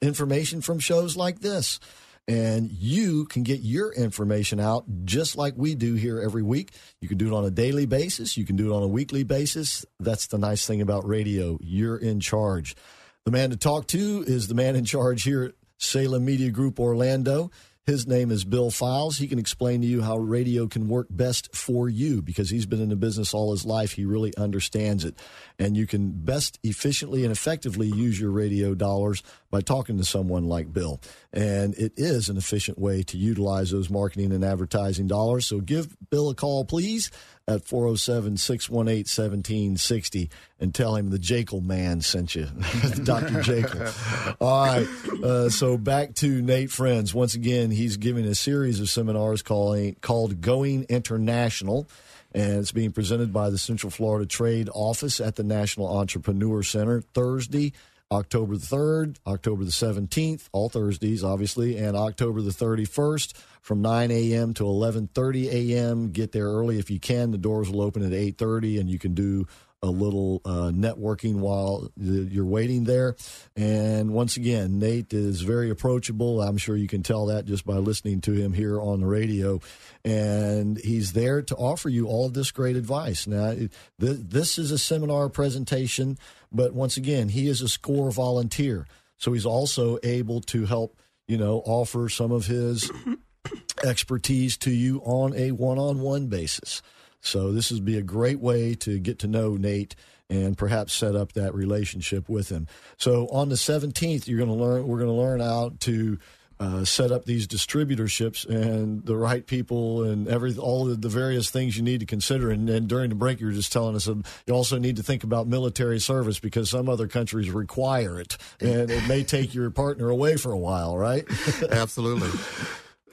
information 0.00 0.60
from 0.60 0.78
shows 0.78 1.16
like 1.16 1.40
this. 1.40 1.80
And 2.26 2.70
you 2.70 3.26
can 3.26 3.42
get 3.42 3.60
your 3.60 3.92
information 3.92 4.58
out 4.58 4.84
just 5.04 5.36
like 5.36 5.54
we 5.58 5.74
do 5.74 5.94
here 5.94 6.20
every 6.20 6.42
week. 6.42 6.72
You 7.02 7.08
can 7.08 7.18
do 7.18 7.26
it 7.26 7.36
on 7.36 7.44
a 7.44 7.50
daily 7.50 7.84
basis, 7.84 8.36
you 8.38 8.46
can 8.46 8.56
do 8.56 8.72
it 8.72 8.76
on 8.76 8.82
a 8.82 8.88
weekly 8.88 9.24
basis. 9.24 9.84
That's 10.00 10.28
the 10.28 10.38
nice 10.38 10.66
thing 10.66 10.80
about 10.80 11.06
radio. 11.06 11.58
You're 11.60 11.98
in 11.98 12.20
charge. 12.20 12.76
The 13.24 13.30
man 13.30 13.50
to 13.50 13.56
talk 13.56 13.88
to 13.88 14.24
is 14.26 14.48
the 14.48 14.54
man 14.54 14.76
in 14.76 14.84
charge 14.84 15.24
here 15.24 15.42
at 15.44 15.54
Salem 15.78 16.24
Media 16.24 16.50
Group 16.50 16.80
Orlando. 16.80 17.50
His 17.86 18.06
name 18.06 18.30
is 18.30 18.46
Bill 18.46 18.70
Files. 18.70 19.18
He 19.18 19.28
can 19.28 19.38
explain 19.38 19.82
to 19.82 19.86
you 19.86 20.00
how 20.00 20.16
radio 20.16 20.66
can 20.66 20.88
work 20.88 21.06
best 21.10 21.54
for 21.54 21.86
you 21.86 22.22
because 22.22 22.48
he's 22.48 22.64
been 22.64 22.80
in 22.80 22.88
the 22.88 22.96
business 22.96 23.34
all 23.34 23.50
his 23.50 23.66
life. 23.66 23.92
He 23.92 24.06
really 24.06 24.34
understands 24.38 25.04
it. 25.04 25.18
And 25.58 25.76
you 25.76 25.86
can 25.86 26.12
best 26.12 26.58
efficiently 26.62 27.24
and 27.24 27.30
effectively 27.30 27.88
use 27.88 28.18
your 28.18 28.30
radio 28.30 28.74
dollars 28.74 29.22
by 29.50 29.60
talking 29.60 29.98
to 29.98 30.04
someone 30.04 30.48
like 30.48 30.72
Bill. 30.72 30.98
And 31.34 31.74
it 31.74 31.92
is 31.96 32.28
an 32.28 32.36
efficient 32.36 32.78
way 32.78 33.02
to 33.02 33.18
utilize 33.18 33.72
those 33.72 33.90
marketing 33.90 34.32
and 34.32 34.44
advertising 34.44 35.08
dollars. 35.08 35.46
So 35.46 35.58
give 35.60 35.96
Bill 36.08 36.30
a 36.30 36.34
call, 36.34 36.64
please 36.64 37.10
at 37.46 37.64
407 37.66 38.38
618 38.38 39.00
1760 39.00 40.30
and 40.60 40.74
tell 40.74 40.96
him 40.96 41.10
the 41.10 41.18
Jekyll 41.18 41.60
man 41.60 42.00
sent 42.00 42.34
you, 42.34 42.46
Dr. 43.04 43.42
Jekyll. 43.42 43.86
All 44.40 44.64
right. 44.64 44.88
Uh, 45.22 45.50
so 45.50 45.76
back 45.76 46.14
to 46.16 46.40
Nate 46.40 46.70
Friends. 46.70 47.12
Once 47.12 47.34
again, 47.34 47.70
he's 47.70 47.96
giving 47.96 48.24
a 48.24 48.34
series 48.34 48.80
of 48.80 48.88
seminars 48.88 49.42
calling, 49.42 49.96
called 50.00 50.40
Going 50.40 50.84
International. 50.88 51.86
And 52.32 52.58
it's 52.58 52.72
being 52.72 52.90
presented 52.90 53.32
by 53.32 53.50
the 53.50 53.58
Central 53.58 53.90
Florida 53.90 54.26
Trade 54.26 54.68
Office 54.72 55.20
at 55.20 55.36
the 55.36 55.44
National 55.44 55.86
Entrepreneur 55.86 56.64
Center 56.64 57.00
Thursday, 57.00 57.72
October 58.12 58.56
the 58.56 58.66
3rd, 58.66 59.16
October 59.26 59.64
the 59.64 59.70
17th, 59.70 60.48
all 60.52 60.68
Thursdays, 60.68 61.24
obviously, 61.24 61.76
and 61.78 61.96
October 61.96 62.40
the 62.42 62.50
31st 62.50 63.34
from 63.60 63.82
9 63.82 64.10
a.m. 64.10 64.54
to 64.54 64.64
11:30 64.64 65.46
a.m. 65.46 66.10
Get 66.10 66.32
there 66.32 66.46
early 66.46 66.78
if 66.78 66.90
you 66.90 67.00
can. 67.00 67.30
The 67.30 67.38
doors 67.38 67.70
will 67.70 67.82
open 67.82 68.02
at 68.04 68.12
8:30, 68.12 68.80
and 68.80 68.90
you 68.90 68.98
can 68.98 69.14
do 69.14 69.46
a 69.84 69.90
little 69.90 70.40
uh, 70.46 70.72
networking 70.74 71.34
while 71.34 71.90
you're 71.96 72.46
waiting 72.46 72.84
there. 72.84 73.16
And 73.54 74.14
once 74.14 74.38
again, 74.38 74.78
Nate 74.78 75.12
is 75.12 75.42
very 75.42 75.68
approachable. 75.68 76.40
I'm 76.40 76.56
sure 76.56 76.74
you 76.74 76.88
can 76.88 77.02
tell 77.02 77.26
that 77.26 77.44
just 77.44 77.66
by 77.66 77.74
listening 77.74 78.22
to 78.22 78.32
him 78.32 78.54
here 78.54 78.80
on 78.80 79.00
the 79.00 79.06
radio. 79.06 79.60
And 80.02 80.78
he's 80.78 81.12
there 81.12 81.42
to 81.42 81.54
offer 81.56 81.90
you 81.90 82.06
all 82.06 82.30
this 82.30 82.50
great 82.50 82.76
advice. 82.76 83.26
Now, 83.26 83.54
this 83.98 84.58
is 84.58 84.70
a 84.70 84.78
seminar 84.78 85.28
presentation, 85.28 86.18
but 86.50 86.72
once 86.72 86.96
again, 86.96 87.28
he 87.28 87.48
is 87.48 87.60
a 87.60 87.68
SCORE 87.68 88.10
volunteer. 88.10 88.86
So 89.18 89.34
he's 89.34 89.46
also 89.46 89.98
able 90.02 90.40
to 90.42 90.64
help, 90.64 90.98
you 91.28 91.36
know, 91.36 91.62
offer 91.66 92.08
some 92.08 92.32
of 92.32 92.46
his 92.46 92.90
expertise 93.84 94.56
to 94.58 94.70
you 94.70 95.02
on 95.04 95.34
a 95.34 95.52
one 95.52 95.78
on 95.78 96.00
one 96.00 96.28
basis. 96.28 96.80
So 97.26 97.52
this 97.52 97.70
would 97.70 97.84
be 97.84 97.98
a 97.98 98.02
great 98.02 98.40
way 98.40 98.74
to 98.76 98.98
get 98.98 99.18
to 99.20 99.26
know 99.26 99.56
Nate 99.56 99.94
and 100.30 100.56
perhaps 100.56 100.94
set 100.94 101.14
up 101.14 101.32
that 101.32 101.54
relationship 101.54 102.28
with 102.28 102.48
him. 102.48 102.66
So 102.96 103.28
on 103.28 103.48
the 103.48 103.56
17th, 103.56 104.26
you're 104.26 104.38
going 104.38 104.50
to 104.50 104.54
learn. 104.54 104.86
We're 104.86 104.98
going 104.98 105.10
to 105.10 105.14
learn 105.14 105.40
how 105.40 105.72
to 105.80 106.18
uh, 106.60 106.84
set 106.84 107.10
up 107.10 107.24
these 107.24 107.46
distributorships 107.46 108.48
and 108.48 109.04
the 109.04 109.16
right 109.16 109.46
people 109.46 110.04
and 110.04 110.28
every 110.28 110.56
all 110.56 110.84
the 110.84 111.08
various 111.08 111.50
things 111.50 111.76
you 111.76 111.82
need 111.82 112.00
to 112.00 112.06
consider. 112.06 112.50
And, 112.50 112.70
and 112.70 112.88
during 112.88 113.08
the 113.08 113.16
break, 113.16 113.40
you 113.40 113.46
were 113.46 113.52
just 113.52 113.72
telling 113.72 113.96
us 113.96 114.04
that 114.04 114.24
you 114.46 114.54
also 114.54 114.78
need 114.78 114.96
to 114.96 115.02
think 115.02 115.24
about 115.24 115.46
military 115.46 115.98
service 115.98 116.38
because 116.38 116.70
some 116.70 116.88
other 116.88 117.08
countries 117.08 117.50
require 117.50 118.20
it, 118.20 118.36
and 118.60 118.90
it 118.90 119.06
may 119.08 119.24
take 119.24 119.54
your 119.54 119.70
partner 119.70 120.08
away 120.08 120.36
for 120.36 120.52
a 120.52 120.58
while, 120.58 120.96
right? 120.96 121.24
Absolutely. 121.70 122.30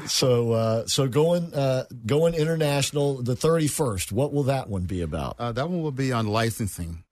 So, 0.08 0.52
uh, 0.52 0.88
so 0.88 1.08
going 1.08 1.54
uh, 1.54 1.86
going 2.06 2.34
international, 2.34 3.22
the 3.22 3.36
thirty 3.36 3.68
first. 3.68 4.12
What 4.12 4.34
will 4.34 4.44
that 4.44 4.70
one 4.70 4.84
be 4.84 5.02
about? 5.02 5.36
Uh, 5.40 5.52
that 5.52 5.70
one 5.70 5.82
will 5.82 5.92
be 5.92 6.12
on 6.12 6.28
licensing. 6.28 7.04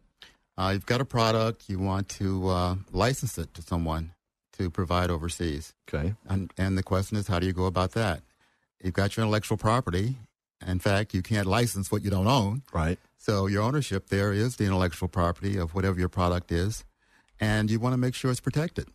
Uh, 0.58 0.72
you've 0.74 0.86
got 0.86 1.00
a 1.00 1.06
product, 1.06 1.70
you 1.70 1.80
want 1.80 2.10
to 2.10 2.50
uh, 2.50 2.76
license 2.92 3.38
it 3.38 3.54
to 3.54 3.62
someone 3.62 4.12
to 4.58 4.70
provide 4.70 5.10
overseas. 5.10 5.74
Okay. 5.88 6.16
And 6.28 6.52
and 6.58 6.78
the 6.78 6.84
question 6.84 7.18
is, 7.18 7.28
how 7.28 7.40
do 7.40 7.46
you 7.46 7.54
go 7.54 7.66
about 7.66 7.92
that? 7.92 8.22
You've 8.84 8.94
got 8.94 9.16
your 9.16 9.24
intellectual 9.24 9.58
property. 9.58 10.18
In 10.66 10.80
fact, 10.80 11.14
you 11.14 11.22
can't 11.22 11.48
license 11.48 11.92
what 11.92 12.04
you 12.04 12.10
don't 12.10 12.28
own. 12.28 12.64
Right. 12.74 13.00
So 13.18 13.48
your 13.48 13.64
ownership 13.64 14.10
there 14.10 14.34
is 14.34 14.58
the 14.58 14.66
intellectual 14.66 15.08
property 15.08 15.58
of 15.58 15.74
whatever 15.74 15.98
your 15.98 16.10
product 16.10 16.52
is, 16.52 16.84
and 17.40 17.72
you 17.72 17.80
want 17.80 17.94
to 17.94 17.98
make 17.98 18.16
sure 18.16 18.30
it's 18.32 18.42
protected. 18.42 18.88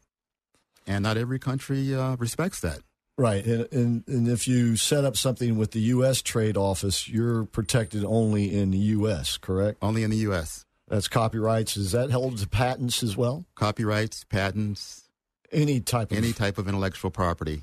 And 0.86 1.02
not 1.02 1.16
every 1.16 1.38
country 1.38 1.94
uh, 1.94 2.16
respects 2.16 2.60
that. 2.60 2.80
Right, 3.16 3.44
and, 3.46 3.68
and 3.72 4.04
and 4.08 4.28
if 4.28 4.48
you 4.48 4.76
set 4.76 5.04
up 5.04 5.16
something 5.16 5.56
with 5.56 5.70
the 5.70 5.80
U.S. 5.80 6.20
Trade 6.20 6.56
Office, 6.56 7.08
you're 7.08 7.44
protected 7.44 8.04
only 8.04 8.52
in 8.52 8.72
the 8.72 8.78
U.S. 8.78 9.36
Correct? 9.36 9.78
Only 9.80 10.02
in 10.02 10.10
the 10.10 10.16
U.S. 10.18 10.66
That's 10.88 11.06
copyrights. 11.06 11.76
Is 11.76 11.92
that 11.92 12.10
held 12.10 12.38
to 12.38 12.48
patents 12.48 13.02
as 13.04 13.16
well? 13.16 13.44
Copyrights, 13.54 14.24
patents, 14.24 15.08
any 15.52 15.80
type 15.80 16.10
of 16.10 16.18
any 16.18 16.32
type 16.32 16.58
of 16.58 16.66
intellectual 16.66 17.12
property. 17.12 17.62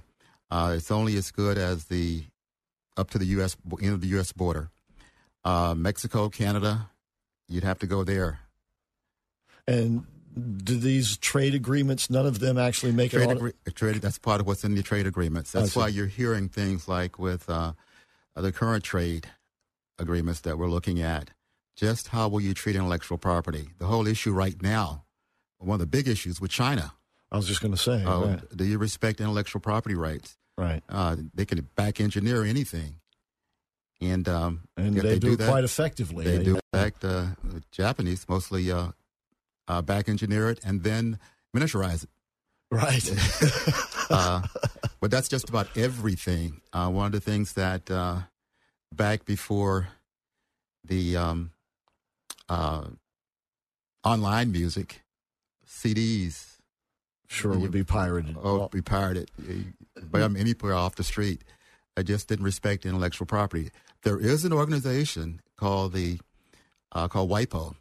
Uh, 0.49 0.75
it's 0.77 0.91
only 0.91 1.17
as 1.17 1.31
good 1.31 1.57
as 1.57 1.85
the 1.85 2.23
up 2.95 3.09
to 3.11 3.17
the 3.17 3.25
U.S. 3.25 3.57
end 3.81 3.93
of 3.93 4.01
the 4.01 4.07
U.S. 4.09 4.31
border. 4.31 4.69
Uh, 5.43 5.73
Mexico, 5.75 6.29
Canada, 6.29 6.89
you'd 7.49 7.63
have 7.63 7.79
to 7.79 7.87
go 7.87 8.03
there. 8.03 8.39
And 9.67 10.05
do 10.33 10.77
these 10.77 11.17
trade 11.17 11.53
agreements 11.53 12.09
none 12.09 12.25
of 12.25 12.39
them 12.39 12.57
actually 12.57 12.91
make 12.91 13.11
trade, 13.11 13.29
it 13.29 13.37
agree- 13.37 13.53
trade 13.73 13.95
that's 13.95 14.17
part 14.17 14.39
of 14.39 14.47
what's 14.47 14.63
in 14.63 14.75
the 14.75 14.83
trade 14.83 15.07
agreements. 15.07 15.51
That's 15.51 15.75
why 15.75 15.87
you're 15.87 16.07
hearing 16.07 16.49
things 16.49 16.87
like 16.87 17.19
with 17.19 17.49
uh, 17.49 17.73
the 18.35 18.51
current 18.51 18.83
trade 18.83 19.27
agreements 19.99 20.41
that 20.41 20.57
we're 20.57 20.69
looking 20.69 21.01
at. 21.01 21.31
Just 21.75 22.09
how 22.09 22.27
will 22.27 22.41
you 22.41 22.53
treat 22.53 22.75
intellectual 22.75 23.17
property? 23.17 23.69
The 23.77 23.85
whole 23.85 24.07
issue 24.07 24.31
right 24.31 24.61
now 24.61 25.05
one 25.61 25.75
of 25.75 25.79
the 25.79 25.85
big 25.85 26.07
issues 26.07 26.41
with 26.41 26.51
china. 26.51 26.93
I 27.31 27.37
was 27.37 27.47
just 27.47 27.61
going 27.61 27.73
to 27.73 27.77
say 27.77 28.03
uh, 28.03 28.19
right. 28.19 28.57
do 28.57 28.65
you 28.65 28.77
respect 28.77 29.21
intellectual 29.21 29.61
property 29.61 29.95
rights? 29.95 30.37
Right. 30.57 30.83
Uh, 30.89 31.15
they 31.33 31.45
can 31.45 31.67
back 31.75 32.01
engineer 32.01 32.43
anything. 32.43 32.95
And 34.01 34.27
um, 34.27 34.61
and 34.75 34.95
they, 34.95 35.01
they, 35.01 35.19
do, 35.19 35.29
do 35.31 35.35
that, 35.37 35.49
quite 35.49 35.63
effectively. 35.63 36.25
They, 36.25 36.43
do. 36.43 36.55
In 36.55 36.61
fact, 36.73 37.05
uh, 37.05 37.27
Japanese 37.71 38.27
mostly 38.27 38.71
uh, 39.71 39.81
back 39.81 40.09
engineer 40.09 40.49
it, 40.49 40.59
and 40.65 40.83
then 40.83 41.17
miniaturize 41.55 42.03
it. 42.03 42.09
Right. 42.69 43.09
uh, 44.09 44.41
but 44.99 45.11
that's 45.11 45.29
just 45.29 45.47
about 45.49 45.67
everything. 45.77 46.61
Uh, 46.73 46.89
one 46.89 47.05
of 47.05 47.11
the 47.13 47.21
things 47.21 47.53
that 47.53 47.89
uh, 47.89 48.19
back 48.93 49.23
before 49.23 49.87
the 50.83 51.15
um, 51.15 51.51
uh, 52.49 52.87
online 54.03 54.51
music, 54.51 55.03
CDs. 55.65 56.47
Sure, 57.27 57.57
would 57.57 57.71
be 57.71 57.85
pirated. 57.85 58.35
Oh, 58.43 58.67
be 58.67 58.81
pirated 58.81 59.31
by 60.11 60.21
anywhere 60.21 60.73
off 60.73 60.95
the 60.95 61.03
street. 61.03 61.45
I 61.95 62.03
just 62.03 62.27
didn't 62.27 62.43
respect 62.43 62.85
intellectual 62.85 63.25
property. 63.25 63.69
There 64.03 64.19
is 64.19 64.43
an 64.43 64.51
organization 64.51 65.39
called 65.55 65.93
the 65.93 66.19
uh, 66.91 67.07
called 67.07 67.29
WIPO, 67.29 67.75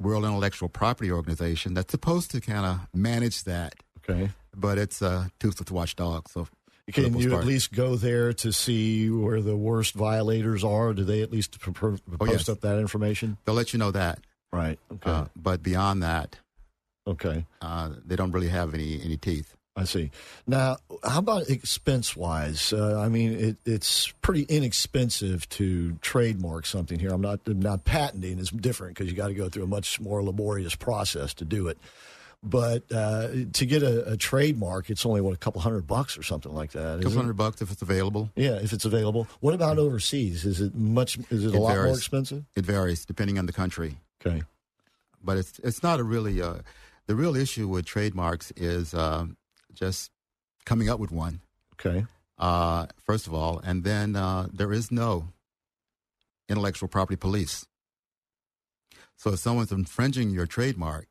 World 0.00 0.24
Intellectual 0.24 0.68
Property 0.68 1.12
Organization, 1.12 1.74
that's 1.74 1.90
supposed 1.90 2.30
to 2.32 2.40
kind 2.40 2.66
of 2.66 2.80
manage 2.94 3.44
that. 3.44 3.74
Okay. 3.98 4.30
But 4.56 4.78
it's 4.78 5.02
a 5.02 5.30
toothless 5.38 5.70
watchdog. 5.70 6.28
So 6.28 6.48
can 6.92 7.16
you 7.18 7.30
part. 7.30 7.42
at 7.42 7.46
least 7.46 7.72
go 7.72 7.96
there 7.96 8.32
to 8.32 8.52
see 8.52 9.10
where 9.10 9.40
the 9.40 9.56
worst 9.56 9.94
violators 9.94 10.64
are? 10.64 10.92
Do 10.92 11.04
they 11.04 11.22
at 11.22 11.30
least 11.30 11.60
pr- 11.60 11.70
pr- 11.70 11.88
post 11.88 12.02
oh, 12.20 12.26
yes. 12.26 12.48
up 12.48 12.60
that 12.62 12.78
information? 12.78 13.36
They'll 13.44 13.54
let 13.54 13.72
you 13.72 13.78
know 13.78 13.90
that. 13.92 14.20
Right. 14.52 14.78
Okay. 14.92 15.10
Uh, 15.10 15.24
but 15.36 15.62
beyond 15.62 16.02
that, 16.02 16.36
okay, 17.06 17.46
uh, 17.62 17.90
they 18.04 18.16
don't 18.16 18.32
really 18.32 18.48
have 18.48 18.74
any 18.74 19.00
any 19.00 19.16
teeth. 19.16 19.54
I 19.76 19.84
see. 19.84 20.10
Now, 20.46 20.78
how 21.04 21.20
about 21.20 21.48
expense 21.48 22.16
wise? 22.16 22.72
Uh, 22.72 23.00
I 23.00 23.08
mean, 23.08 23.32
it, 23.32 23.56
it's 23.64 24.12
pretty 24.20 24.42
inexpensive 24.42 25.48
to 25.50 25.92
trademark 26.02 26.66
something 26.66 26.98
here. 26.98 27.10
I'm 27.10 27.20
not 27.20 27.40
I'm 27.46 27.60
not 27.60 27.84
patenting; 27.84 28.38
it's 28.38 28.50
different 28.50 28.96
because 28.96 29.10
you 29.10 29.16
got 29.16 29.28
to 29.28 29.34
go 29.34 29.48
through 29.48 29.64
a 29.64 29.68
much 29.68 30.00
more 30.00 30.22
laborious 30.22 30.74
process 30.74 31.34
to 31.34 31.44
do 31.44 31.68
it. 31.68 31.78
But 32.42 32.84
uh, 32.90 33.28
to 33.52 33.66
get 33.66 33.82
a, 33.82 34.12
a, 34.12 34.16
trademark, 34.16 34.88
it's 34.88 35.04
only 35.04 35.20
what 35.20 35.34
a 35.34 35.36
couple 35.36 35.60
hundred 35.60 35.86
bucks 35.86 36.16
or 36.16 36.22
something 36.22 36.54
like 36.54 36.72
that. 36.72 36.98
A 36.98 37.02
couple 37.02 37.18
hundred 37.18 37.36
bucks 37.36 37.60
if 37.60 37.70
it's 37.70 37.82
available. 37.82 38.30
Yeah, 38.34 38.54
if 38.54 38.72
it's 38.72 38.86
available. 38.86 39.28
What 39.40 39.52
about 39.52 39.78
overseas? 39.78 40.46
Is 40.46 40.60
it 40.60 40.74
much? 40.74 41.18
Is 41.30 41.44
it, 41.44 41.54
it 41.54 41.54
a 41.54 41.60
lot 41.60 41.76
more 41.76 41.88
expensive? 41.88 42.44
It 42.56 42.64
varies 42.64 43.04
depending 43.04 43.38
on 43.38 43.44
the 43.44 43.52
country. 43.52 43.98
Okay, 44.24 44.42
but 45.22 45.36
it's 45.36 45.58
it's 45.60 45.82
not 45.82 46.00
a 46.00 46.02
really. 46.02 46.42
Uh, 46.42 46.60
the 47.06 47.16
real 47.16 47.34
issue 47.34 47.66
with 47.66 47.86
trademarks 47.86 48.52
is 48.52 48.94
uh, 48.94 49.26
just 49.80 50.10
coming 50.64 50.88
up 50.88 51.00
with 51.00 51.10
one. 51.10 51.40
Okay. 51.74 52.06
Uh, 52.38 52.86
first 53.04 53.26
of 53.26 53.34
all, 53.34 53.60
and 53.64 53.82
then 53.82 54.14
uh, 54.14 54.46
there 54.52 54.72
is 54.72 54.92
no 54.92 55.28
intellectual 56.48 56.88
property 56.88 57.16
police. 57.16 57.66
So 59.16 59.32
if 59.32 59.40
someone's 59.40 59.72
infringing 59.72 60.30
your 60.30 60.46
trademark, 60.46 61.08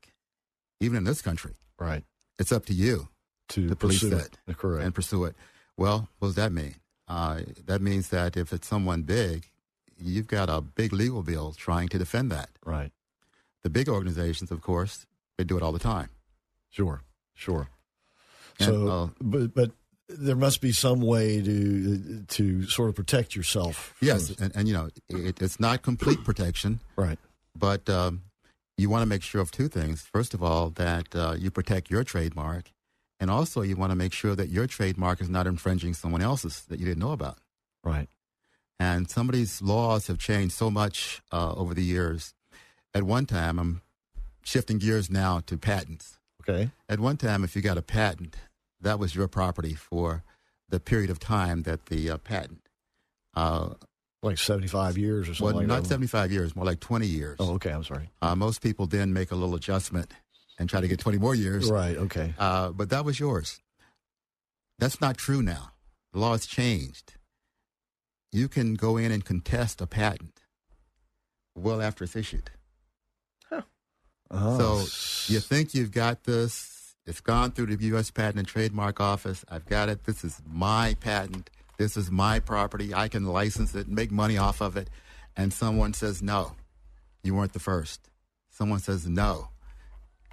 even 0.80 0.98
in 0.98 1.04
this 1.04 1.22
country, 1.22 1.54
right, 1.78 2.04
it's 2.40 2.52
up 2.52 2.66
to 2.68 2.74
you 2.74 3.10
to, 3.50 3.70
to 3.70 3.76
police 3.76 4.02
correct. 4.02 4.40
and 4.48 4.96
pursue 4.96 5.26
it. 5.26 5.36
Well, 5.78 6.10
what 6.20 6.30
does 6.30 6.36
that 6.36 6.52
mean? 6.52 6.76
Uh, 7.08 7.42
that 7.66 7.82
means 7.82 8.10
that 8.10 8.38
if 8.38 8.54
it's 8.54 8.68
someone 8.68 9.04
big, 9.04 9.50
you've 9.98 10.28
got 10.28 10.50
a 10.50 10.62
big 10.62 10.94
legal 10.94 11.24
bill 11.24 11.54
trying 11.54 11.90
to 11.90 11.98
defend 11.98 12.32
that. 12.32 12.50
Right. 12.66 12.92
The 13.64 13.70
big 13.70 13.90
organizations, 13.90 14.52
of 14.52 14.62
course, 14.62 15.06
they 15.38 15.44
do 15.44 15.58
it 15.58 15.64
all 15.64 15.72
the 15.72 15.80
time. 15.80 16.10
Sure, 16.70 17.02
sure. 17.34 17.70
So, 18.60 19.12
but 19.22 19.54
but 19.54 19.72
there 20.10 20.36
must 20.36 20.62
be 20.62 20.72
some 20.72 21.02
way 21.02 21.42
to 21.42 22.24
to 22.24 22.64
sort 22.64 22.90
of 22.90 22.96
protect 22.96 23.36
yourself. 23.36 23.96
Yes, 24.02 24.30
and, 24.40 24.56
and, 24.56 24.68
you 24.68 24.74
know 24.74 24.90
it, 25.08 25.42
it's 25.42 25.60
not 25.60 25.82
complete 25.82 26.24
protection, 26.24 26.82
right? 26.96 27.20
But 27.56 27.90
um, 27.90 28.24
you 28.78 28.90
want 28.90 29.04
to 29.04 29.06
make 29.06 29.24
sure 29.24 29.42
of 29.42 29.52
two 29.52 29.68
things. 29.68 30.02
First 30.02 30.34
of 30.34 30.44
all, 30.44 30.70
that 30.72 31.16
uh, 31.16 31.36
you 31.38 31.52
protect 31.52 31.90
your 31.90 32.04
trademark, 32.04 32.72
and 33.20 33.30
also 33.30 33.62
you 33.62 33.76
want 33.76 33.92
to 33.92 33.96
make 33.96 34.14
sure 34.14 34.36
that 34.36 34.50
your 34.50 34.68
trademark 34.68 35.22
is 35.22 35.30
not 35.30 35.48
infringing 35.48 35.94
someone 35.94 36.22
else's 36.22 36.62
that 36.66 36.80
you 36.80 36.86
didn't 36.86 37.00
know 37.00 37.12
about. 37.12 37.38
Right. 37.84 38.10
And 38.80 39.10
some 39.10 39.28
of 39.28 39.36
these 39.36 39.62
laws 39.62 40.08
have 40.08 40.18
changed 40.18 40.54
so 40.54 40.72
much 40.72 41.22
uh, 41.32 41.54
over 41.54 41.74
the 41.74 41.84
years. 41.84 42.34
At 42.94 43.04
one 43.04 43.26
time, 43.26 43.60
I'm 43.60 43.82
shifting 44.44 44.78
gears 44.78 45.10
now 45.10 45.42
to 45.48 45.58
patents. 45.58 46.18
Okay. 46.42 46.72
At 46.88 47.00
one 47.00 47.18
time, 47.18 47.44
if 47.44 47.56
you 47.56 47.62
got 47.62 47.78
a 47.78 47.82
patent, 47.82 48.38
that 48.82 49.00
was 49.00 49.16
your 49.16 49.28
property 49.28 49.74
for 49.74 50.24
the 50.70 50.80
period 50.80 51.10
of 51.10 51.20
time 51.20 51.64
that 51.64 51.88
the 51.88 52.10
uh, 52.10 52.18
patent. 52.18 52.62
Uh, 53.36 53.74
like 54.22 54.38
75 54.38 54.98
years 54.98 55.30
or 55.30 55.34
something 55.34 55.46
well, 55.46 55.56
like 55.56 55.68
not 55.68 55.84
that. 55.84 55.90
75 55.90 56.32
years, 56.32 56.56
more 56.56 56.66
like 56.66 56.80
20 56.80 57.08
years. 57.08 57.38
Oh, 57.40 57.54
okay. 57.54 57.72
I'm 57.72 57.84
sorry. 57.84 58.10
Uh, 58.22 58.36
most 58.36 58.62
people 58.62 58.86
then 58.86 59.14
make 59.14 59.32
a 59.32 59.36
little 59.36 59.56
adjustment 59.56 60.12
and 60.58 60.70
try 60.70 60.82
to 60.82 60.88
get 60.88 61.00
20 61.00 61.18
more 61.18 61.36
years. 61.36 61.72
Right. 61.72 61.96
Okay. 61.96 62.34
Uh, 62.38 62.70
but 62.70 62.90
that 62.90 63.06
was 63.06 63.20
yours. 63.20 63.62
That's 64.78 65.00
not 65.00 65.18
true 65.18 65.42
now. 65.42 65.72
The 66.12 66.20
law 66.20 66.34
has 66.34 66.46
changed. 66.46 67.14
You 68.32 68.48
can 68.48 68.76
go 68.76 68.98
in 68.98 69.12
and 69.12 69.24
contest 69.24 69.82
a 69.82 69.88
patent 69.88 70.42
well 71.56 71.82
after 71.82 72.04
it's 72.04 72.16
issued. 72.16 72.52
Oh. 74.32 74.58
So 74.86 75.34
you 75.34 75.40
think 75.40 75.74
you've 75.74 75.92
got 75.92 76.24
this. 76.24 76.79
It's 77.06 77.22
gone 77.22 77.52
through 77.52 77.76
the 77.76 77.86
U.S. 77.88 78.12
Patent 78.12 78.38
and 78.38 78.48
Trademark 78.48 79.00
Office. 79.00 79.44
I've 79.50 79.66
got 79.66 79.90
it. 79.90 80.06
This 80.06 80.24
is 80.24 80.42
my 80.48 80.96
patent. 81.00 81.50
This 81.78 81.98
is 81.98 82.12
my 82.12 82.40
property. 82.40 82.94
I 82.94 83.08
can 83.08 83.26
license 83.26 83.74
it 83.74 83.88
and 83.88 83.96
make 83.96 84.12
money 84.12 84.38
off 84.38 84.62
of 84.62 84.78
it. 84.78 84.90
And 85.36 85.54
someone 85.54 85.94
says, 85.94 86.22
no, 86.22 86.54
you 87.24 87.34
weren't 87.34 87.54
the 87.54 87.60
first. 87.60 88.10
Someone 88.50 88.80
says, 88.80 89.08
no, 89.08 89.50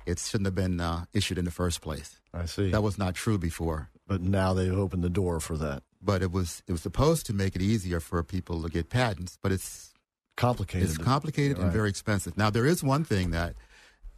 it 0.05 0.19
shouldn't 0.19 0.47
have 0.47 0.55
been 0.55 0.81
uh, 0.81 1.05
issued 1.13 1.39
in 1.39 1.45
the 1.45 1.51
first 1.51 1.81
place. 1.81 2.21
I 2.35 2.47
see. 2.47 2.71
That 2.71 2.83
was 2.83 2.99
not 2.99 3.15
true 3.15 3.39
before. 3.39 3.91
But 4.07 4.21
now 4.21 4.55
they've 4.55 4.77
opened 4.77 5.03
the 5.03 5.11
door 5.11 5.41
for 5.41 5.57
that. 5.57 5.83
But 6.01 6.23
it 6.23 6.31
was 6.31 6.63
it 6.69 6.73
was 6.73 6.83
supposed 6.83 7.27
to 7.27 7.33
make 7.33 7.57
it 7.57 7.63
easier 7.63 7.99
for 7.99 8.23
people 8.23 8.63
to 8.63 8.69
get 8.69 8.89
patents, 8.89 9.39
but 9.43 9.51
it's 9.51 9.93
complicated. 10.37 10.89
It's 10.89 10.99
complicated 10.99 11.59
right. 11.59 11.65
and 11.65 11.73
very 11.73 11.89
expensive. 11.89 12.37
Now 12.37 12.51
there 12.51 12.67
is 12.67 12.85
one 12.85 13.03
thing 13.03 13.31
that 13.33 13.55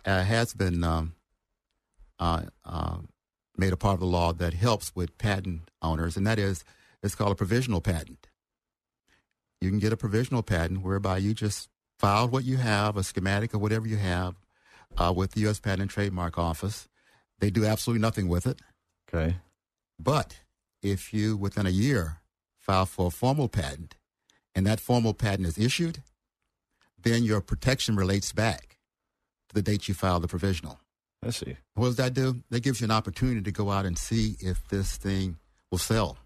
uh, 0.05 0.23
has 0.23 0.53
been 0.53 0.85
um, 0.85 1.15
made 2.21 3.73
a 3.73 3.77
part 3.77 3.95
of 3.95 4.01
the 4.01 4.07
law 4.07 4.33
that 4.33 4.55
helps 4.55 4.95
with 4.95 5.19
patent 5.19 5.71
owners, 5.83 6.17
and 6.17 6.27
that 6.27 6.39
is 6.39 6.65
it's 7.03 7.15
called 7.15 7.33
a 7.33 7.37
provisional 7.37 7.81
patent. 7.81 8.29
You 9.61 9.71
can 9.71 9.79
get 9.79 9.93
a 9.93 9.97
provisional 9.97 10.43
patent 10.43 10.83
whereby 10.83 11.19
you 11.19 11.35
just 11.35 11.69
file 11.99 12.29
what 12.29 12.45
you 12.45 12.59
have, 12.59 12.97
a 12.97 13.03
schematic 13.03 13.55
or 13.55 13.59
whatever 13.59 13.87
you 13.87 13.97
have, 13.97 14.37
uh, 14.97 15.13
with 15.15 15.33
the 15.33 15.41
U.S. 15.43 15.61
Patent 15.61 15.83
and 15.83 15.91
Trademark 15.91 16.39
Office. 16.39 16.89
They 17.41 17.51
do 17.51 17.65
absolutely 17.65 18.01
nothing 18.01 18.29
with 18.29 18.47
it. 18.47 18.61
Okay. 19.13 19.37
But 19.99 20.41
if 20.83 21.13
you, 21.13 21.37
within 21.37 21.67
a 21.67 21.71
year, 21.71 22.21
file 22.59 22.87
for 22.87 23.09
a 23.09 23.11
formal 23.11 23.49
patent 23.49 23.97
and 24.55 24.67
that 24.67 24.81
formal 24.81 25.15
patent 25.15 25.47
is 25.47 25.59
issued, 25.59 26.03
then 27.01 27.23
your 27.23 27.41
protection 27.41 27.97
relates 27.97 28.33
back 28.33 28.79
to 29.49 29.55
the 29.55 29.63
date 29.63 29.89
you 29.89 29.95
filed 29.95 30.23
the 30.23 30.29
provisional. 30.29 30.81
I 31.25 31.31
see. 31.31 31.57
What 31.75 31.87
does 31.87 31.97
that 31.97 32.15
do? 32.15 32.43
That 32.51 32.61
gives 32.63 32.81
you 32.81 32.85
an 32.85 32.91
opportunity 32.91 33.43
to 33.43 33.53
go 33.53 33.71
out 33.71 33.85
and 33.87 33.99
see 33.99 34.37
if 34.41 34.67
this 34.69 34.97
thing 34.97 35.37
will 35.71 35.79
sell. 35.79 36.17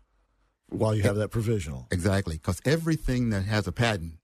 While 0.68 0.95
you 0.95 1.03
have 1.03 1.16
that 1.16 1.28
provisional. 1.30 1.86
Exactly. 1.90 2.36
Because 2.36 2.61
everything 2.64 3.30
that 3.30 3.43
has 3.45 3.66
a 3.66 3.72
patent 3.72 4.14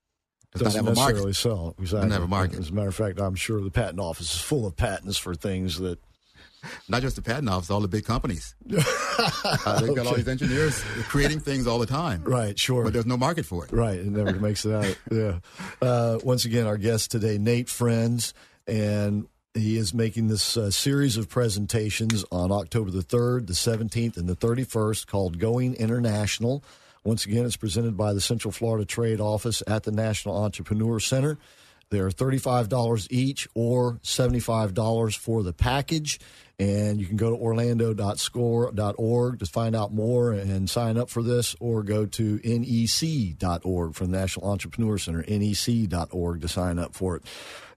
does 0.52 0.62
Doesn't 0.62 0.84
not 0.84 0.88
have 0.88 0.96
a 0.96 1.00
necessarily 1.00 1.20
market. 1.26 1.36
sell. 1.36 1.74
Exactly. 1.78 1.96
Doesn't 2.08 2.10
have 2.12 2.22
a 2.22 2.28
market. 2.28 2.58
As 2.58 2.70
a 2.70 2.72
matter 2.72 2.88
of 2.88 2.94
fact, 2.94 3.20
I'm 3.20 3.34
sure 3.34 3.60
the 3.60 3.70
patent 3.70 4.00
office 4.00 4.34
is 4.34 4.40
full 4.40 4.66
of 4.66 4.76
patents 4.76 5.18
for 5.18 5.34
things 5.34 5.78
that. 5.78 5.98
Not 6.88 7.02
just 7.02 7.14
the 7.14 7.22
patent 7.22 7.48
office, 7.48 7.70
all 7.70 7.80
the 7.80 7.86
big 7.86 8.04
companies. 8.04 8.56
uh, 8.76 9.80
they've 9.80 9.94
got 9.94 10.06
all 10.08 10.14
these 10.16 10.26
engineers 10.26 10.82
creating 11.08 11.38
things 11.38 11.68
all 11.68 11.78
the 11.78 11.86
time. 11.86 12.24
Right, 12.24 12.58
sure. 12.58 12.82
But 12.82 12.92
there's 12.94 13.06
no 13.06 13.16
market 13.16 13.46
for 13.46 13.64
it. 13.64 13.70
Right, 13.72 13.96
it 13.98 14.06
never 14.06 14.32
makes 14.40 14.64
it 14.64 14.72
out. 14.74 14.98
Yeah. 15.12 15.38
Uh, 15.80 16.18
once 16.24 16.44
again, 16.46 16.66
our 16.66 16.76
guest 16.76 17.12
today, 17.12 17.38
Nate 17.38 17.68
Friends, 17.68 18.34
and 18.66 19.28
he 19.58 19.76
is 19.76 19.94
making 19.94 20.28
this 20.28 20.56
uh, 20.56 20.70
series 20.70 21.16
of 21.16 21.28
presentations 21.28 22.24
on 22.30 22.50
October 22.50 22.90
the 22.90 23.02
3rd, 23.02 23.46
the 23.46 23.52
17th, 23.52 24.16
and 24.16 24.28
the 24.28 24.36
31st 24.36 25.06
called 25.06 25.38
Going 25.38 25.74
International. 25.74 26.62
Once 27.04 27.24
again, 27.24 27.44
it's 27.44 27.56
presented 27.56 27.96
by 27.96 28.12
the 28.12 28.20
Central 28.20 28.52
Florida 28.52 28.84
Trade 28.84 29.20
Office 29.20 29.62
at 29.66 29.84
the 29.84 29.92
National 29.92 30.36
Entrepreneur 30.36 31.00
Center. 31.00 31.38
They're 31.90 32.10
$35 32.10 33.06
each 33.10 33.48
or 33.54 33.94
$75 34.02 35.16
for 35.16 35.42
the 35.42 35.52
package. 35.52 36.20
And 36.58 37.00
you 37.00 37.06
can 37.06 37.16
go 37.16 37.30
to 37.30 37.36
orlando.score.org 37.36 39.38
to 39.38 39.46
find 39.46 39.76
out 39.76 39.94
more 39.94 40.32
and 40.32 40.68
sign 40.68 40.96
up 40.96 41.08
for 41.08 41.22
this, 41.22 41.54
or 41.60 41.84
go 41.84 42.04
to 42.04 42.40
nec.org 42.42 43.94
from 43.94 44.10
the 44.10 44.18
National 44.18 44.50
Entrepreneur 44.50 44.98
Center, 44.98 45.24
nec.org 45.28 46.40
to 46.40 46.48
sign 46.48 46.80
up 46.80 46.94
for 46.94 47.16
it. 47.16 47.22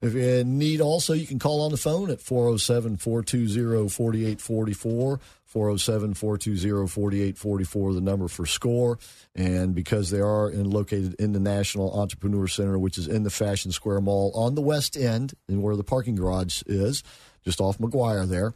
If 0.00 0.14
you 0.14 0.42
need 0.42 0.80
also, 0.80 1.12
you 1.12 1.28
can 1.28 1.38
call 1.38 1.62
on 1.62 1.70
the 1.70 1.76
phone 1.76 2.10
at 2.10 2.20
407 2.20 2.96
420 2.96 3.88
4844. 3.88 5.20
407 5.52 6.14
420 6.14 6.86
4844, 6.86 7.92
the 7.92 8.00
number 8.00 8.26
for 8.26 8.46
SCORE. 8.46 8.98
And 9.34 9.74
because 9.74 10.08
they 10.08 10.20
are 10.20 10.50
in, 10.50 10.70
located 10.70 11.14
in 11.20 11.34
the 11.34 11.40
National 11.40 11.92
Entrepreneur 11.92 12.48
Center, 12.48 12.78
which 12.78 12.96
is 12.96 13.06
in 13.06 13.22
the 13.22 13.30
Fashion 13.30 13.70
Square 13.70 14.00
Mall 14.00 14.32
on 14.34 14.54
the 14.54 14.62
west 14.62 14.96
end, 14.96 15.34
and 15.48 15.62
where 15.62 15.76
the 15.76 15.84
parking 15.84 16.14
garage 16.14 16.62
is, 16.64 17.02
just 17.44 17.60
off 17.60 17.78
Maguire 17.78 18.24
there. 18.24 18.54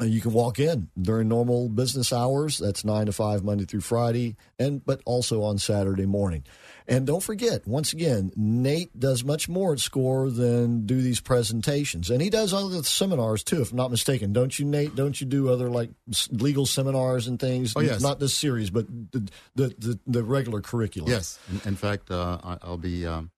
Uh, 0.00 0.04
You 0.04 0.20
can 0.20 0.32
walk 0.32 0.58
in 0.58 0.88
during 1.00 1.28
normal 1.28 1.68
business 1.68 2.12
hours. 2.12 2.58
That's 2.58 2.84
nine 2.84 3.06
to 3.06 3.12
five 3.12 3.42
Monday 3.42 3.64
through 3.64 3.80
Friday, 3.80 4.36
and 4.58 4.84
but 4.84 5.00
also 5.04 5.42
on 5.42 5.58
Saturday 5.58 6.06
morning. 6.06 6.44
And 6.86 7.06
don't 7.06 7.22
forget, 7.22 7.68
once 7.68 7.92
again, 7.92 8.32
Nate 8.36 8.98
does 8.98 9.22
much 9.22 9.48
more 9.48 9.72
at 9.72 9.78
SCORE 9.80 10.30
than 10.30 10.86
do 10.86 11.00
these 11.00 11.20
presentations, 11.20 12.10
and 12.10 12.20
he 12.20 12.30
does 12.30 12.52
other 12.52 12.82
seminars 12.82 13.44
too, 13.44 13.62
if 13.62 13.70
I'm 13.70 13.76
not 13.76 13.90
mistaken. 13.90 14.32
Don't 14.32 14.58
you, 14.58 14.64
Nate? 14.64 14.96
Don't 14.96 15.20
you 15.20 15.26
do 15.26 15.50
other 15.50 15.68
like 15.68 15.90
legal 16.30 16.66
seminars 16.66 17.26
and 17.26 17.38
things? 17.38 17.74
Oh, 17.76 17.80
yes. 17.80 18.00
Not 18.00 18.18
this 18.18 18.34
series, 18.34 18.70
but 18.70 18.86
the 19.12 19.28
the, 19.54 19.74
the, 19.78 19.98
the 20.06 20.22
regular 20.24 20.60
curriculum. 20.60 21.10
Yes. 21.10 21.38
In, 21.50 21.70
in 21.70 21.76
fact, 21.76 22.10
uh, 22.10 22.38
I'll 22.62 22.78
be 22.78 23.06
um, 23.06 23.30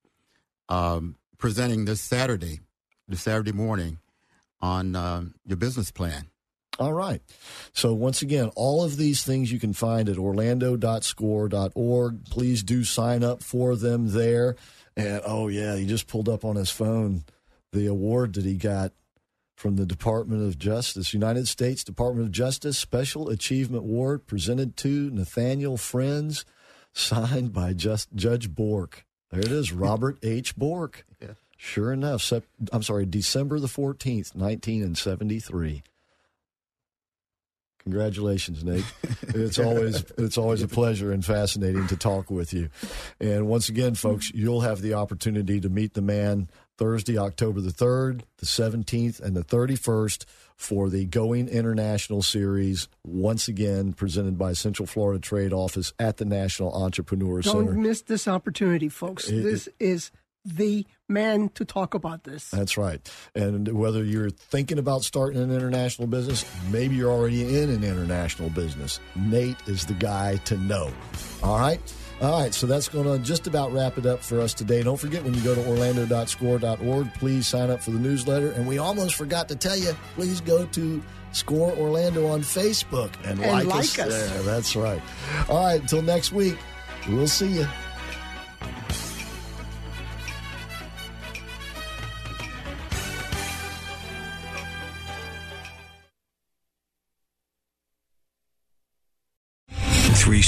um, 0.69 1.17
presenting 1.39 1.85
this 1.85 2.01
Saturday, 2.01 2.61
this 3.09 3.23
Saturday 3.23 3.53
morning, 3.53 3.99
on 4.61 4.95
um, 4.97 5.35
your 5.45 5.57
business 5.57 5.91
plan. 5.91 6.29
All 6.83 6.93
right. 6.93 7.23
So 7.73 7.95
once 7.95 8.23
again, 8.23 8.51
all 8.57 8.83
of 8.83 8.97
these 8.97 9.23
things 9.23 9.53
you 9.53 9.61
can 9.61 9.73
find 9.73 10.09
at 10.09 10.19
orlando.score.org. 10.19 12.25
Please 12.29 12.65
do 12.65 12.83
sign 12.83 13.23
up 13.23 13.41
for 13.43 13.77
them 13.77 14.09
there. 14.09 14.57
And 14.97 15.21
oh 15.25 15.47
yeah, 15.47 15.77
he 15.77 15.87
just 15.87 16.09
pulled 16.09 16.29
up 16.29 16.45
on 16.45 16.57
his 16.57 16.71
phone 16.71 17.23
the 17.73 17.87
award 17.87 18.35
that 18.35 18.45
he 18.45 18.57
got 18.57 18.93
from 19.55 19.77
the 19.77 19.87
Department 19.87 20.43
of 20.43 20.59
Justice, 20.59 21.15
United 21.15 21.47
States 21.47 21.85
Department 21.85 22.27
of 22.27 22.33
Justice 22.33 22.77
Special 22.77 23.29
Achievement 23.29 23.85
Award 23.85 24.27
presented 24.27 24.77
to 24.79 25.09
Nathaniel 25.11 25.77
Friends, 25.77 26.45
signed 26.93 27.53
by 27.53 27.73
just 27.73 28.13
Judge 28.15 28.53
Bork. 28.53 29.07
There 29.31 29.39
it 29.39 29.53
is, 29.53 29.73
Robert 29.73 30.19
H. 30.23 30.57
Bork. 30.57 31.07
Yeah. 31.21 31.35
Sure 31.57 31.93
enough, 31.93 32.23
sep- 32.23 32.43
I'm 32.73 32.83
sorry, 32.83 33.07
December 33.07 33.61
the 33.61 33.69
14th, 33.69 34.35
1973. 34.35 35.85
Congratulations, 37.85 38.65
Nate. 38.65 38.85
It's 39.35 39.59
always 39.59 40.05
it's 40.19 40.37
always 40.37 40.61
a 40.63 40.69
pleasure 40.69 41.11
and 41.11 41.25
fascinating 41.25 41.87
to 41.87 41.97
talk 41.97 42.31
with 42.31 42.53
you. 42.53 42.69
And 43.19 43.47
once 43.47 43.71
again, 43.71 43.95
folks, 43.95 44.31
you'll 44.35 44.61
have 44.61 44.83
the 44.83 44.93
opportunity 44.93 45.59
to 45.61 45.71
meet 45.71 45.95
the 45.95 46.03
man 46.03 46.51
Thursday, 46.77 47.17
October 47.17 47.63
the 47.63 47.71
3rd, 47.71 48.23
the 48.39 48.47
17th, 48.47 49.21
and 49.21 49.35
the 49.35 49.43
31st 49.45 50.27
for 50.57 50.91
the 50.91 51.07
Going 51.07 51.49
International 51.49 52.21
Series, 52.23 52.89
once 53.05 53.49
again 53.49 53.95
presented 53.95 54.37
by 54.37 54.53
Central 54.53 54.87
Florida 54.87 55.19
Trade 55.21 55.53
Office 55.55 55.95
at 55.99 56.19
the 56.19 56.25
National 56.27 56.73
Entrepreneur 56.75 57.41
Don't 57.41 57.67
Center. 57.69 57.73
miss 57.81 58.03
this 58.03 58.29
opportunity, 58.29 58.91
folks. 58.91 59.29
It- 59.31 59.43
this 59.43 59.69
is 59.81 60.11
the 60.45 60.87
man 61.09 61.49
to 61.51 61.65
talk 61.65 61.95
about 61.95 62.25
this. 62.25 62.51
That's 62.51 62.77
right. 62.77 63.01
And 63.35 63.69
whether 63.69 64.03
you're 64.03 64.31
thinking 64.31 64.79
about 64.79 65.03
starting 65.03 65.41
an 65.41 65.53
international 65.53 66.09
business, 66.09 66.45
maybe 66.71 66.97
you're 66.97 67.13
already 67.13 67.59
in 67.59 67.71
an 67.71 67.85
international 67.85 68.51
business, 68.51 69.01
Nate 69.15 69.57
is 69.67 69.87
the 69.87 69.95
guy 69.95 70.37
to 70.47 70.57
know. 70.57 70.91
All 71.43 71.59
right? 71.59 71.81
All 72.21 72.41
right, 72.41 72.55
so 72.55 72.69
that's 72.69 72.89
going 72.89 73.05
to 73.05 73.19
just 73.25 73.49
about 73.49 73.73
wrap 73.73 73.99
it 73.99 74.07
up 74.07 74.21
for 74.23 74.41
us 74.41 74.55
today. 74.55 74.83
Don't 74.85 74.97
forget 74.99 75.25
when 75.25 75.35
you 75.35 75.41
go 75.41 75.57
to 75.57 75.69
orlando.score.org, 75.69 77.15
please 77.15 77.49
sign 77.49 77.69
up 77.69 77.83
for 77.83 77.91
the 77.91 77.99
newsletter. 77.99 78.53
And 78.53 78.65
we 78.67 78.79
almost 78.79 79.17
forgot 79.17 79.49
to 79.49 79.57
tell 79.57 79.77
you, 79.77 79.93
please 80.15 80.41
go 80.41 80.65
to 80.67 81.03
Score 81.33 81.73
Orlando 81.73 82.29
on 82.29 82.43
Facebook 82.43 83.13
and, 83.25 83.41
And 83.41 83.53
like, 83.53 83.67
like 83.67 83.79
us, 83.81 83.99
us. 83.99 84.31
there. 84.31 84.43
That's 84.43 84.77
right. 84.77 85.03
All 85.49 85.65
right, 85.65 85.81
until 85.81 86.03
next 86.03 86.31
week, 86.31 86.59
we'll 87.09 87.27
see 87.27 87.49
you. 87.49 87.67